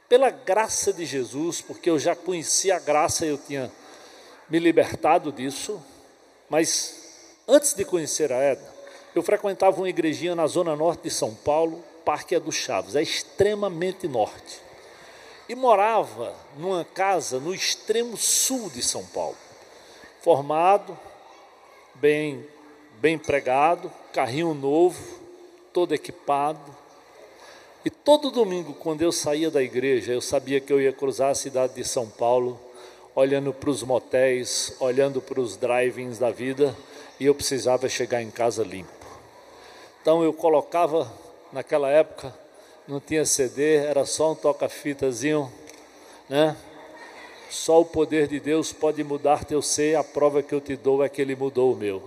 pela 0.08 0.30
graça 0.30 0.94
de 0.94 1.06
Jesus, 1.06 1.62
porque 1.62 1.90
eu 1.90 1.98
já 1.98 2.16
conhecia 2.16 2.76
a 2.76 2.80
graça, 2.80 3.26
eu 3.26 3.38
tinha 3.38 3.72
me 4.50 4.60
libertado 4.60 5.32
disso, 5.32 5.82
mas 6.50 7.42
antes 7.48 7.74
de 7.74 7.84
conhecer 7.84 8.32
a 8.32 8.38
Edna, 8.38 8.68
eu 9.16 9.24
frequentava 9.24 9.78
uma 9.78 9.90
igrejinha 9.90 10.36
na 10.36 10.46
zona 10.46 10.76
norte 10.76 11.04
de 11.04 11.10
São 11.10 11.34
Paulo, 11.34 11.84
Parque 12.04 12.38
do 12.38 12.52
Chaves, 12.52 12.96
é 12.96 13.02
extremamente 13.02 14.08
norte. 14.08 14.62
E 15.48 15.56
morava 15.56 16.36
numa 16.58 16.84
casa 16.84 17.40
no 17.40 17.54
extremo 17.54 18.18
sul 18.18 18.70
de 18.70 18.82
São 18.82 19.06
Paulo. 19.06 19.38
Formado, 20.22 20.98
bem 21.96 22.48
bem 23.00 23.18
pregado, 23.18 23.92
carrinho 24.14 24.54
novo, 24.54 25.20
todo 25.74 25.94
equipado. 25.94 26.76
E 27.86 27.90
todo 27.92 28.32
domingo, 28.32 28.74
quando 28.74 29.04
eu 29.04 29.12
saía 29.12 29.52
da 29.52 29.62
igreja, 29.62 30.12
eu 30.12 30.20
sabia 30.20 30.60
que 30.60 30.74
eu 30.74 30.82
ia 30.82 30.92
cruzar 30.92 31.30
a 31.30 31.36
cidade 31.36 31.76
de 31.76 31.84
São 31.84 32.10
Paulo, 32.10 32.60
olhando 33.14 33.54
para 33.54 33.70
os 33.70 33.84
motéis, 33.84 34.76
olhando 34.80 35.22
para 35.22 35.40
os 35.40 35.56
drive-ins 35.56 36.18
da 36.18 36.32
vida, 36.32 36.76
e 37.20 37.28
eu 37.28 37.36
precisava 37.36 37.88
chegar 37.88 38.24
em 38.24 38.32
casa 38.32 38.64
limpo. 38.64 38.90
Então 40.02 40.24
eu 40.24 40.34
colocava, 40.34 41.08
naquela 41.54 41.88
época, 41.88 42.34
não 42.88 43.00
tinha 43.00 43.24
CD, 43.24 43.76
era 43.76 44.04
só 44.04 44.32
um 44.32 44.36
toca-fitazinho, 44.36 45.54
né? 46.28 46.58
Só 47.52 47.82
o 47.82 47.86
poder 47.86 48.28
de 48.28 48.40
Deus 48.40 48.74
pode 48.74 49.04
mudar 49.04 49.46
teu 49.46 49.62
ser, 49.62 49.96
a 49.96 50.04
prova 50.04 50.42
que 50.42 50.56
eu 50.56 50.60
te 50.60 50.76
dou 50.76 51.04
é 51.04 51.08
que 51.08 51.22
ele 51.22 51.36
mudou 51.36 51.72
o 51.72 51.76
meu. 51.76 52.02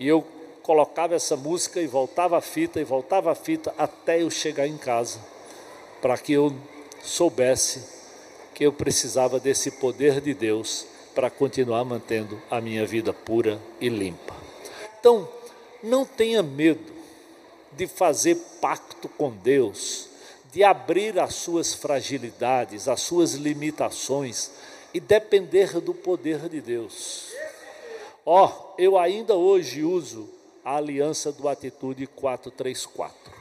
E 0.00 0.08
eu 0.08 0.24
colocava 0.64 1.14
essa 1.14 1.36
música 1.36 1.78
e 1.78 1.86
voltava 1.86 2.38
a 2.38 2.40
fita 2.40 2.80
e 2.80 2.84
voltava 2.84 3.30
a 3.30 3.34
fita 3.34 3.74
até 3.76 4.22
eu 4.22 4.30
chegar 4.30 4.66
em 4.66 4.78
casa, 4.78 5.20
para 6.00 6.16
que 6.16 6.32
eu 6.32 6.56
soubesse 7.02 7.84
que 8.54 8.64
eu 8.64 8.72
precisava 8.72 9.38
desse 9.38 9.72
poder 9.72 10.22
de 10.22 10.32
Deus 10.32 10.86
para 11.14 11.28
continuar 11.28 11.84
mantendo 11.84 12.40
a 12.50 12.62
minha 12.62 12.86
vida 12.86 13.12
pura 13.12 13.60
e 13.78 13.90
limpa. 13.90 14.34
Então, 14.98 15.28
não 15.82 16.06
tenha 16.06 16.42
medo 16.42 16.92
de 17.72 17.86
fazer 17.86 18.36
pacto 18.58 19.06
com 19.06 19.30
Deus, 19.30 20.08
de 20.50 20.64
abrir 20.64 21.18
as 21.18 21.34
suas 21.34 21.74
fragilidades, 21.74 22.88
as 22.88 23.02
suas 23.02 23.34
limitações 23.34 24.50
e 24.94 25.00
depender 25.00 25.78
do 25.78 25.92
poder 25.92 26.48
de 26.48 26.62
Deus. 26.62 27.34
Ó, 28.24 28.46
oh, 28.46 28.80
eu 28.80 28.96
ainda 28.96 29.34
hoje 29.34 29.82
uso 29.82 30.33
a 30.64 30.76
aliança 30.76 31.30
do 31.30 31.48
Atitude 31.48 32.06
434. 32.06 33.32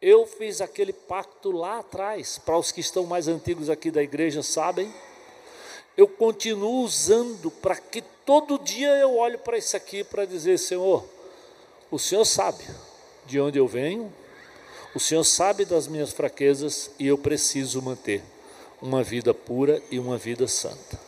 Eu 0.00 0.26
fiz 0.26 0.60
aquele 0.60 0.92
pacto 0.92 1.50
lá 1.50 1.78
atrás, 1.80 2.38
para 2.38 2.58
os 2.58 2.70
que 2.70 2.80
estão 2.80 3.04
mais 3.04 3.28
antigos 3.28 3.68
aqui 3.68 3.90
da 3.90 4.02
igreja 4.02 4.42
sabem. 4.42 4.92
Eu 5.96 6.08
continuo 6.08 6.82
usando 6.82 7.50
para 7.50 7.76
que 7.76 8.00
todo 8.24 8.58
dia 8.58 8.90
eu 8.98 9.16
olhe 9.16 9.36
para 9.36 9.58
isso 9.58 9.76
aqui 9.76 10.02
para 10.02 10.24
dizer: 10.24 10.58
Senhor, 10.58 11.04
o 11.90 11.98
Senhor 11.98 12.24
sabe 12.24 12.64
de 13.26 13.40
onde 13.40 13.58
eu 13.58 13.66
venho, 13.66 14.12
o 14.94 15.00
Senhor 15.00 15.24
sabe 15.24 15.64
das 15.64 15.86
minhas 15.86 16.12
fraquezas 16.12 16.90
e 16.98 17.06
eu 17.06 17.18
preciso 17.18 17.82
manter 17.82 18.22
uma 18.80 19.02
vida 19.02 19.34
pura 19.34 19.82
e 19.90 19.98
uma 19.98 20.16
vida 20.16 20.48
santa 20.48 20.98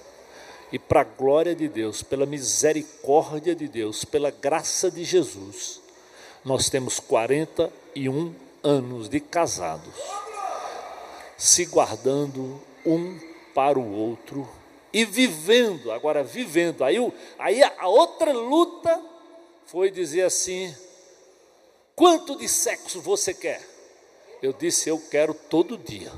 e 0.72 0.78
para 0.78 1.02
a 1.02 1.04
glória 1.04 1.54
de 1.54 1.68
Deus, 1.68 2.02
pela 2.02 2.26
misericórdia 2.26 3.54
de 3.54 3.68
Deus, 3.68 4.04
pela 4.04 4.30
graça 4.30 4.90
de 4.90 5.04
Jesus, 5.04 5.80
nós 6.44 6.68
temos 6.68 7.00
41 7.00 8.34
anos 8.62 9.08
de 9.08 9.20
casados, 9.20 9.94
se 11.36 11.64
guardando 11.66 12.60
um 12.84 13.18
para 13.54 13.78
o 13.78 13.92
outro 13.92 14.48
e 14.92 15.04
vivendo, 15.04 15.90
agora 15.90 16.22
vivendo. 16.22 16.84
Aí, 16.84 16.96
aí 17.38 17.62
a 17.62 17.88
outra 17.88 18.32
luta 18.32 19.00
foi 19.66 19.90
dizer 19.90 20.22
assim: 20.22 20.74
quanto 21.96 22.36
de 22.36 22.48
sexo 22.48 23.00
você 23.00 23.34
quer? 23.34 23.62
Eu 24.42 24.52
disse: 24.52 24.88
eu 24.88 25.00
quero 25.10 25.34
todo 25.34 25.78
dia. 25.78 26.12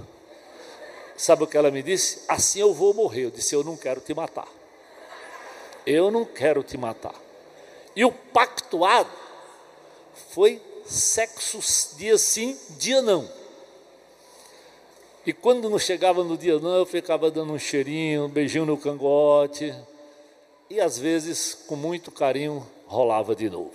Sabe 1.16 1.44
o 1.44 1.46
que 1.46 1.56
ela 1.56 1.70
me 1.70 1.82
disse? 1.82 2.22
Assim 2.28 2.60
eu 2.60 2.74
vou 2.74 2.92
morrer. 2.92 3.24
Eu 3.24 3.30
disse: 3.30 3.54
Eu 3.54 3.64
não 3.64 3.76
quero 3.76 4.00
te 4.00 4.12
matar. 4.12 4.48
Eu 5.86 6.10
não 6.10 6.24
quero 6.24 6.62
te 6.62 6.76
matar. 6.76 7.14
E 7.94 8.04
o 8.04 8.12
pactuado 8.12 9.10
foi 10.30 10.60
sexo 10.84 11.58
dia 11.96 12.18
sim, 12.18 12.58
dia 12.78 13.00
não. 13.00 13.28
E 15.24 15.32
quando 15.32 15.70
não 15.70 15.78
chegava 15.78 16.22
no 16.22 16.36
dia 16.36 16.58
não, 16.58 16.76
eu 16.76 16.86
ficava 16.86 17.30
dando 17.30 17.52
um 17.52 17.58
cheirinho, 17.58 18.26
um 18.26 18.28
beijinho 18.28 18.66
no 18.66 18.76
cangote. 18.76 19.74
E 20.68 20.80
às 20.80 20.98
vezes, 20.98 21.54
com 21.66 21.76
muito 21.76 22.10
carinho, 22.10 22.66
rolava 22.86 23.34
de 23.34 23.48
novo. 23.48 23.72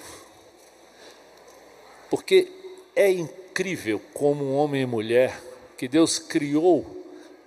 Porque 2.10 2.52
é 2.96 3.10
incrível 3.10 4.02
como 4.14 4.44
um 4.44 4.56
homem 4.56 4.84
e 4.84 4.86
mulher 4.86 5.42
que 5.78 5.88
Deus 5.88 6.20
criou 6.20 7.01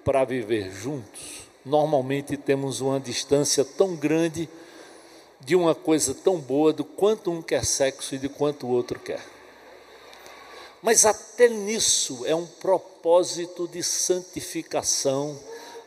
para 0.04 0.24
viver 0.24 0.70
juntos, 0.70 1.48
normalmente 1.64 2.36
temos 2.36 2.80
uma 2.80 3.00
distância 3.00 3.64
tão 3.64 3.96
grande 3.96 4.48
de 5.40 5.56
uma 5.56 5.74
coisa 5.74 6.14
tão 6.14 6.38
boa 6.38 6.72
do 6.72 6.84
quanto 6.84 7.30
um 7.30 7.42
quer 7.42 7.64
sexo 7.64 8.14
e 8.14 8.18
de 8.18 8.28
quanto 8.28 8.66
o 8.66 8.70
outro 8.70 8.98
quer. 8.98 9.24
Mas 10.82 11.06
até 11.06 11.48
nisso 11.48 12.24
é 12.26 12.34
um 12.34 12.46
propósito 12.46 13.66
de 13.66 13.82
santificação, 13.82 15.38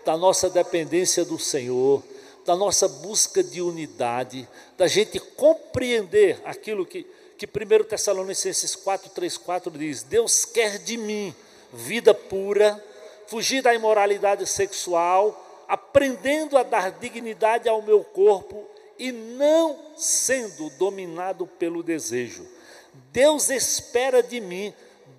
da 0.03 0.18
nossa 0.18 0.49
dependência 0.49 1.26
do 1.26 1.38
Senhor, 1.38 2.01
da 2.45 2.55
nossa 2.55 2.88
busca 2.88 3.43
de 3.43 3.61
unidade, 3.61 4.47
da 4.78 4.88
gente 4.88 5.20
compreender 5.20 6.39
aquilo 6.45 6.86
que, 6.86 7.05
que 7.38 7.45
1 7.45 7.84
Tessalonicenses 7.84 8.76
4, 8.76 9.09
3, 9.09 9.38
4 9.38 9.72
diz: 9.72 10.01
Deus 10.03 10.45
quer 10.45 10.80
de 10.80 10.97
mim 10.97 11.36
vida 11.74 12.13
pura, 12.13 12.82
fugir 13.28 13.61
da 13.61 13.73
imoralidade 13.73 14.45
sexual, 14.47 15.65
aprendendo 15.67 16.57
a 16.57 16.63
dar 16.63 16.91
dignidade 16.91 17.67
ao 17.69 17.82
meu 17.82 18.03
corpo 18.03 18.65
e 18.97 19.11
não 19.11 19.78
sendo 19.95 20.69
dominado 20.71 21.45
pelo 21.45 21.84
desejo. 21.84 22.47
Deus 23.11 23.49
espera 23.49 24.23
de 24.23 24.39
mim 24.39 24.73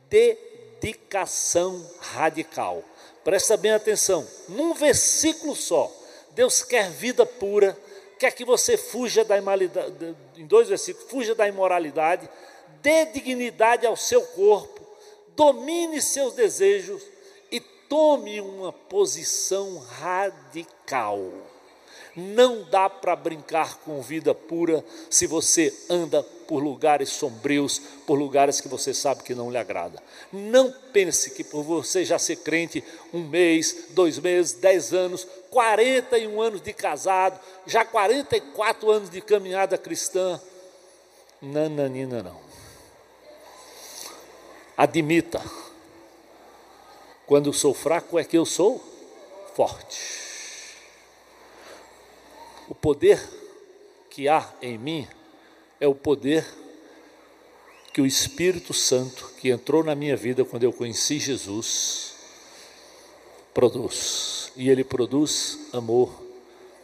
dedicação 0.08 1.84
radical. 2.00 2.82
Presta 3.22 3.56
bem 3.56 3.72
atenção, 3.72 4.26
num 4.48 4.72
versículo 4.72 5.54
só, 5.54 5.92
Deus 6.32 6.62
quer 6.62 6.90
vida 6.90 7.26
pura, 7.26 7.76
quer 8.18 8.32
que 8.32 8.44
você 8.44 8.76
fuja 8.76 9.24
da 9.24 9.36
imoralidade, 9.36 10.16
em 10.36 10.46
dois 10.46 10.68
versículos, 10.68 11.10
fuja 11.10 11.34
da 11.34 11.46
imoralidade, 11.46 12.28
dê 12.80 13.04
dignidade 13.06 13.86
ao 13.86 13.96
seu 13.96 14.22
corpo, 14.22 14.80
domine 15.36 16.00
seus 16.00 16.32
desejos 16.32 17.02
tome 17.88 18.40
uma 18.40 18.72
posição 18.72 19.78
radical. 19.78 21.32
Não 22.14 22.64
dá 22.64 22.90
para 22.90 23.14
brincar 23.14 23.76
com 23.78 24.02
vida 24.02 24.34
pura 24.34 24.84
se 25.08 25.26
você 25.26 25.72
anda 25.88 26.22
por 26.48 26.62
lugares 26.62 27.10
sombrios, 27.10 27.78
por 28.06 28.18
lugares 28.18 28.60
que 28.60 28.66
você 28.66 28.92
sabe 28.92 29.22
que 29.22 29.34
não 29.34 29.50
lhe 29.50 29.56
agrada. 29.56 30.02
Não 30.32 30.72
pense 30.92 31.30
que 31.30 31.44
por 31.44 31.62
você 31.62 32.04
já 32.04 32.18
ser 32.18 32.36
crente 32.36 32.82
um 33.12 33.22
mês, 33.28 33.86
dois 33.90 34.18
meses, 34.18 34.54
dez 34.54 34.92
anos, 34.92 35.26
41 35.50 36.40
anos 36.40 36.60
de 36.60 36.72
casado, 36.72 37.38
já 37.66 37.84
44 37.84 38.90
anos 38.90 39.10
de 39.10 39.20
caminhada 39.20 39.78
cristã. 39.78 40.40
Nananina, 41.40 42.22
não. 42.22 42.40
Admita, 44.76 45.40
quando 47.28 47.52
sou 47.52 47.74
fraco 47.74 48.18
é 48.18 48.24
que 48.24 48.38
eu 48.38 48.46
sou 48.46 48.82
forte. 49.54 50.00
O 52.66 52.74
poder 52.74 53.22
que 54.08 54.26
há 54.26 54.50
em 54.62 54.78
mim 54.78 55.06
é 55.78 55.86
o 55.86 55.94
poder 55.94 56.44
que 57.92 58.00
o 58.00 58.06
Espírito 58.06 58.72
Santo, 58.72 59.30
que 59.38 59.50
entrou 59.50 59.84
na 59.84 59.94
minha 59.94 60.16
vida 60.16 60.42
quando 60.42 60.64
eu 60.64 60.72
conheci 60.72 61.18
Jesus, 61.18 62.14
produz. 63.52 64.50
E 64.56 64.70
ele 64.70 64.82
produz 64.82 65.58
amor, 65.72 66.10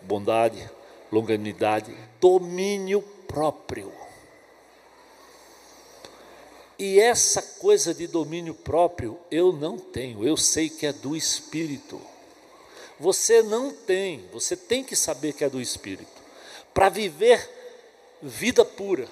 bondade, 0.03 0.71
longanimidade, 1.11 1.97
domínio 2.21 3.01
próprio. 3.27 3.91
E 6.79 6.99
essa 6.99 7.41
coisa 7.41 7.95
de 7.95 8.07
domínio 8.07 8.55
próprio 8.55 9.19
eu 9.31 9.53
não 9.53 9.79
tenho, 9.79 10.27
eu 10.27 10.37
sei 10.37 10.69
que 10.69 10.87
é 10.87 10.93
do 10.93 11.17
Espírito. 11.17 12.01
Você 12.99 13.43
não 13.43 13.73
tem, 13.73 14.25
você 14.33 14.57
tem 14.57 14.83
que 14.83 14.97
saber 14.97 15.33
que 15.33 15.45
é 15.45 15.51
do 15.51 15.61
Espírito. 15.61 16.23
Para 16.73 16.89
viver 16.89 17.49
vida 18.23 18.65
pura, 18.65 19.09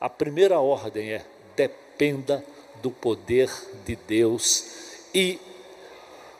a 0.00 0.08
primeira 0.08 0.60
ordem 0.60 1.12
é: 1.12 1.24
dependa 1.56 2.44
do 2.82 2.90
poder 2.90 3.50
de 3.84 3.96
Deus 3.96 4.66
e 5.14 5.38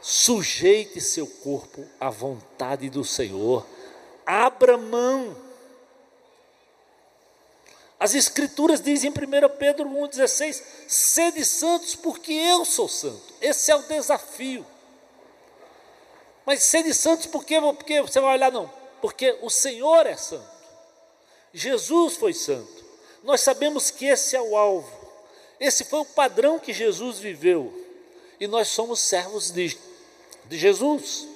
sujeite 0.00 1.00
seu 1.00 1.26
corpo 1.26 1.84
à 1.98 2.10
vontade 2.10 2.90
do 2.90 3.04
Senhor. 3.04 3.66
Abra 4.26 4.76
mão. 4.76 5.43
As 7.98 8.14
Escrituras 8.14 8.80
dizem 8.80 9.10
em 9.10 9.12
1 9.12 9.48
Pedro 9.58 9.88
1,16: 9.88 10.62
sede 10.88 11.44
santos, 11.44 11.94
porque 11.94 12.32
eu 12.32 12.64
sou 12.64 12.88
santo. 12.88 13.22
Esse 13.40 13.70
é 13.70 13.76
o 13.76 13.82
desafio. 13.82 14.66
Mas 16.44 16.62
sede 16.62 16.92
santos 16.92 17.26
porque, 17.26 17.60
porque 17.60 18.02
você 18.02 18.20
vai 18.20 18.34
olhar, 18.34 18.52
não, 18.52 18.70
porque 19.00 19.38
o 19.40 19.48
Senhor 19.48 20.06
é 20.06 20.16
santo. 20.16 20.54
Jesus 21.52 22.16
foi 22.16 22.34
santo. 22.34 22.84
Nós 23.22 23.40
sabemos 23.40 23.90
que 23.90 24.06
esse 24.06 24.36
é 24.36 24.42
o 24.42 24.56
alvo. 24.56 25.04
Esse 25.58 25.84
foi 25.84 26.00
o 26.00 26.04
padrão 26.04 26.58
que 26.58 26.72
Jesus 26.72 27.18
viveu. 27.18 27.72
E 28.38 28.46
nós 28.46 28.68
somos 28.68 29.00
servos 29.00 29.50
de, 29.50 29.78
de 30.46 30.58
Jesus. 30.58 31.26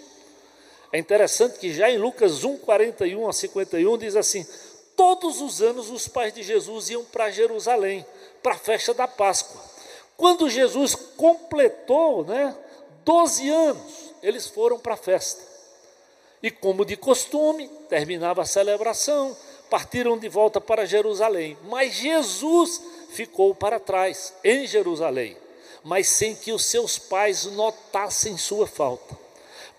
É 0.92 0.98
interessante 0.98 1.58
que 1.58 1.72
já 1.72 1.90
em 1.90 1.98
Lucas 1.98 2.44
1, 2.44 2.58
41 2.58 3.28
a 3.28 3.32
51 3.32 3.98
diz 3.98 4.16
assim: 4.16 4.46
Todos 4.98 5.40
os 5.40 5.62
anos 5.62 5.90
os 5.90 6.08
pais 6.08 6.34
de 6.34 6.42
Jesus 6.42 6.90
iam 6.90 7.04
para 7.04 7.30
Jerusalém, 7.30 8.04
para 8.42 8.54
a 8.54 8.58
festa 8.58 8.92
da 8.92 9.06
Páscoa. 9.06 9.62
Quando 10.16 10.50
Jesus 10.50 10.96
completou 10.96 12.24
né, 12.24 12.52
12 13.04 13.48
anos, 13.48 14.12
eles 14.20 14.48
foram 14.48 14.76
para 14.76 14.94
a 14.94 14.96
festa. 14.96 15.40
E 16.42 16.50
como 16.50 16.84
de 16.84 16.96
costume, 16.96 17.68
terminava 17.88 18.42
a 18.42 18.44
celebração, 18.44 19.36
partiram 19.70 20.18
de 20.18 20.28
volta 20.28 20.60
para 20.60 20.84
Jerusalém. 20.84 21.56
Mas 21.66 21.94
Jesus 21.94 22.82
ficou 23.10 23.54
para 23.54 23.78
trás, 23.78 24.34
em 24.42 24.66
Jerusalém, 24.66 25.36
mas 25.84 26.08
sem 26.08 26.34
que 26.34 26.50
os 26.50 26.64
seus 26.64 26.98
pais 26.98 27.44
notassem 27.44 28.36
sua 28.36 28.66
falta. 28.66 29.16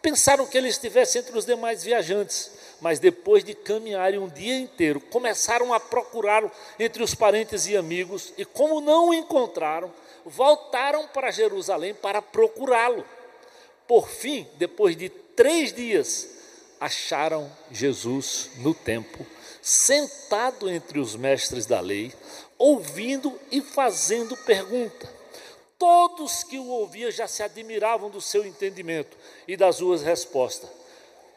Pensaram 0.02 0.46
que 0.46 0.58
ele 0.58 0.70
estivesse 0.70 1.18
entre 1.18 1.38
os 1.38 1.46
demais 1.46 1.84
viajantes, 1.84 2.52
mas 2.82 3.00
depois 3.00 3.44
de 3.44 3.54
caminharem 3.54 4.20
um 4.20 4.28
dia 4.28 4.58
inteiro, 4.58 5.00
começaram 5.00 5.74
a 5.74 5.80
procurá-lo 5.80 6.52
entre 6.80 7.04
os 7.04 7.14
parentes 7.14 7.68
e 7.68 7.76
amigos, 7.76 8.34
e 8.38 8.46
como 8.46 8.82
não 8.82 9.10
o 9.10 9.14
encontraram, 9.14 9.92
voltaram 10.26 11.08
para 11.08 11.32
Jerusalém 11.32 11.94
para 11.94 12.22
procurá-lo. 12.22 13.06
Por 13.88 14.08
fim, 14.08 14.48
depois 14.58 14.96
de 14.96 15.10
três 15.10 15.74
dias, 15.74 16.30
acharam 16.80 17.52
Jesus 17.72 18.52
no 18.58 18.74
templo, 18.74 19.26
sentado 19.62 20.70
entre 20.70 21.00
os 21.00 21.16
mestres 21.16 21.66
da 21.66 21.80
lei, 21.80 22.14
ouvindo 22.58 23.38
e 23.52 23.62
fazendo 23.62 24.38
pergunta. 24.38 25.10
Todos 25.78 26.44
que 26.44 26.60
o 26.60 26.68
ouviam 26.68 27.10
já 27.10 27.28
se 27.28 27.42
admiravam 27.42 28.10
do 28.10 28.22
seu 28.22 28.46
entendimento 28.46 29.16
e 29.48 29.56
das 29.56 29.78
suas 29.78 30.02
respostas. 30.02 30.79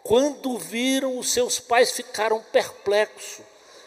Quando 0.02 0.58
viram 0.58 1.18
os 1.18 1.30
seus 1.30 1.60
pais, 1.60 1.92
ficaram 1.92 2.40
perplexos. 2.52 3.44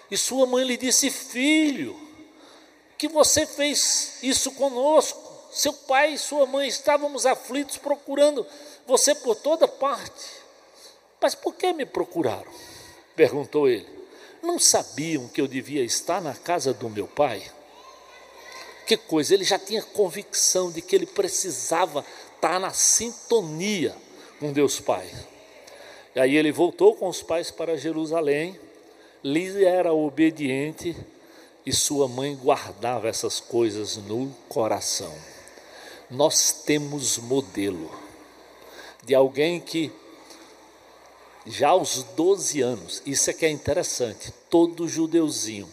E 0.09 0.17
sua 0.17 0.45
mãe 0.45 0.63
lhe 0.63 0.77
disse: 0.77 1.09
Filho, 1.09 1.99
que 2.97 3.07
você 3.07 3.45
fez 3.45 4.19
isso 4.23 4.51
conosco? 4.51 5.23
Seu 5.51 5.73
pai 5.73 6.13
e 6.13 6.17
sua 6.17 6.45
mãe 6.45 6.67
estávamos 6.67 7.25
aflitos 7.25 7.77
procurando 7.77 8.45
você 8.85 9.15
por 9.15 9.35
toda 9.35 9.67
parte. 9.67 10.29
Mas 11.21 11.33
por 11.33 11.55
que 11.55 11.71
me 11.73 11.85
procuraram? 11.85 12.51
perguntou 13.15 13.67
ele. 13.67 13.87
Não 14.41 14.59
sabiam 14.59 15.27
que 15.27 15.41
eu 15.41 15.47
devia 15.47 15.83
estar 15.83 16.21
na 16.21 16.35
casa 16.35 16.73
do 16.73 16.89
meu 16.89 17.07
pai? 17.07 17.49
Que 18.85 18.95
coisa, 18.95 19.33
ele 19.33 19.43
já 19.43 19.57
tinha 19.57 19.81
convicção 19.81 20.71
de 20.71 20.81
que 20.81 20.95
ele 20.95 21.07
precisava 21.07 22.05
estar 22.35 22.59
na 22.59 22.71
sintonia 22.71 23.95
com 24.39 24.53
Deus 24.53 24.79
Pai. 24.79 25.09
E 26.15 26.19
aí 26.19 26.35
ele 26.37 26.51
voltou 26.51 26.95
com 26.95 27.07
os 27.07 27.21
pais 27.21 27.51
para 27.51 27.77
Jerusalém, 27.77 28.57
lhe 29.23 29.63
era 29.65 29.93
obediente 29.93 30.95
e 31.65 31.73
sua 31.73 32.07
mãe 32.07 32.35
guardava 32.35 33.07
essas 33.07 33.39
coisas 33.39 33.97
no 33.97 34.29
coração 34.47 35.13
nós 36.09 36.51
temos 36.51 37.17
modelo 37.17 37.91
de 39.03 39.15
alguém 39.15 39.59
que 39.59 39.91
já 41.45 41.69
aos 41.69 42.03
12 42.15 42.61
anos, 42.61 43.01
isso 43.05 43.29
é 43.29 43.33
que 43.33 43.45
é 43.45 43.49
interessante, 43.49 44.33
todo 44.49 44.87
judeuzinho 44.87 45.69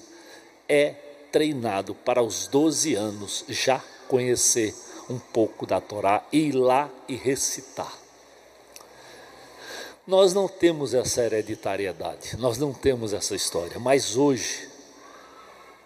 é 0.68 0.95
treinado 1.30 1.95
para 1.95 2.22
os 2.22 2.47
12 2.47 2.95
anos 2.95 3.45
já 3.49 3.82
conhecer 4.07 4.74
um 5.09 5.18
pouco 5.18 5.66
da 5.66 5.80
Torá, 5.80 6.26
ir 6.30 6.53
lá 6.53 6.90
e 7.09 7.14
recitar. 7.14 8.01
Nós 10.07 10.34
não 10.34 10.48
temos 10.48 10.94
essa 10.94 11.22
hereditariedade, 11.22 12.36
nós 12.36 12.59
não 12.59 12.72
temos 12.72 13.12
essa 13.12 13.34
história, 13.34 13.78
mas 13.78 14.16
hoje, 14.16 14.68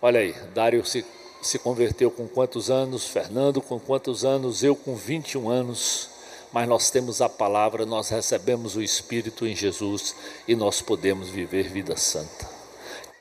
olha 0.01 0.21
aí, 0.21 0.33
Dário 0.55 0.85
se 0.87 1.05
se 1.47 1.59
converteu 1.59 2.11
com 2.11 2.27
quantos 2.27 2.71
anos, 2.71 3.07
Fernando 3.07 3.61
com 3.61 3.79
quantos 3.79 4.25
anos, 4.25 4.63
eu 4.63 4.75
com 4.75 4.97
21 4.97 5.49
anos, 5.49 6.11
mas 6.53 6.69
nós 6.69 6.91
temos 6.91 7.21
a 7.21 7.29
palavra, 7.29 7.87
nós 7.87 8.09
recebemos 8.09 8.77
o 8.77 8.83
Espírito 8.83 9.47
em 9.47 9.55
Jesus 9.55 10.15
e 10.47 10.55
nós 10.55 10.81
podemos 10.81 11.29
viver 11.29 11.69
vida 11.69 11.97
santa. 11.97 12.49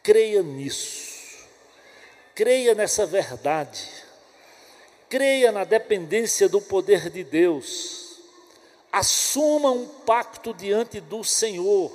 Creia 0.02 0.42
nisso, 0.42 1.46
creia 2.34 2.74
nessa 2.74 3.06
verdade, 3.06 3.88
creia 5.10 5.52
na 5.52 5.64
dependência 5.64 6.48
do 6.50 6.62
poder 6.62 7.10
de 7.10 7.24
Deus, 7.24 8.05
assuma 8.96 9.72
um 9.72 9.86
pacto 9.86 10.54
diante 10.54 11.02
do 11.02 11.22
Senhor. 11.22 11.92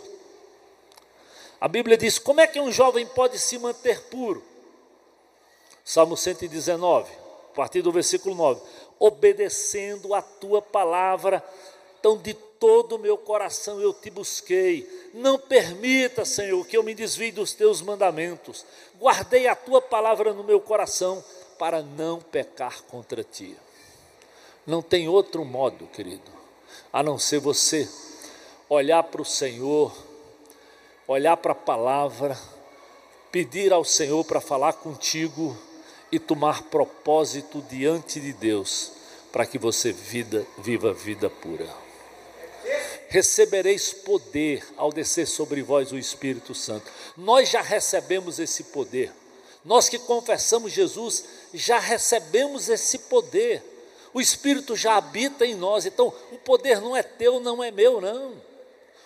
A 1.58 1.66
Bíblia 1.66 1.96
diz: 1.96 2.18
como 2.18 2.42
é 2.42 2.46
que 2.46 2.60
um 2.60 2.70
jovem 2.70 3.06
pode 3.06 3.38
se 3.38 3.58
manter 3.58 4.02
puro? 4.02 4.44
Salmo 5.82 6.14
119, 6.14 7.10
a 7.52 7.56
partir 7.56 7.80
do 7.80 7.90
versículo 7.90 8.34
9: 8.34 8.60
Obedecendo 8.98 10.14
a 10.14 10.20
tua 10.20 10.60
palavra, 10.60 11.42
então 11.98 12.18
de 12.18 12.34
todo 12.34 12.96
o 12.96 12.98
meu 12.98 13.16
coração 13.16 13.80
eu 13.80 13.94
te 13.94 14.10
busquei. 14.10 15.10
Não 15.14 15.38
permita, 15.38 16.26
Senhor, 16.26 16.66
que 16.66 16.76
eu 16.76 16.82
me 16.82 16.94
desvie 16.94 17.32
dos 17.32 17.54
teus 17.54 17.80
mandamentos. 17.80 18.66
Guardei 19.00 19.46
a 19.46 19.54
tua 19.56 19.80
palavra 19.80 20.34
no 20.34 20.44
meu 20.44 20.60
coração 20.60 21.24
para 21.58 21.80
não 21.80 22.20
pecar 22.20 22.82
contra 22.82 23.24
ti. 23.24 23.56
Não 24.66 24.82
tem 24.82 25.08
outro 25.08 25.46
modo, 25.46 25.86
querido, 25.86 26.39
a 26.92 27.02
não 27.02 27.18
ser 27.18 27.38
você 27.38 27.88
olhar 28.68 29.02
para 29.04 29.22
o 29.22 29.24
Senhor, 29.24 29.92
olhar 31.06 31.36
para 31.36 31.52
a 31.52 31.56
palavra, 31.56 32.38
pedir 33.32 33.72
ao 33.72 33.84
Senhor 33.84 34.24
para 34.24 34.40
falar 34.40 34.74
contigo 34.74 35.56
e 36.10 36.18
tomar 36.18 36.62
propósito 36.64 37.62
diante 37.68 38.20
de 38.20 38.32
Deus 38.32 38.92
para 39.32 39.46
que 39.46 39.58
você 39.58 39.92
vida, 39.92 40.46
viva 40.58 40.92
vida 40.92 41.30
pura. 41.30 41.68
Recebereis 43.08 43.92
poder 43.92 44.64
ao 44.76 44.92
descer 44.92 45.26
sobre 45.26 45.62
vós 45.62 45.90
o 45.90 45.98
Espírito 45.98 46.54
Santo. 46.54 46.90
Nós 47.16 47.48
já 47.48 47.60
recebemos 47.60 48.38
esse 48.38 48.64
poder. 48.64 49.12
Nós 49.64 49.88
que 49.88 49.98
confessamos 49.98 50.72
Jesus 50.72 51.24
já 51.52 51.78
recebemos 51.78 52.68
esse 52.68 52.98
poder. 52.98 53.62
O 54.12 54.20
Espírito 54.20 54.74
já 54.76 54.96
habita 54.96 55.46
em 55.46 55.54
nós. 55.54 55.86
Então, 55.86 56.12
o 56.32 56.38
poder 56.38 56.80
não 56.80 56.96
é 56.96 57.02
teu, 57.02 57.40
não 57.40 57.62
é 57.62 57.70
meu, 57.70 58.00
não. 58.00 58.34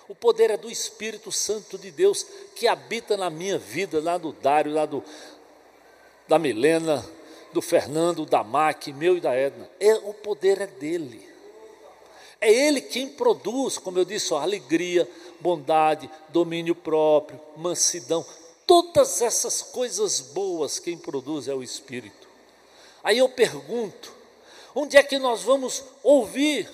O 0.08 0.14
poder 0.14 0.50
é 0.50 0.56
do 0.56 0.70
Espírito 0.70 1.32
Santo 1.32 1.78
de 1.78 1.90
Deus 1.90 2.26
que 2.54 2.66
habita 2.66 3.16
na 3.16 3.30
minha 3.30 3.58
vida, 3.58 4.00
lá 4.00 4.18
do 4.18 4.32
Dário, 4.32 4.72
lá 4.72 4.84
do, 4.84 5.02
da 6.28 6.38
Milena, 6.38 7.04
do 7.52 7.62
Fernando, 7.62 8.26
da 8.26 8.44
Mac, 8.44 8.88
meu 8.88 9.16
e 9.16 9.20
da 9.20 9.34
Edna. 9.34 9.70
É, 9.80 9.94
o 9.94 10.12
poder 10.12 10.60
é 10.60 10.66
dele. 10.66 11.26
É 12.40 12.52
ele 12.52 12.82
quem 12.82 13.08
produz, 13.08 13.78
como 13.78 13.98
eu 13.98 14.04
disse, 14.04 14.34
ó, 14.34 14.38
alegria, 14.38 15.08
bondade, 15.40 16.10
domínio 16.28 16.74
próprio, 16.74 17.40
mansidão. 17.56 18.24
Todas 18.66 19.22
essas 19.22 19.62
coisas 19.62 20.20
boas 20.20 20.78
quem 20.78 20.98
produz 20.98 21.48
é 21.48 21.54
o 21.54 21.62
Espírito. 21.62 22.28
Aí 23.02 23.18
eu 23.18 23.28
pergunto: 23.28 24.13
onde 24.74 24.96
é 24.96 25.02
que 25.02 25.18
nós 25.18 25.42
vamos 25.42 25.84
ouvir? 26.02 26.68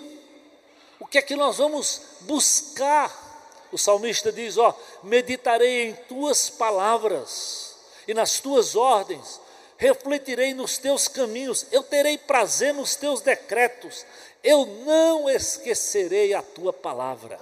O 0.98 1.07
que 1.07 1.18
é 1.18 1.22
que 1.22 1.36
nós 1.36 1.59
vamos 1.59 2.03
buscar? 2.22 3.28
O 3.72 3.78
salmista 3.78 4.32
diz: 4.32 4.57
Ó, 4.57 4.76
meditarei 5.03 5.88
em 5.88 5.94
tuas 5.94 6.51
palavras 6.51 7.76
e 8.07 8.14
nas 8.14 8.40
tuas 8.40 8.74
ordens, 8.74 9.40
refletirei 9.76 10.53
nos 10.53 10.78
teus 10.78 11.09
caminhos, 11.09 11.66
eu 11.72 11.82
terei 11.82 12.18
prazer 12.18 12.74
nos 12.74 12.94
teus 12.94 13.20
decretos, 13.20 14.05
eu 14.42 14.66
não 14.84 15.28
esquecerei 15.30 16.34
a 16.34 16.42
tua 16.42 16.72
palavra. 16.72 17.38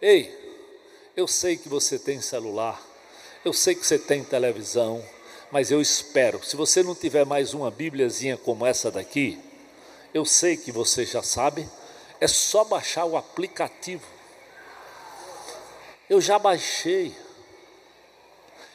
Ei, 0.00 0.32
eu 1.16 1.26
sei 1.26 1.56
que 1.56 1.68
você 1.68 1.98
tem 1.98 2.20
celular, 2.20 2.80
eu 3.44 3.52
sei 3.52 3.74
que 3.74 3.86
você 3.86 3.98
tem 3.98 4.22
televisão, 4.22 5.04
mas 5.50 5.70
eu 5.70 5.80
espero, 5.80 6.44
se 6.44 6.56
você 6.56 6.82
não 6.82 6.94
tiver 6.94 7.26
mais 7.26 7.54
uma 7.54 7.70
Bíbliazinha 7.70 8.36
como 8.36 8.64
essa 8.64 8.90
daqui, 8.90 9.38
eu 10.14 10.24
sei 10.24 10.56
que 10.56 10.70
você 10.70 11.04
já 11.04 11.22
sabe, 11.22 11.68
é 12.20 12.28
só 12.28 12.64
baixar 12.64 13.04
o 13.04 13.16
aplicativo. 13.16 14.04
Eu 16.08 16.20
já 16.20 16.38
baixei. 16.38 17.14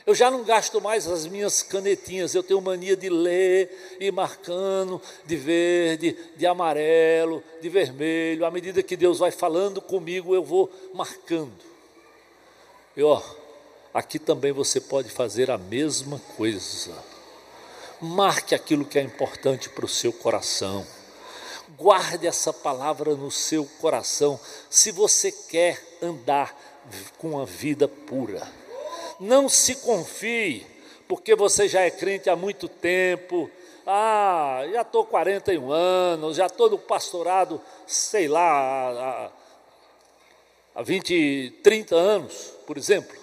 Eu 0.06 0.16
já 0.16 0.32
não 0.32 0.44
gasto 0.44 0.80
mais 0.80 1.06
as 1.06 1.28
minhas 1.28 1.62
canetinhas, 1.62 2.34
eu 2.34 2.42
tenho 2.42 2.62
mania 2.62 2.96
de 2.96 3.10
ler 3.10 3.98
e 4.00 4.10
marcando 4.10 5.02
de 5.26 5.36
verde, 5.36 6.18
de 6.38 6.46
amarelo, 6.46 7.44
de 7.62 7.68
vermelho. 7.68 8.46
À 8.46 8.50
medida 8.50 8.82
que 8.82 8.96
Deus 8.96 9.20
vai 9.20 9.32
falando 9.32 9.82
comigo, 9.82 10.34
eu 10.34 10.44
vou 10.44 10.72
marcando. 10.94 11.52
E 12.96 13.04
ó, 13.04 13.22
aqui 13.94 14.18
também 14.18 14.54
você 14.54 14.80
pode 14.80 15.10
fazer 15.10 15.52
a 15.52 15.58
mesma 15.58 16.22
coisa. 16.38 16.96
Marque 18.00 18.56
aquilo 18.56 18.86
que 18.86 18.98
é 18.98 19.02
importante 19.02 19.70
para 19.70 19.86
o 19.86 19.90
seu 19.90 20.14
coração. 20.14 20.88
Guarde 21.78 22.26
essa 22.26 22.52
palavra 22.52 23.14
no 23.14 23.30
seu 23.30 23.64
coração, 23.80 24.40
se 24.68 24.92
você 24.92 25.32
quer 25.32 25.80
andar 26.02 26.58
com 27.20 27.30
uma 27.32 27.46
vida 27.46 27.88
pura. 27.88 28.42
Não 29.20 29.48
se 29.48 29.76
confie, 29.76 30.66
porque 31.08 31.36
você 31.36 31.68
já 31.68 31.82
é 31.82 31.92
crente 31.92 32.32
há 32.32 32.36
muito 32.36 32.68
tempo. 32.68 33.50
Ah, 33.86 34.64
já 34.72 34.82
estou 34.82 35.06
41 35.06 35.72
anos, 35.72 36.38
já 36.38 36.48
estou 36.48 36.68
no 36.68 36.80
pastorado, 36.80 37.62
sei 37.86 38.28
lá, 38.28 39.32
há, 40.76 40.80
há 40.80 40.82
20, 40.82 41.60
30 41.64 41.96
anos, 41.96 42.54
por 42.66 42.76
exemplo. 42.76 43.16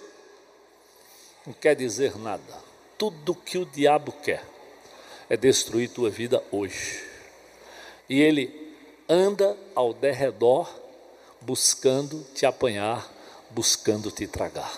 Não 1.45 1.53
quer 1.53 1.75
dizer 1.75 2.17
nada. 2.17 2.63
Tudo 2.97 3.35
que 3.35 3.59
o 3.59 3.67
diabo 3.67 4.13
quer 4.13 4.45
é 5.29 5.37
destruir 5.37 5.91
tua 5.91 6.09
vida 6.09 6.43
hoje. 6.53 7.14
E 8.09 8.21
ele 8.21 8.75
anda 9.09 9.57
ao 9.75 9.93
derredor 9.93 10.69
buscando 11.41 12.25
te 12.35 12.47
apanhar, 12.47 13.11
buscando 13.51 14.11
te 14.11 14.27
tragar 14.27 14.73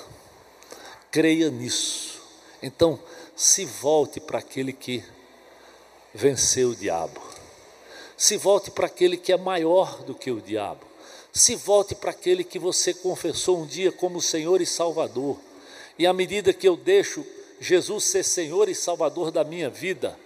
creia 1.17 1.51
nisso. 1.51 2.21
Então, 2.63 3.01
se 3.35 3.65
volte 3.65 4.21
para 4.21 4.39
aquele 4.39 4.71
que 4.71 5.03
venceu 6.13 6.69
o 6.69 6.77
diabo. 6.77 7.19
Se 8.19 8.37
volte 8.37 8.71
para 8.71 8.85
aquele 8.85 9.17
que 9.17 9.33
é 9.33 9.37
maior 9.39 10.03
do 10.03 10.15
que 10.15 10.31
o 10.31 10.43
diabo. 10.43 10.85
Se 11.33 11.57
volte 11.57 11.95
para 11.95 12.11
aquele 12.11 12.45
que 12.45 12.59
você 12.59 12.93
confessou 12.93 13.63
um 13.63 13.65
dia 13.65 13.91
como 13.91 14.21
Senhor 14.21 14.61
e 14.61 14.67
Salvador. 14.67 15.39
E 15.99 16.07
à 16.07 16.13
medida 16.13 16.53
que 16.53 16.69
eu 16.69 16.77
deixo 16.77 17.25
Jesus 17.59 18.05
ser 18.05 18.23
Senhor 18.23 18.69
e 18.69 18.75
Salvador 18.75 19.31
da 19.31 19.43
minha 19.43 19.71
vida, 19.71 20.19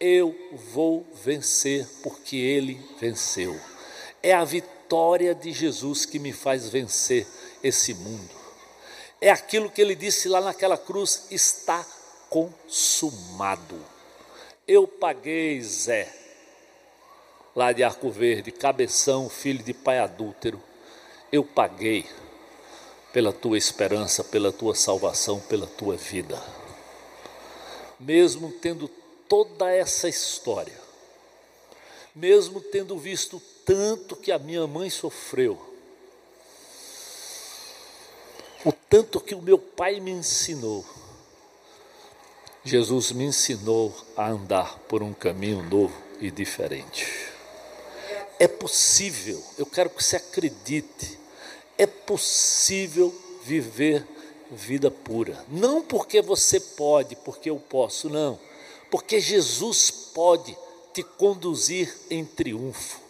eu 0.00 0.34
vou 0.72 1.06
vencer 1.24 1.86
porque 2.02 2.36
Ele 2.36 2.80
venceu. 3.00 3.58
É 4.22 4.32
a 4.32 4.44
vitória 4.44 5.34
de 5.34 5.52
Jesus 5.52 6.04
que 6.04 6.18
me 6.18 6.32
faz 6.32 6.68
vencer 6.68 7.26
esse 7.62 7.94
mundo 7.94 8.44
é 9.24 9.30
aquilo 9.30 9.70
que 9.70 9.80
ele 9.80 9.94
disse 9.94 10.28
lá 10.28 10.38
naquela 10.42 10.76
cruz: 10.76 11.28
está 11.30 11.84
consumado. 12.28 13.80
Eu 14.68 14.86
paguei, 14.86 15.62
Zé, 15.62 16.12
lá 17.56 17.72
de 17.72 17.82
Arco 17.82 18.10
Verde, 18.10 18.52
cabeção, 18.52 19.30
filho 19.30 19.64
de 19.64 19.72
pai 19.72 19.98
adúltero, 19.98 20.62
eu 21.32 21.42
paguei 21.42 22.04
pela 23.14 23.32
tua 23.32 23.56
esperança, 23.56 24.22
pela 24.22 24.52
tua 24.52 24.74
salvação, 24.74 25.40
pela 25.40 25.66
tua 25.66 25.96
vida. 25.96 26.42
Mesmo 27.98 28.52
tendo 28.52 28.90
toda 29.28 29.70
essa 29.70 30.08
história, 30.08 30.78
mesmo 32.14 32.60
tendo 32.60 32.96
visto 32.98 33.40
tanto 33.64 34.16
que 34.16 34.30
a 34.30 34.38
minha 34.38 34.66
mãe 34.66 34.90
sofreu, 34.90 35.60
o 38.64 38.72
tanto 38.72 39.20
que 39.20 39.34
o 39.34 39.42
meu 39.42 39.58
pai 39.58 40.00
me 40.00 40.10
ensinou. 40.10 40.84
Jesus 42.64 43.12
me 43.12 43.24
ensinou 43.24 43.94
a 44.16 44.30
andar 44.30 44.78
por 44.88 45.02
um 45.02 45.12
caminho 45.12 45.62
novo 45.62 45.94
e 46.18 46.30
diferente. 46.30 47.06
É 48.38 48.48
possível, 48.48 49.42
eu 49.58 49.66
quero 49.66 49.90
que 49.90 50.02
você 50.02 50.16
acredite, 50.16 51.18
é 51.76 51.86
possível 51.86 53.14
viver 53.42 54.06
vida 54.50 54.90
pura. 54.90 55.44
Não 55.48 55.82
porque 55.82 56.22
você 56.22 56.58
pode, 56.58 57.16
porque 57.16 57.50
eu 57.50 57.58
posso, 57.58 58.08
não. 58.08 58.38
Porque 58.90 59.20
Jesus 59.20 59.90
pode 59.90 60.56
te 60.92 61.02
conduzir 61.02 61.94
em 62.10 62.24
triunfo. 62.24 63.00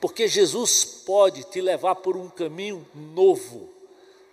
Porque 0.00 0.26
Jesus 0.28 0.84
pode 0.84 1.44
te 1.44 1.60
levar 1.60 1.96
por 1.96 2.16
um 2.16 2.28
caminho 2.28 2.86
novo 2.94 3.68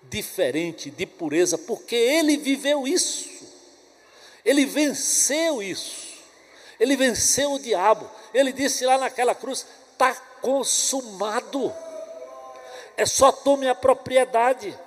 diferente 0.03 0.89
de 0.89 1.05
pureza, 1.05 1.57
porque 1.57 1.95
ele 1.95 2.37
viveu 2.37 2.87
isso. 2.87 3.29
Ele 4.45 4.65
venceu 4.65 5.61
isso. 5.61 6.07
Ele 6.79 6.95
venceu 6.95 7.53
o 7.53 7.59
diabo. 7.59 8.09
Ele 8.33 8.53
disse 8.53 8.85
lá 8.85 8.97
naquela 8.97 9.35
cruz: 9.35 9.65
está 9.91 10.13
consumado. 10.41 11.73
É 12.95 13.05
só 13.05 13.31
tome 13.31 13.67
a 13.67 13.75
propriedade. 13.75 14.77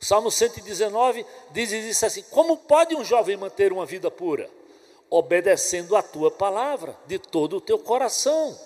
Salmo 0.00 0.30
119 0.30 1.26
diz, 1.50 1.68
diz 1.68 2.02
assim: 2.02 2.22
Como 2.30 2.56
pode 2.56 2.94
um 2.94 3.04
jovem 3.04 3.36
manter 3.36 3.72
uma 3.72 3.86
vida 3.86 4.10
pura? 4.10 4.50
Obedecendo 5.10 5.94
a 5.94 6.02
tua 6.02 6.30
palavra 6.30 6.96
de 7.06 7.18
todo 7.18 7.56
o 7.56 7.60
teu 7.60 7.78
coração 7.78 8.56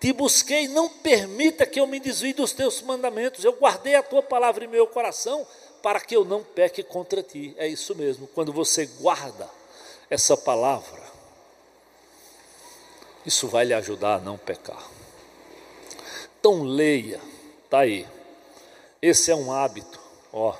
te 0.00 0.12
busquei, 0.12 0.68
não 0.68 0.88
permita 0.88 1.66
que 1.66 1.80
eu 1.80 1.86
me 1.86 1.98
desvie 1.98 2.32
dos 2.32 2.52
teus 2.52 2.80
mandamentos. 2.82 3.44
Eu 3.44 3.54
guardei 3.54 3.96
a 3.96 4.02
tua 4.02 4.22
palavra 4.22 4.64
em 4.64 4.68
meu 4.68 4.86
coração 4.86 5.44
para 5.82 6.00
que 6.00 6.14
eu 6.14 6.24
não 6.24 6.42
peque 6.42 6.84
contra 6.84 7.22
ti. 7.22 7.54
É 7.58 7.66
isso 7.66 7.96
mesmo. 7.96 8.28
Quando 8.28 8.52
você 8.52 8.86
guarda 8.86 9.50
essa 10.08 10.36
palavra, 10.36 11.02
isso 13.26 13.48
vai 13.48 13.64
lhe 13.64 13.74
ajudar 13.74 14.14
a 14.14 14.20
não 14.20 14.38
pecar. 14.38 14.88
Então 16.38 16.62
leia, 16.62 17.20
tá 17.68 17.80
aí. 17.80 18.06
Esse 19.02 19.32
é 19.32 19.34
um 19.34 19.52
hábito, 19.52 19.97
ó. 20.32 20.54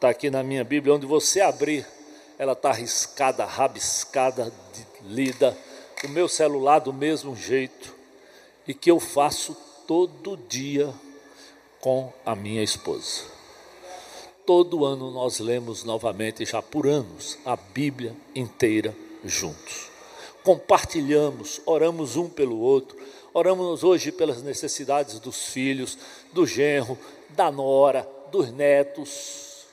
Tá 0.00 0.08
aqui 0.08 0.30
na 0.30 0.42
minha 0.42 0.64
Bíblia, 0.64 0.94
onde 0.94 1.06
você 1.06 1.40
abrir, 1.40 1.86
ela 2.38 2.54
tá 2.56 2.72
riscada, 2.72 3.44
rabiscada, 3.44 4.52
lida. 5.02 5.56
O 6.04 6.08
meu 6.08 6.28
celular 6.28 6.80
do 6.80 6.92
mesmo 6.92 7.36
jeito 7.36 7.94
e 8.66 8.74
que 8.74 8.90
eu 8.90 8.98
faço 8.98 9.56
todo 9.86 10.36
dia 10.48 10.92
com 11.80 12.12
a 12.24 12.34
minha 12.34 12.62
esposa. 12.62 13.22
todo 14.44 14.84
ano 14.84 15.10
nós 15.10 15.38
lemos 15.38 15.84
novamente, 15.84 16.44
já 16.44 16.60
por 16.60 16.86
anos, 16.86 17.38
a 17.44 17.54
Bíblia 17.54 18.14
inteira 18.34 18.94
juntos. 19.24 19.88
Compartilhamos, 20.42 21.60
oramos 21.64 22.16
um 22.16 22.28
pelo 22.28 22.58
outro, 22.58 22.96
oramos 23.32 23.84
hoje 23.84 24.10
pelas 24.10 24.42
necessidades 24.42 25.20
dos 25.20 25.46
filhos, 25.46 25.96
do 26.32 26.44
genro, 26.44 26.98
da 27.30 27.52
nora, 27.52 28.08
dos 28.32 28.50
netos. 28.50 29.66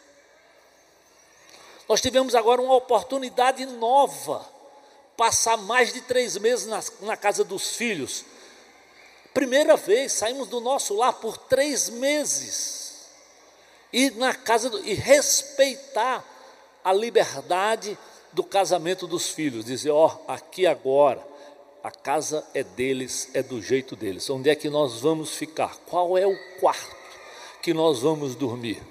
Nós 1.87 2.01
tivemos 2.01 2.35
agora 2.35 2.61
uma 2.61 2.75
oportunidade 2.75 3.65
nova, 3.65 4.45
passar 5.17 5.57
mais 5.57 5.91
de 5.91 6.01
três 6.01 6.37
meses 6.37 6.67
na, 6.67 6.83
na 7.01 7.17
casa 7.17 7.43
dos 7.43 7.75
filhos. 7.75 8.23
Primeira 9.33 9.75
vez, 9.75 10.13
saímos 10.13 10.47
do 10.47 10.59
nosso 10.59 10.95
lar 10.95 11.13
por 11.13 11.37
três 11.37 11.89
meses 11.89 13.07
e 13.91 14.11
na 14.11 14.35
casa 14.35 14.69
do, 14.69 14.79
e 14.85 14.93
respeitar 14.93 16.23
a 16.83 16.93
liberdade 16.93 17.97
do 18.31 18.43
casamento 18.43 19.07
dos 19.07 19.29
filhos, 19.29 19.65
dizer, 19.65 19.89
ó, 19.89 20.05
oh, 20.05 20.31
aqui 20.31 20.67
agora 20.67 21.25
a 21.83 21.89
casa 21.89 22.45
é 22.53 22.63
deles, 22.63 23.29
é 23.33 23.41
do 23.41 23.61
jeito 23.61 23.95
deles. 23.95 24.29
Onde 24.29 24.49
é 24.49 24.55
que 24.55 24.69
nós 24.69 24.99
vamos 24.99 25.31
ficar? 25.31 25.75
Qual 25.87 26.17
é 26.17 26.27
o 26.27 26.37
quarto 26.59 26.98
que 27.61 27.73
nós 27.73 27.99
vamos 27.99 28.35
dormir? 28.35 28.81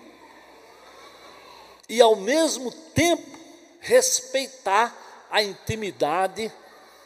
E 1.89 2.01
ao 2.01 2.17
mesmo 2.17 2.71
tempo 2.71 3.39
respeitar 3.81 4.97
a 5.31 5.43
intimidade, 5.43 6.53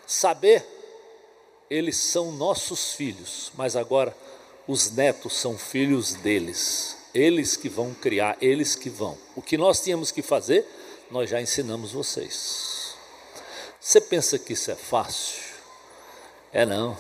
saber 0.07 0.67
eles 1.73 1.97
são 1.97 2.31
nossos 2.33 2.93
filhos, 2.93 3.51
mas 3.57 3.77
agora 3.77 4.15
os 4.69 4.91
netos 4.91 5.33
são 5.33 5.57
filhos 5.57 6.13
deles. 6.13 6.99
Eles 7.15 7.57
que 7.57 7.69
vão 7.69 7.95
criar, 7.95 8.37
eles 8.43 8.75
que 8.75 8.91
vão. 8.91 9.17
O 9.35 9.41
que 9.41 9.57
nós 9.57 9.81
tínhamos 9.81 10.11
que 10.11 10.21
fazer, 10.21 10.67
nós 11.11 11.31
já 11.31 11.41
ensinamos 11.41 11.93
vocês. 11.93 12.95
Você 13.81 14.01
pensa 14.03 14.39
que 14.39 14.53
isso 14.53 14.71
é 14.71 14.77
fácil? 14.77 15.43
É 16.53 16.67
não. 16.67 16.97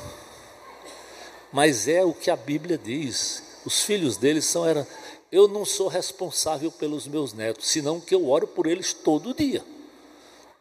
Mas 1.52 1.86
é 1.86 2.02
o 2.02 2.14
que 2.14 2.30
a 2.30 2.36
Bíblia 2.36 2.78
diz. 2.78 3.42
Os 3.64 3.82
filhos 3.82 4.16
deles 4.16 4.44
são 4.44 4.66
era 4.66 4.86
eu 5.30 5.48
não 5.48 5.64
sou 5.64 5.88
responsável 5.88 6.70
pelos 6.70 7.06
meus 7.06 7.32
netos, 7.32 7.68
senão 7.68 7.98
que 7.98 8.14
eu 8.14 8.28
oro 8.28 8.46
por 8.46 8.66
eles 8.66 8.92
todo 8.92 9.32
dia. 9.32 9.64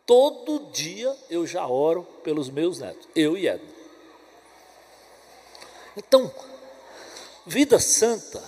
Todo 0.05 0.71
dia 0.71 1.13
eu 1.29 1.45
já 1.45 1.67
oro 1.67 2.03
pelos 2.23 2.49
meus 2.49 2.79
netos, 2.79 3.07
eu 3.13 3.37
e 3.37 3.47
Edna. 3.47 3.69
Então, 5.97 6.31
vida 7.45 7.79
santa 7.79 8.41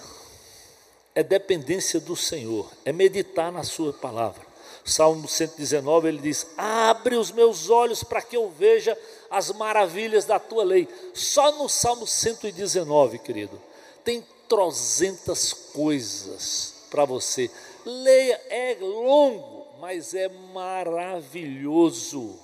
é 1.14 1.22
dependência 1.22 2.00
do 2.00 2.16
Senhor, 2.16 2.72
é 2.86 2.94
meditar 2.94 3.52
na 3.52 3.64
Sua 3.64 3.92
palavra. 3.92 4.54
Salmo 4.86 5.28
119 5.28 6.08
ele 6.08 6.20
diz: 6.20 6.48
Abre 6.58 7.16
os 7.16 7.32
meus 7.32 7.70
olhos 7.70 8.04
para 8.04 8.22
que 8.22 8.36
eu 8.36 8.50
veja 8.50 8.98
as 9.30 9.52
maravilhas 9.52 10.26
da 10.26 10.40
tua 10.40 10.64
lei. 10.64 10.88
Só 11.14 11.52
no 11.54 11.70
Salmo 11.70 12.06
119, 12.08 13.20
querido, 13.20 13.62
tem 14.04 14.26
trozentas 14.54 15.52
coisas 15.52 16.76
para 16.92 17.06
você. 17.06 17.50
Leia, 17.84 18.40
é 18.52 18.78
longo, 18.80 19.66
mas 19.80 20.14
é 20.14 20.30
maravilhoso. 20.30 22.40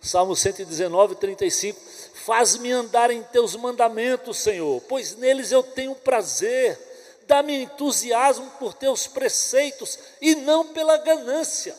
Salmo 0.00 0.36
119, 0.36 1.16
35. 1.16 1.80
Faz-me 2.14 2.70
andar 2.70 3.10
em 3.10 3.24
teus 3.24 3.56
mandamentos, 3.56 4.38
Senhor, 4.38 4.80
pois 4.88 5.16
neles 5.16 5.50
eu 5.50 5.64
tenho 5.64 5.96
prazer 5.96 6.78
dá-me 7.26 7.62
entusiasmo 7.62 8.50
por 8.58 8.74
teus 8.74 9.06
preceitos 9.06 9.98
e 10.20 10.34
não 10.34 10.66
pela 10.66 10.98
ganância. 10.98 11.74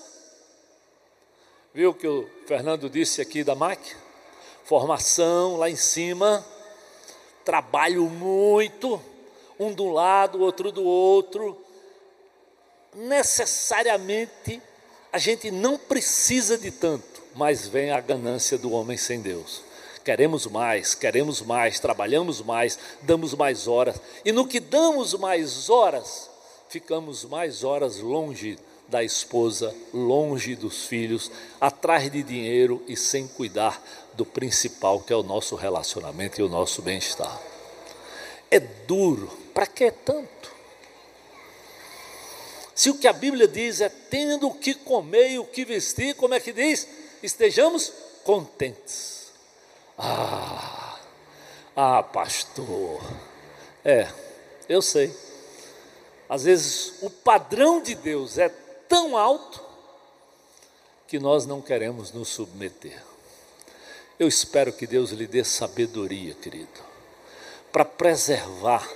Viu 1.73 1.91
o 1.91 1.93
que 1.93 2.07
o 2.07 2.27
Fernando 2.47 2.89
disse 2.89 3.21
aqui 3.21 3.43
da 3.43 3.53
MAC? 3.53 3.79
Formação 4.63 5.57
lá 5.57 5.69
em 5.69 5.75
cima, 5.75 6.43
trabalho 7.45 8.05
muito, 8.05 8.99
um 9.59 9.73
do 9.73 9.89
lado, 9.89 10.41
outro 10.41 10.71
do 10.71 10.83
outro. 10.83 11.57
Necessariamente 12.95 14.61
a 15.11 15.17
gente 15.17 15.51
não 15.51 15.77
precisa 15.77 16.57
de 16.57 16.71
tanto, 16.71 17.21
mas 17.35 17.67
vem 17.67 17.91
a 17.91 17.99
ganância 17.99 18.57
do 18.57 18.71
homem 18.71 18.97
sem 18.97 19.21
Deus. 19.21 19.61
Queremos 20.03 20.47
mais, 20.47 20.93
queremos 20.95 21.41
mais, 21.41 21.79
trabalhamos 21.79 22.41
mais, 22.41 22.77
damos 23.03 23.33
mais 23.33 23.67
horas. 23.67 23.95
E 24.25 24.31
no 24.31 24.47
que 24.47 24.59
damos 24.59 25.13
mais 25.13 25.69
horas, 25.69 26.29
ficamos 26.67 27.23
mais 27.23 27.63
horas 27.63 27.99
longe 27.99 28.57
da 28.87 29.03
esposa, 29.03 29.73
longe 29.93 30.55
dos 30.55 30.85
filhos, 30.85 31.31
atrás 31.59 32.11
de 32.11 32.21
dinheiro 32.21 32.83
e 32.87 32.97
sem 32.97 33.27
cuidar 33.27 33.81
do 34.13 34.25
principal, 34.25 34.99
que 34.99 35.13
é 35.13 35.15
o 35.15 35.23
nosso 35.23 35.55
relacionamento 35.55 36.41
e 36.41 36.43
o 36.43 36.49
nosso 36.49 36.81
bem-estar. 36.81 37.39
É 38.51 38.59
duro, 38.59 39.31
para 39.53 39.67
que 39.67 39.91
tanto? 39.91 40.53
Se 42.75 42.89
o 42.89 42.97
que 42.97 43.07
a 43.07 43.13
Bíblia 43.13 43.47
diz 43.47 43.81
é 43.81 43.89
tendo 43.89 44.47
o 44.47 44.53
que 44.53 44.73
comer 44.73 45.31
e 45.31 45.39
o 45.39 45.45
que 45.45 45.63
vestir, 45.63 46.15
como 46.15 46.33
é 46.33 46.39
que 46.39 46.51
diz? 46.51 46.87
Estejamos 47.21 47.93
contentes. 48.23 49.31
Ah, 49.97 50.99
ah, 51.75 52.03
pastor. 52.03 53.01
É, 53.85 54.07
eu 54.67 54.81
sei. 54.81 55.15
Às 56.27 56.43
vezes 56.45 56.95
o 57.01 57.09
padrão 57.09 57.81
de 57.81 57.93
Deus 57.93 58.37
é 58.37 58.49
tão 58.89 59.15
alto 59.15 59.63
que 61.07 61.19
nós 61.19 61.45
não 61.45 61.61
queremos 61.61 62.11
nos 62.11 62.29
submeter. 62.29 62.99
Eu 64.17 64.27
espero 64.27 64.73
que 64.73 64.87
Deus 64.87 65.11
lhe 65.11 65.27
dê 65.27 65.43
sabedoria, 65.43 66.33
querido, 66.33 66.81
para 67.71 67.85
preservar 67.85 68.87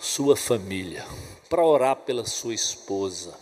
sua 0.00 0.36
família, 0.36 1.06
para 1.48 1.64
orar 1.64 1.96
pela 1.96 2.26
sua 2.26 2.54
esposa, 2.54 3.34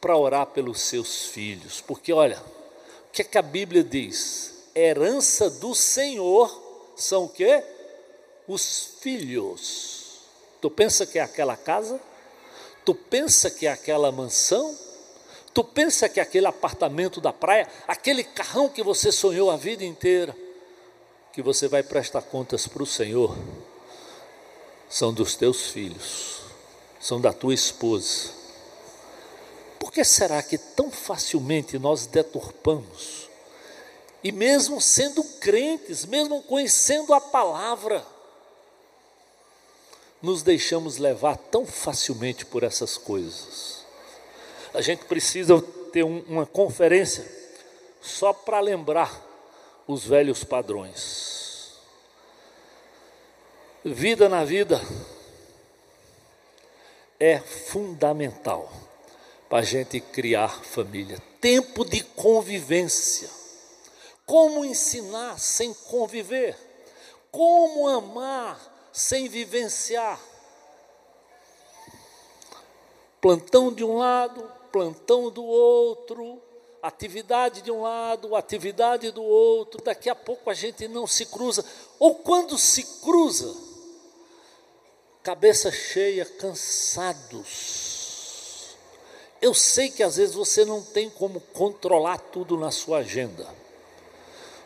para 0.00 0.16
orar 0.16 0.46
pelos 0.46 0.80
seus 0.80 1.26
filhos, 1.26 1.80
porque 1.80 2.12
olha, 2.12 2.42
o 3.08 3.12
que 3.12 3.22
é 3.22 3.24
que 3.24 3.38
a 3.38 3.42
Bíblia 3.42 3.84
diz? 3.84 4.50
herança 4.74 5.50
do 5.50 5.74
Senhor 5.74 6.92
são 6.96 7.24
o 7.24 7.28
quê? 7.28 7.62
Os 8.46 8.94
filhos. 9.00 10.20
Tu 10.60 10.70
pensa 10.70 11.06
que 11.06 11.18
é 11.18 11.22
aquela 11.22 11.56
casa? 11.56 12.00
Tu 12.84 12.94
pensa 12.94 13.50
que 13.50 13.66
é 13.66 13.72
aquela 13.72 14.12
mansão? 14.12 14.76
Tu 15.52 15.64
pensa 15.64 16.08
que 16.08 16.20
é 16.20 16.22
aquele 16.22 16.46
apartamento 16.46 17.20
da 17.20 17.32
praia, 17.32 17.68
aquele 17.88 18.22
carrão 18.22 18.68
que 18.68 18.82
você 18.82 19.10
sonhou 19.10 19.50
a 19.50 19.56
vida 19.56 19.84
inteira, 19.84 20.36
que 21.32 21.42
você 21.42 21.66
vai 21.66 21.82
prestar 21.82 22.22
contas 22.22 22.66
para 22.66 22.82
o 22.82 22.86
Senhor, 22.86 23.36
são 24.90 25.14
dos 25.14 25.36
teus 25.36 25.68
filhos, 25.68 26.40
são 27.00 27.20
da 27.20 27.32
tua 27.32 27.54
esposa. 27.54 28.32
Por 29.78 29.90
que 29.90 30.04
será 30.04 30.42
que 30.42 30.58
tão 30.58 30.90
facilmente 30.90 31.78
nós 31.78 32.04
deturpamos 32.04 33.30
e 34.22 34.30
mesmo 34.30 34.80
sendo 34.80 35.24
crentes, 35.24 36.04
mesmo 36.04 36.42
conhecendo 36.42 37.14
a 37.14 37.20
palavra, 37.20 38.04
nos 40.20 40.42
deixamos 40.42 40.98
levar 40.98 41.36
tão 41.36 41.64
facilmente 41.64 42.44
por 42.44 42.62
essas 42.62 42.98
coisas. 42.98 43.84
A 44.74 44.82
gente 44.82 45.04
precisa 45.06 45.60
ter 45.92 46.04
um, 46.04 46.22
uma 46.28 46.44
conferência 46.44 47.24
só 48.02 48.32
para 48.32 48.60
lembrar 48.60 49.26
os 49.86 50.04
velhos 50.04 50.44
padrões. 50.44 51.39
Vida 53.82 54.28
na 54.28 54.44
vida 54.44 54.78
é 57.18 57.38
fundamental 57.38 58.70
para 59.48 59.60
a 59.60 59.62
gente 59.62 59.98
criar 60.00 60.62
família. 60.62 61.18
Tempo 61.40 61.82
de 61.86 62.02
convivência 62.02 63.30
como 64.26 64.66
ensinar 64.66 65.40
sem 65.40 65.72
conviver? 65.72 66.56
Como 67.32 67.88
amar 67.88 68.90
sem 68.92 69.28
vivenciar? 69.28 70.20
Plantão 73.18 73.72
de 73.72 73.82
um 73.82 73.96
lado, 73.96 74.46
plantão 74.70 75.30
do 75.30 75.42
outro, 75.42 76.40
atividade 76.82 77.62
de 77.62 77.70
um 77.70 77.82
lado, 77.82 78.36
atividade 78.36 79.10
do 79.10 79.22
outro, 79.22 79.82
daqui 79.82 80.10
a 80.10 80.14
pouco 80.14 80.50
a 80.50 80.54
gente 80.54 80.86
não 80.86 81.06
se 81.06 81.24
cruza, 81.26 81.64
ou 81.98 82.16
quando 82.16 82.56
se 82.58 82.84
cruza, 83.00 83.69
cabeça 85.22 85.70
cheia, 85.70 86.24
cansados. 86.24 87.90
Eu 89.40 89.54
sei 89.54 89.88
que 89.90 90.02
às 90.02 90.16
vezes 90.16 90.34
você 90.34 90.64
não 90.64 90.82
tem 90.82 91.08
como 91.08 91.40
controlar 91.40 92.18
tudo 92.18 92.58
na 92.58 92.70
sua 92.70 92.98
agenda. 92.98 93.46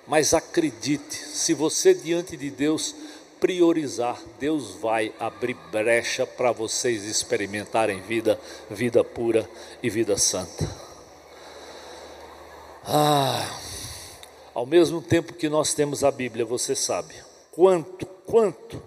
Mas 0.07 0.35
acredite, 0.35 1.15
se 1.15 1.55
você 1.55 1.95
diante 1.95 2.37
de 2.37 2.51
Deus 2.51 2.95
priorizar, 3.41 4.21
Deus 4.39 4.73
vai 4.77 5.13
abrir 5.19 5.55
brecha 5.71 6.27
para 6.27 6.53
vocês 6.53 7.05
experimentarem 7.05 8.01
vida, 8.03 8.39
vida 8.71 9.03
pura 9.05 9.49
e 9.83 9.89
vida 9.89 10.17
santa. 10.17 10.69
Ah, 12.87 13.61
ao 14.53 14.67
mesmo 14.67 15.01
tempo 15.01 15.33
que 15.33 15.49
nós 15.49 15.73
temos 15.73 16.05
a 16.05 16.11
Bíblia, 16.11 16.45
você 16.45 16.77
sabe 16.77 17.15
quanto, 17.51 18.05
quanto 18.27 18.83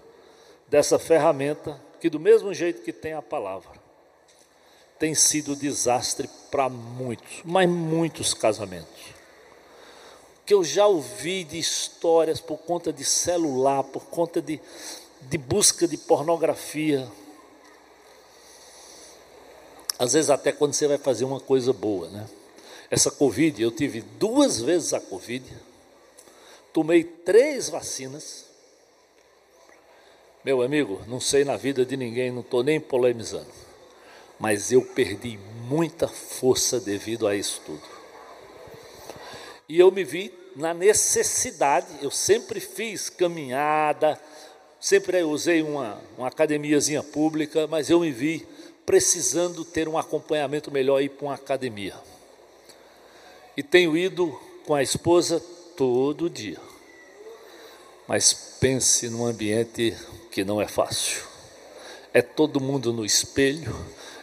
dessa 0.68 0.98
ferramenta, 0.98 1.80
que 2.00 2.10
do 2.10 2.20
mesmo 2.20 2.52
jeito 2.54 2.82
que 2.82 2.92
tem 2.92 3.12
a 3.12 3.22
palavra, 3.22 3.72
tem 4.98 5.14
sido 5.14 5.56
desastre 5.56 6.28
para 6.50 6.68
muitos, 6.68 7.42
mas 7.44 7.68
muitos 7.68 8.34
casamentos 8.34 9.18
que 10.48 10.54
eu 10.54 10.64
já 10.64 10.86
ouvi 10.86 11.44
de 11.44 11.58
histórias 11.58 12.40
por 12.40 12.56
conta 12.56 12.90
de 12.90 13.04
celular, 13.04 13.84
por 13.84 14.06
conta 14.06 14.40
de, 14.40 14.58
de 15.20 15.36
busca 15.36 15.86
de 15.86 15.98
pornografia. 15.98 17.06
Às 19.98 20.14
vezes 20.14 20.30
até 20.30 20.50
quando 20.50 20.72
você 20.72 20.88
vai 20.88 20.96
fazer 20.96 21.26
uma 21.26 21.38
coisa 21.38 21.70
boa, 21.70 22.08
né? 22.08 22.26
Essa 22.90 23.10
Covid, 23.10 23.62
eu 23.62 23.70
tive 23.70 24.00
duas 24.00 24.58
vezes 24.58 24.94
a 24.94 25.00
Covid, 25.02 25.44
tomei 26.72 27.04
três 27.04 27.68
vacinas. 27.68 28.46
Meu 30.48 30.62
amigo, 30.62 31.02
não 31.06 31.20
sei 31.20 31.44
na 31.44 31.58
vida 31.58 31.84
de 31.84 31.94
ninguém, 31.94 32.30
não 32.30 32.40
estou 32.40 32.62
nem 32.62 32.80
polemizando, 32.80 33.52
mas 34.40 34.72
eu 34.72 34.80
perdi 34.80 35.38
muita 35.68 36.08
força 36.08 36.80
devido 36.80 37.26
a 37.26 37.36
isso 37.36 37.60
tudo. 37.66 37.82
E 39.68 39.78
eu 39.78 39.92
me 39.92 40.04
vi 40.04 40.32
na 40.56 40.72
necessidade, 40.72 41.88
eu 42.00 42.10
sempre 42.10 42.60
fiz 42.60 43.10
caminhada, 43.10 44.18
sempre 44.80 45.22
usei 45.22 45.60
uma, 45.60 46.00
uma 46.16 46.28
academiazinha 46.28 47.02
pública, 47.02 47.66
mas 47.66 47.90
eu 47.90 48.00
me 48.00 48.10
vi 48.10 48.48
precisando 48.86 49.66
ter 49.66 49.86
um 49.86 49.98
acompanhamento 49.98 50.70
melhor 50.70 51.02
ir 51.02 51.10
para 51.10 51.26
uma 51.26 51.34
academia. 51.34 51.94
E 53.54 53.62
tenho 53.62 53.94
ido 53.94 54.34
com 54.64 54.74
a 54.74 54.82
esposa 54.82 55.44
todo 55.76 56.30
dia. 56.30 56.58
Mas 58.06 58.32
pense 58.58 59.10
num 59.10 59.26
ambiente 59.26 59.94
que 60.30 60.44
não 60.44 60.60
é 60.60 60.68
fácil. 60.68 61.22
É 62.12 62.22
todo 62.22 62.60
mundo 62.60 62.92
no 62.92 63.04
espelho, 63.04 63.74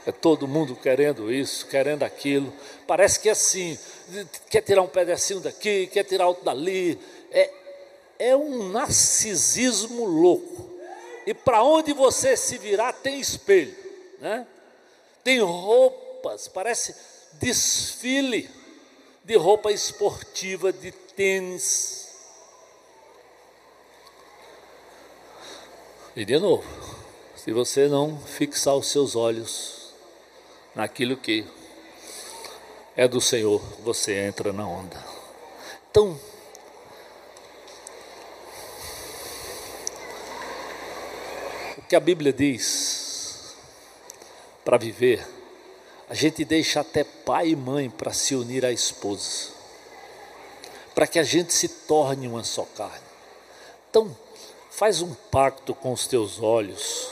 é 0.05 0.11
todo 0.11 0.47
mundo 0.47 0.75
querendo 0.75 1.31
isso, 1.31 1.67
querendo 1.67 2.03
aquilo. 2.03 2.53
Parece 2.87 3.19
que 3.19 3.29
é 3.29 3.31
assim, 3.31 3.77
quer 4.49 4.61
tirar 4.61 4.81
um 4.81 4.87
pedacinho 4.87 5.39
daqui, 5.39 5.87
quer 5.87 6.03
tirar 6.03 6.27
outro 6.27 6.45
dali. 6.45 6.99
É, 7.31 7.51
é 8.19 8.35
um 8.35 8.69
narcisismo 8.69 10.05
louco. 10.05 10.69
E 11.25 11.33
para 11.33 11.63
onde 11.63 11.91
você 11.93 12.37
se 12.37 12.57
virar 12.57 12.93
tem 12.93 13.19
espelho, 13.19 13.75
né? 14.19 14.45
Tem 15.23 15.39
roupas, 15.41 16.47
parece 16.47 16.95
desfile 17.33 18.49
de 19.23 19.35
roupa 19.35 19.71
esportiva, 19.71 20.71
de 20.71 20.91
tênis. 20.91 22.04
E 26.15 26.23
de 26.23 26.39
novo, 26.39 26.63
se 27.35 27.51
você 27.51 27.89
não 27.89 28.17
fixar 28.17 28.73
os 28.73 28.87
seus 28.87 29.17
olhos 29.17 29.93
naquilo 30.73 31.17
que 31.17 31.45
é 32.95 33.05
do 33.05 33.19
Senhor, 33.19 33.61
você 33.83 34.25
entra 34.25 34.53
na 34.53 34.65
onda. 34.65 34.95
Então, 35.91 36.17
o 41.77 41.81
que 41.81 41.97
a 41.97 41.99
Bíblia 41.99 42.31
diz 42.31 43.53
para 44.63 44.77
viver, 44.77 45.27
a 46.09 46.13
gente 46.13 46.45
deixa 46.45 46.79
até 46.79 47.03
pai 47.03 47.49
e 47.49 47.55
mãe 47.57 47.89
para 47.89 48.13
se 48.13 48.35
unir 48.35 48.63
à 48.65 48.71
esposa, 48.71 49.49
para 50.93 51.07
que 51.07 51.19
a 51.19 51.23
gente 51.23 51.53
se 51.53 51.67
torne 51.67 52.25
uma 52.25 52.45
só 52.45 52.63
carne. 52.63 53.03
Então, 53.89 54.15
faz 54.75 55.01
um 55.01 55.13
pacto 55.31 55.73
com 55.73 55.93
os 55.93 56.05
teus 56.05 56.41
olhos, 56.41 57.07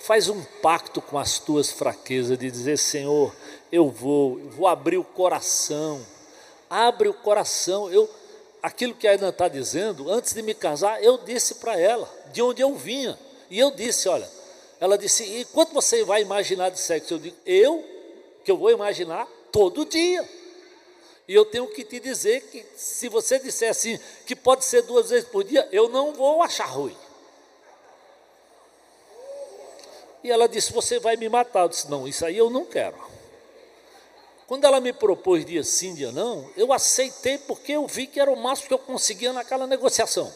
faz 0.00 0.28
um 0.28 0.40
pacto 0.62 1.02
com 1.02 1.18
as 1.18 1.38
tuas 1.38 1.70
fraquezas, 1.70 2.38
de 2.38 2.48
dizer: 2.48 2.78
Senhor, 2.78 3.34
eu 3.72 3.90
vou, 3.90 4.38
eu 4.38 4.50
vou 4.50 4.68
abrir 4.68 4.98
o 4.98 5.04
coração. 5.04 6.00
Abre 6.70 7.08
o 7.08 7.14
coração. 7.14 7.92
Eu, 7.92 8.08
aquilo 8.62 8.94
que 8.94 9.08
a 9.08 9.12
Ana 9.12 9.30
está 9.30 9.48
dizendo, 9.48 10.10
antes 10.10 10.32
de 10.32 10.42
me 10.42 10.54
casar, 10.54 11.02
eu 11.02 11.18
disse 11.18 11.56
para 11.56 11.78
ela 11.78 12.08
de 12.32 12.40
onde 12.40 12.62
eu 12.62 12.74
vinha. 12.76 13.18
E 13.50 13.58
eu 13.58 13.72
disse: 13.72 14.08
olha, 14.08 14.28
ela 14.78 14.96
disse: 14.96 15.24
e 15.24 15.44
quanto 15.46 15.74
você 15.74 16.04
vai 16.04 16.22
imaginar 16.22 16.70
de 16.70 16.78
sexo? 16.78 17.14
Eu 17.14 17.18
digo: 17.18 17.36
eu, 17.44 17.84
que 18.44 18.50
eu 18.50 18.56
vou 18.56 18.70
imaginar 18.70 19.26
todo 19.50 19.84
dia. 19.84 20.41
E 21.32 21.34
eu 21.34 21.46
tenho 21.46 21.66
que 21.66 21.82
te 21.82 21.98
dizer 21.98 22.42
que 22.42 22.62
se 22.76 23.08
você 23.08 23.38
disser 23.38 23.70
assim, 23.70 23.98
que 24.26 24.36
pode 24.36 24.66
ser 24.66 24.82
duas 24.82 25.08
vezes 25.08 25.26
por 25.26 25.42
dia, 25.42 25.66
eu 25.72 25.88
não 25.88 26.12
vou 26.12 26.42
achar 26.42 26.66
ruim. 26.66 26.94
E 30.22 30.30
ela 30.30 30.46
disse: 30.46 30.74
Você 30.74 30.98
vai 30.98 31.16
me 31.16 31.30
matar. 31.30 31.62
Eu 31.62 31.68
disse: 31.70 31.90
Não, 31.90 32.06
isso 32.06 32.26
aí 32.26 32.36
eu 32.36 32.50
não 32.50 32.66
quero. 32.66 32.98
Quando 34.46 34.66
ela 34.66 34.78
me 34.78 34.92
propôs 34.92 35.42
dia 35.42 35.64
sim, 35.64 35.94
dia 35.94 36.12
não, 36.12 36.50
eu 36.54 36.70
aceitei 36.70 37.38
porque 37.38 37.72
eu 37.72 37.86
vi 37.86 38.06
que 38.06 38.20
era 38.20 38.30
o 38.30 38.36
máximo 38.36 38.68
que 38.68 38.74
eu 38.74 38.78
conseguia 38.78 39.32
naquela 39.32 39.66
negociação. 39.66 40.30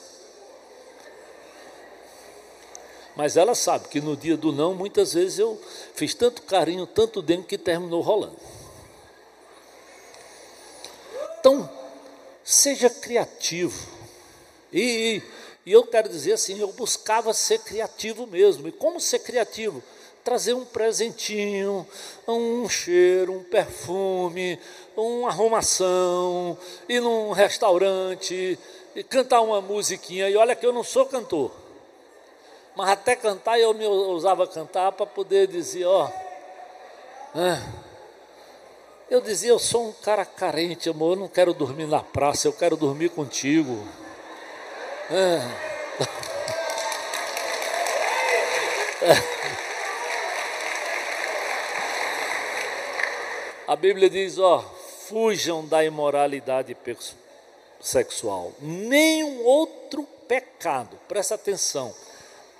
Mas 3.15 3.37
ela 3.37 3.55
sabe 3.55 3.89
que 3.89 4.01
no 4.01 4.17
dia 4.17 4.39
do 4.39 4.51
não, 4.51 4.75
muitas 4.75 5.13
vezes 5.13 5.41
eu 5.41 5.61
fiz 5.95 6.15
tanto 6.15 6.41
carinho, 6.41 6.87
tanto 6.87 7.21
dentro 7.21 7.47
que 7.47 7.59
terminou 7.59 8.01
rolando. 8.01 8.66
Então, 11.47 11.71
seja 12.43 12.91
criativo. 12.91 13.87
E, 14.73 15.23
e, 15.65 15.73
eu 15.73 15.87
quero 15.87 16.09
dizer 16.09 16.33
assim, 16.33 16.59
eu 16.59 16.73
buscava 16.73 17.33
ser 17.33 17.61
criativo 17.61 18.27
mesmo. 18.27 18.67
E 18.67 18.73
como 18.73 19.01
ser 19.01 19.21
criativo? 19.21 19.81
trazer 20.25 20.55
um 20.55 20.65
presentinho, 20.65 21.87
um 22.27 22.69
cheiro, 22.69 23.33
um 23.33 23.45
perfume, 23.45 24.59
uma 24.97 25.29
arrumação, 25.29 26.59
ir 26.89 26.99
num 26.99 27.31
restaurante, 27.31 28.59
e 28.97 29.05
cantar 29.05 29.41
uma 29.41 29.61
musiquinha. 29.61 30.29
E 30.29 30.37
olha 30.37 30.57
que 30.57 30.67
eu 30.67 30.73
não 30.73 30.83
sou 30.83 31.07
cantor. 31.07 31.53
Mas 32.75 32.89
até 32.89 33.15
cantar 33.15 33.61
eu 33.61 33.73
me 33.73 33.87
usava 33.87 34.49
cantar 34.49 34.91
para 34.91 35.07
poder 35.07 35.47
dizer, 35.47 35.85
ó. 35.85 36.11
É, 37.37 37.86
eu 39.11 39.21
dizia, 39.21 39.51
eu 39.51 39.59
sou 39.59 39.89
um 39.89 39.93
cara 39.93 40.25
carente, 40.25 40.89
amor, 40.89 41.13
eu 41.13 41.21
não 41.21 41.29
quero 41.29 41.55
dormir 41.55 41.87
na 41.87 42.03
praça, 42.03 42.49
eu 42.49 42.53
quero 42.53 42.77
dormir 42.77 43.11
contigo. 43.11 43.87
É. 45.11 45.41
A 53.67 53.75
Bíblia 53.77 54.09
diz: 54.09 54.39
ó, 54.39 54.61
fujam 55.09 55.67
da 55.67 55.85
imoralidade 55.85 56.77
sexual. 57.81 58.53
Nenhum 58.61 59.45
outro 59.45 60.05
pecado, 60.29 60.99
presta 61.09 61.35
atenção, 61.35 61.95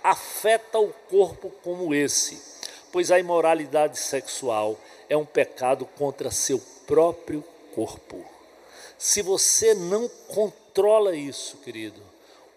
afeta 0.03 0.79
o 0.79 0.93
corpo 1.09 1.51
como 1.63 1.95
esse, 1.95 2.41
pois 2.97 3.11
a 3.11 3.19
imoralidade 3.19 3.99
sexual 3.99 4.81
é 5.07 5.15
um 5.15 5.27
pecado 5.27 5.85
contra 5.99 6.31
seu 6.31 6.59
próprio 6.87 7.45
corpo. 7.75 8.25
Se 8.97 9.21
você 9.21 9.75
não 9.75 10.09
controla 10.29 11.15
isso, 11.15 11.59
querido, 11.59 12.01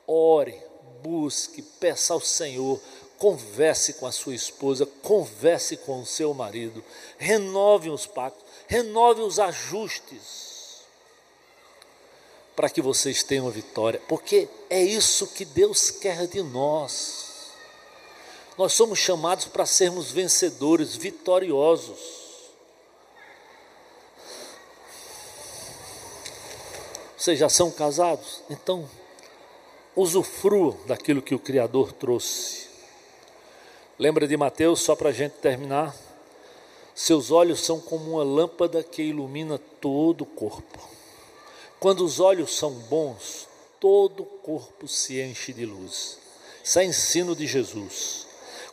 ore, 0.08 0.58
busque, 1.04 1.62
peça 1.62 2.14
ao 2.14 2.22
Senhor 2.22 2.80
converse 3.18 3.96
com 3.96 4.06
a 4.06 4.14
sua 4.14 4.34
esposa, 4.34 4.86
converse 5.04 5.76
com 5.76 6.00
o 6.00 6.06
seu 6.06 6.34
marido, 6.34 6.82
renove 7.18 7.90
os 7.90 8.06
pactos, 8.06 8.46
renove 8.66 9.22
os 9.22 9.40
ajustes, 9.40 10.84
para 12.56 12.70
que 12.70 12.82
vocês 12.82 13.24
tenham 13.24 13.50
vitória, 13.50 14.02
porque 14.08 14.48
é 14.70 14.82
isso 14.82 15.28
que 15.28 15.44
Deus 15.44 15.92
quer 15.92 16.28
de 16.28 16.42
nós. 16.42 17.29
Nós 18.60 18.74
somos 18.74 19.00
chamados 19.00 19.46
para 19.46 19.66
sermos 19.66 20.12
vencedores, 20.12 20.94
vitoriosos. 20.94 21.98
Vocês 27.18 27.40
já 27.40 27.48
são 27.48 27.72
casados? 27.72 28.42
Então, 28.50 28.86
usufruam 29.96 30.78
daquilo 30.86 31.22
que 31.22 31.34
o 31.34 31.40
Criador 31.40 31.94
trouxe. 31.94 32.68
Lembra 33.98 34.28
de 34.28 34.36
Mateus, 34.36 34.82
só 34.82 34.94
para 34.94 35.08
a 35.08 35.14
gente 35.14 35.36
terminar? 35.36 35.96
Seus 36.94 37.32
olhos 37.32 37.62
são 37.62 37.80
como 37.80 38.16
uma 38.16 38.24
lâmpada 38.26 38.84
que 38.84 39.02
ilumina 39.02 39.58
todo 39.80 40.24
o 40.24 40.28
corpo. 40.28 40.80
Quando 41.80 42.04
os 42.04 42.20
olhos 42.20 42.58
são 42.58 42.72
bons, 42.72 43.48
todo 43.80 44.24
o 44.24 44.26
corpo 44.26 44.86
se 44.86 45.22
enche 45.22 45.54
de 45.54 45.66
luz. 45.66 46.18
Isso 46.62 46.78
é 46.78 46.84
ensino 46.84 47.34
de 47.34 47.48
Jesus. 47.48 48.28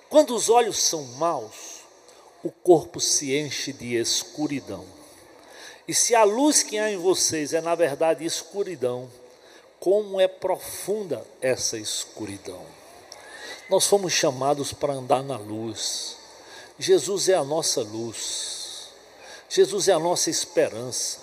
Quando 0.08 0.34
os 0.34 0.48
olhos 0.48 0.78
são 0.78 1.02
maus, 1.18 1.80
o 2.42 2.50
corpo 2.50 3.00
se 3.00 3.36
enche 3.36 3.72
de 3.72 3.96
escuridão. 3.96 4.84
E 5.88 5.92
se 5.92 6.14
a 6.14 6.22
luz 6.22 6.62
que 6.62 6.78
há 6.78 6.90
em 6.90 6.96
vocês 6.96 7.52
é 7.52 7.60
na 7.60 7.74
verdade 7.74 8.24
escuridão, 8.24 9.10
como 9.80 10.20
é 10.20 10.28
profunda 10.28 11.26
essa 11.40 11.76
escuridão. 11.76 12.64
Nós 13.68 13.86
fomos 13.86 14.12
chamados 14.12 14.72
para 14.72 14.92
andar 14.92 15.24
na 15.24 15.36
luz. 15.36 16.16
Jesus 16.78 17.28
é 17.28 17.34
a 17.34 17.44
nossa 17.44 17.82
luz. 17.82 18.88
Jesus 19.48 19.88
é 19.88 19.92
a 19.92 19.98
nossa 19.98 20.30
esperança. 20.30 21.18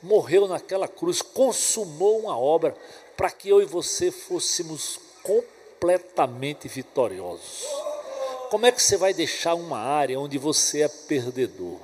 Morreu 0.00 0.46
naquela 0.46 0.86
cruz, 0.86 1.22
consumou 1.22 2.20
uma 2.20 2.38
obra 2.38 2.76
para 3.16 3.32
que 3.32 3.48
eu 3.48 3.60
e 3.60 3.64
você 3.64 4.12
fôssemos 4.12 5.00
completamente 5.24 6.68
vitoriosos. 6.68 7.87
Como 8.50 8.64
é 8.64 8.72
que 8.72 8.82
você 8.82 8.96
vai 8.96 9.12
deixar 9.12 9.54
uma 9.54 9.78
área 9.78 10.18
onde 10.18 10.38
você 10.38 10.80
é 10.80 10.88
perdedor? 10.88 11.78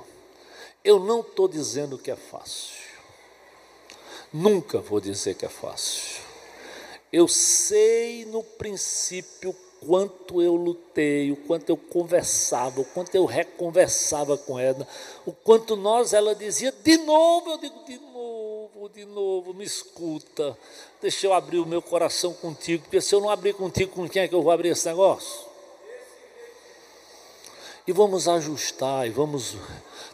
Eu 0.83 0.99
não 0.99 1.21
estou 1.21 1.47
dizendo 1.47 1.97
que 1.97 2.09
é 2.09 2.15
fácil. 2.15 2.75
Nunca 4.33 4.79
vou 4.79 4.99
dizer 4.99 5.35
que 5.35 5.45
é 5.45 5.49
fácil. 5.49 6.23
Eu 7.11 7.27
sei 7.27 8.25
no 8.25 8.43
princípio 8.43 9.55
quanto 9.85 10.41
eu 10.41 10.55
lutei, 10.55 11.31
o 11.31 11.35
quanto 11.35 11.69
eu 11.69 11.77
conversava, 11.77 12.81
o 12.81 12.85
quanto 12.85 13.13
eu 13.13 13.25
reconversava 13.25 14.35
com 14.37 14.57
ela, 14.57 14.87
o 15.25 15.31
quanto 15.31 15.75
nós, 15.75 16.13
ela 16.13 16.33
dizia, 16.33 16.73
de 16.83 16.97
novo, 16.97 17.51
eu 17.51 17.57
digo, 17.59 17.83
de 17.85 17.99
novo, 17.99 18.89
de 18.89 19.05
novo, 19.05 19.53
me 19.53 19.63
escuta, 19.63 20.57
deixa 20.99 21.27
eu 21.27 21.33
abrir 21.33 21.59
o 21.59 21.65
meu 21.65 21.81
coração 21.81 22.33
contigo, 22.33 22.83
porque 22.83 22.99
se 22.99 23.13
eu 23.13 23.21
não 23.21 23.29
abrir 23.29 23.53
contigo, 23.53 23.91
com 23.91 24.09
quem 24.09 24.23
é 24.23 24.27
que 24.27 24.33
eu 24.33 24.41
vou 24.41 24.51
abrir 24.51 24.69
esse 24.69 24.87
negócio? 24.87 25.54
E 27.87 27.91
vamos 27.91 28.27
ajustar 28.27 29.07
e 29.07 29.11
vamos 29.11 29.55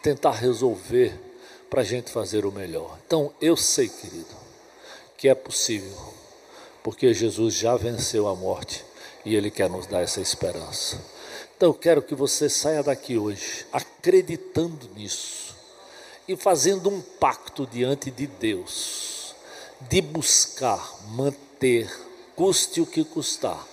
tentar 0.02 0.32
resolver 0.32 1.18
para 1.70 1.82
a 1.82 1.86
gente 1.86 2.12
fazer 2.12 2.46
o 2.46 2.52
melhor. 2.52 2.98
Então, 3.06 3.34
eu 3.40 3.56
sei, 3.56 3.88
querido, 3.88 4.36
que 5.18 5.30
é 5.30 5.36
possível, 5.36 5.98
porque 6.84 7.14
Jesus 7.14 7.54
já 7.54 7.78
venceu 7.78 8.28
a 8.28 8.36
morte 8.36 8.84
e 9.24 9.36
Ele 9.36 9.50
quer 9.50 9.70
nos 9.70 9.88
dar 9.88 10.02
essa 10.02 10.20
esperança. 10.20 11.00
Então, 11.56 11.70
eu 11.70 11.74
quero 11.74 12.02
que 12.02 12.16
você 12.16 12.50
saia 12.50 12.84
daqui 12.84 13.18
hoje 13.18 13.66
acreditando 13.72 14.90
nisso 14.96 15.56
e 16.28 16.36
fazendo 16.36 16.90
um 16.90 17.02
pacto 17.02 17.66
diante 17.66 18.12
de 18.12 18.28
Deus 18.28 19.12
de 19.90 20.02
buscar, 20.02 20.94
manter, 21.10 21.90
custe 22.36 22.82
o 22.82 22.86
que 22.86 23.04
custar, 23.04 23.66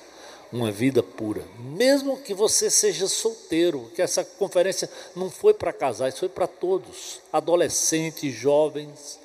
uma 0.52 0.70
vida 0.70 1.02
pura, 1.02 1.44
mesmo 1.58 2.16
que 2.18 2.32
você 2.32 2.70
seja 2.70 3.06
solteiro, 3.06 3.90
que 3.94 4.00
essa 4.00 4.24
conferência 4.24 4.88
não 5.14 5.30
foi 5.30 5.52
para 5.52 5.72
casais, 5.72 6.18
foi 6.18 6.28
para 6.28 6.46
todos, 6.46 7.20
adolescentes, 7.32 8.34
jovens. 8.34 9.18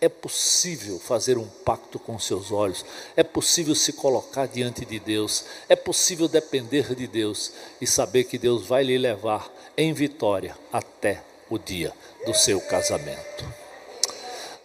É 0.00 0.08
possível 0.08 0.98
fazer 0.98 1.38
um 1.38 1.46
pacto 1.46 1.96
com 1.96 2.18
seus 2.18 2.50
olhos, 2.50 2.84
é 3.16 3.22
possível 3.22 3.72
se 3.72 3.92
colocar 3.92 4.46
diante 4.46 4.84
de 4.84 4.98
Deus, 4.98 5.44
é 5.68 5.76
possível 5.76 6.26
depender 6.26 6.92
de 6.94 7.06
Deus 7.06 7.52
e 7.80 7.86
saber 7.86 8.24
que 8.24 8.36
Deus 8.36 8.66
vai 8.66 8.82
lhe 8.82 8.98
levar 8.98 9.48
em 9.76 9.92
vitória 9.92 10.58
até 10.72 11.22
o 11.48 11.56
dia 11.56 11.92
do 12.26 12.34
seu 12.34 12.60
casamento. 12.60 13.44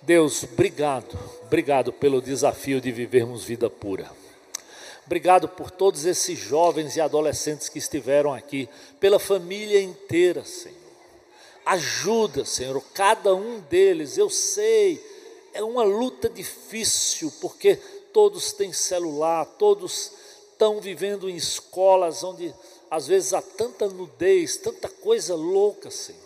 Deus, 0.01 0.43
obrigado, 0.43 1.19
obrigado 1.43 1.93
pelo 1.93 2.19
desafio 2.21 2.81
de 2.81 2.91
vivermos 2.91 3.43
vida 3.43 3.69
pura. 3.69 4.09
Obrigado 5.07 5.47
por 5.47 5.71
todos 5.71 6.03
esses 6.03 6.37
jovens 6.37 6.97
e 6.97 7.01
adolescentes 7.01 7.69
que 7.69 7.79
estiveram 7.79 8.33
aqui, 8.33 8.67
pela 8.99 9.17
família 9.17 9.81
inteira, 9.81 10.43
Senhor. 10.43 10.75
Ajuda, 11.65 12.43
Senhor, 12.43 12.83
cada 12.93 13.33
um 13.33 13.61
deles. 13.61 14.17
Eu 14.17 14.29
sei, 14.29 15.01
é 15.53 15.63
uma 15.63 15.83
luta 15.83 16.29
difícil, 16.29 17.31
porque 17.39 17.77
todos 18.11 18.51
têm 18.51 18.73
celular, 18.73 19.45
todos 19.57 20.11
estão 20.51 20.81
vivendo 20.81 21.29
em 21.29 21.37
escolas 21.37 22.21
onde 22.21 22.53
às 22.91 23.07
vezes 23.07 23.33
há 23.33 23.41
tanta 23.41 23.87
nudez, 23.87 24.57
tanta 24.57 24.89
coisa 24.89 25.35
louca, 25.35 25.89
Senhor. 25.89 26.19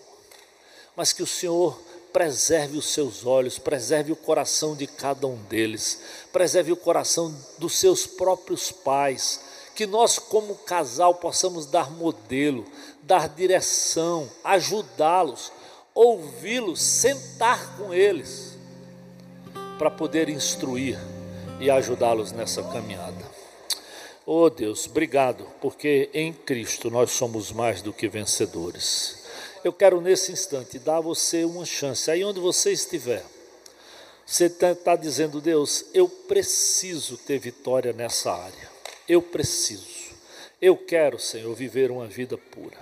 Mas 0.96 1.14
que 1.14 1.22
o 1.22 1.28
Senhor 1.28 1.80
preserve 2.12 2.78
os 2.78 2.94
seus 2.94 3.26
olhos, 3.26 3.58
preserve 3.58 4.12
o 4.12 4.16
coração 4.16 4.76
de 4.76 4.88
cada 4.88 5.28
um 5.28 5.36
deles, 5.44 6.02
preserve 6.32 6.72
o 6.72 6.78
coração 6.78 7.34
dos 7.58 7.78
seus 7.78 8.06
próprios 8.06 8.72
pais, 8.72 9.40
que 9.76 9.86
nós, 9.86 10.20
como 10.20 10.56
casal, 10.56 11.16
possamos 11.16 11.66
dar 11.66 11.90
modelo, 11.90 12.66
dar 13.04 13.30
direção, 13.30 14.30
ajudá-los, 14.44 15.52
ouvi-los, 15.94 16.82
sentar 16.82 17.78
com 17.78 17.94
eles, 17.94 18.58
para 19.78 19.90
poder 19.90 20.30
instruir 20.30 21.00
e 21.60 21.70
ajudá-los 21.70 22.32
nessa 22.32 22.62
caminhada. 22.64 23.32
Oh 24.26 24.50
Deus, 24.50 24.86
obrigado, 24.86 25.48
porque 25.60 26.10
em 26.14 26.32
Cristo 26.32 26.92
nós 26.92 27.12
somos 27.12 27.52
mais 27.52 27.82
do 27.82 27.92
que 27.92 28.08
vencedores 28.08 29.21
eu 29.64 29.74
quero 29.74 30.02
nesse 30.02 30.32
instante 30.32 30.80
dar 30.80 30.98
a 30.98 31.02
você 31.02 31.44
uma 31.44 31.66
chance, 31.66 32.10
aí 32.10 32.24
onde 32.24 32.40
você 32.40 32.72
estiver. 32.72 33.24
Você 34.26 34.46
está 34.46 34.74
tá 34.74 34.96
dizendo, 34.96 35.42
Deus, 35.42 35.86
eu 35.94 36.08
preciso 36.08 37.18
ter 37.18 37.38
vitória 37.38 37.92
nessa 37.92 38.32
área. 38.32 38.72
Eu 39.08 39.22
preciso. 39.22 40.02
Eu 40.62 40.78
quero, 40.78 41.20
Senhor, 41.20 41.54
viver 41.54 41.92
uma 41.92 42.08
vida 42.08 42.38
pura. 42.38 42.78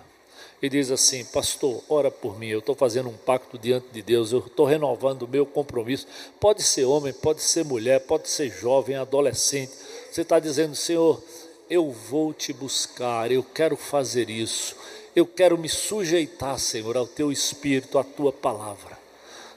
E 0.61 0.69
diz 0.69 0.91
assim, 0.91 1.23
pastor, 1.23 1.81
ora 1.87 2.11
por 2.11 2.37
mim, 2.37 2.49
eu 2.49 2.59
estou 2.59 2.75
fazendo 2.75 3.09
um 3.09 3.15
pacto 3.17 3.57
diante 3.57 3.87
de 3.93 4.01
Deus, 4.01 4.33
eu 4.33 4.39
estou 4.39 4.65
renovando 4.65 5.23
o 5.23 5.27
meu 5.27 5.45
compromisso. 5.45 6.05
Pode 6.39 6.61
ser 6.61 6.83
homem, 6.83 7.13
pode 7.13 7.41
ser 7.41 7.63
mulher, 7.63 8.01
pode 8.01 8.29
ser 8.29 8.51
jovem, 8.51 8.97
adolescente. 8.97 9.71
Você 10.11 10.21
está 10.21 10.37
dizendo, 10.37 10.75
Senhor, 10.75 11.23
eu 11.69 11.89
vou 11.89 12.33
te 12.33 12.51
buscar, 12.51 13.31
eu 13.31 13.41
quero 13.41 13.77
fazer 13.77 14.29
isso 14.29 14.75
eu 15.19 15.25
quero 15.25 15.57
me 15.57 15.69
sujeitar, 15.69 16.57
Senhor, 16.57 16.97
ao 16.97 17.05
teu 17.05 17.31
espírito, 17.31 17.99
à 17.99 18.03
tua 18.03 18.31
palavra. 18.31 18.97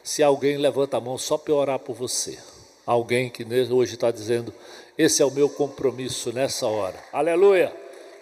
Se 0.03 0.23
alguém 0.23 0.57
levanta 0.57 0.97
a 0.97 1.01
mão 1.01 1.17
só 1.17 1.39
para 1.39 1.55
orar 1.55 1.79
por 1.79 1.95
você, 1.95 2.39
alguém 2.85 3.31
que 3.31 3.45
hoje 3.71 3.95
está 3.95 4.11
dizendo: 4.11 4.53
Esse 4.99 5.23
é 5.23 5.25
o 5.25 5.31
meu 5.31 5.49
compromisso 5.49 6.33
nessa 6.33 6.67
hora. 6.67 6.99
Aleluia! 7.13 7.73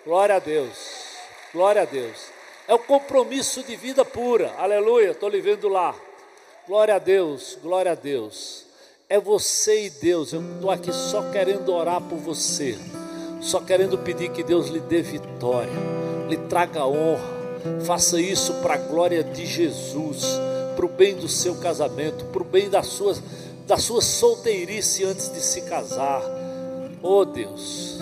Glória 0.05 0.37
a 0.37 0.39
Deus, 0.39 0.77
glória 1.53 1.83
a 1.83 1.85
Deus. 1.85 2.17
É 2.69 2.75
o 2.75 2.79
compromisso 2.79 3.63
de 3.63 3.75
vida 3.77 4.05
pura. 4.05 4.55
Aleluia! 4.59 5.11
Estou 5.11 5.29
lhe 5.29 5.41
vendo 5.41 5.69
lá. 5.69 5.95
Glória 6.67 6.95
a 6.95 6.99
Deus, 6.99 7.59
glória 7.63 7.93
a 7.93 7.97
Deus. 7.97 8.67
É 9.09 9.19
você 9.19 9.87
e 9.87 9.91
Deus. 9.91 10.33
Eu 10.33 10.41
estou 10.55 10.71
aqui 10.71 10.93
só 10.93 11.31
querendo 11.33 11.73
orar 11.73 12.01
por 12.01 12.19
você, 12.19 12.79
só 13.41 13.61
querendo 13.61 13.99
pedir 13.99 14.31
que 14.31 14.43
Deus 14.43 14.69
lhe 14.69 14.81
dê 14.81 15.03
vitória 15.03 16.01
lhe 16.31 16.37
traga 16.37 16.87
honra. 16.87 17.41
Faça 17.85 18.21
isso 18.21 18.55
para 18.63 18.75
a 18.75 18.79
glória 18.79 19.23
de 19.23 19.45
Jesus, 19.45 20.25
para 20.77 20.87
o 20.87 20.89
bem 20.89 21.17
do 21.17 21.29
seu 21.29 21.57
casamento, 21.57 22.25
para 22.27 22.41
o 22.41 22.45
bem 22.45 22.71
da 22.71 22.83
sua, 22.83 23.15
da 23.67 23.77
sua 23.77 24.01
solteirice 24.01 25.05
antes 25.05 25.31
de 25.31 25.41
se 25.41 25.63
casar. 25.63 26.23
Oh 27.03 27.25
Deus, 27.25 27.99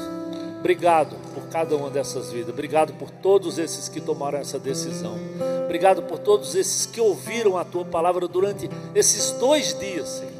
obrigado 0.60 1.16
por 1.34 1.48
cada 1.48 1.74
uma 1.74 1.90
dessas 1.90 2.30
vidas, 2.30 2.50
obrigado 2.50 2.92
por 2.94 3.10
todos 3.10 3.58
esses 3.58 3.88
que 3.88 4.00
tomaram 4.00 4.38
essa 4.38 4.58
decisão, 4.58 5.16
obrigado 5.64 6.02
por 6.02 6.18
todos 6.18 6.54
esses 6.54 6.86
que 6.86 7.00
ouviram 7.00 7.56
a 7.56 7.64
tua 7.64 7.84
palavra 7.84 8.28
durante 8.28 8.70
esses 8.94 9.32
dois 9.32 9.76
dias, 9.78 10.08
Senhor. 10.08 10.38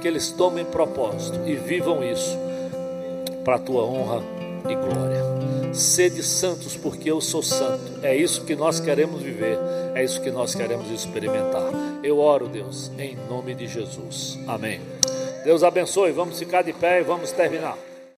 Que 0.00 0.08
eles 0.08 0.30
tomem 0.30 0.64
propósito 0.64 1.40
e 1.46 1.54
vivam 1.56 2.02
isso 2.02 2.49
para 3.44 3.56
a 3.56 3.58
tua 3.58 3.84
honra 3.84 4.22
e 4.68 4.74
glória. 4.74 5.74
Sede 5.74 6.22
santos, 6.22 6.76
porque 6.76 7.10
eu 7.10 7.20
sou 7.20 7.42
santo. 7.42 8.04
É 8.04 8.14
isso 8.16 8.44
que 8.44 8.56
nós 8.56 8.80
queremos 8.80 9.22
viver, 9.22 9.58
é 9.94 10.04
isso 10.04 10.20
que 10.20 10.30
nós 10.30 10.54
queremos 10.54 10.90
experimentar. 10.90 11.72
Eu 12.02 12.18
oro, 12.18 12.48
Deus, 12.48 12.90
em 12.98 13.16
nome 13.28 13.54
de 13.54 13.66
Jesus. 13.66 14.38
Amém. 14.46 14.80
Deus 15.44 15.62
abençoe. 15.62 16.12
Vamos 16.12 16.38
ficar 16.38 16.62
de 16.62 16.72
pé 16.72 17.00
e 17.00 17.04
vamos 17.04 17.32
terminar. 17.32 17.76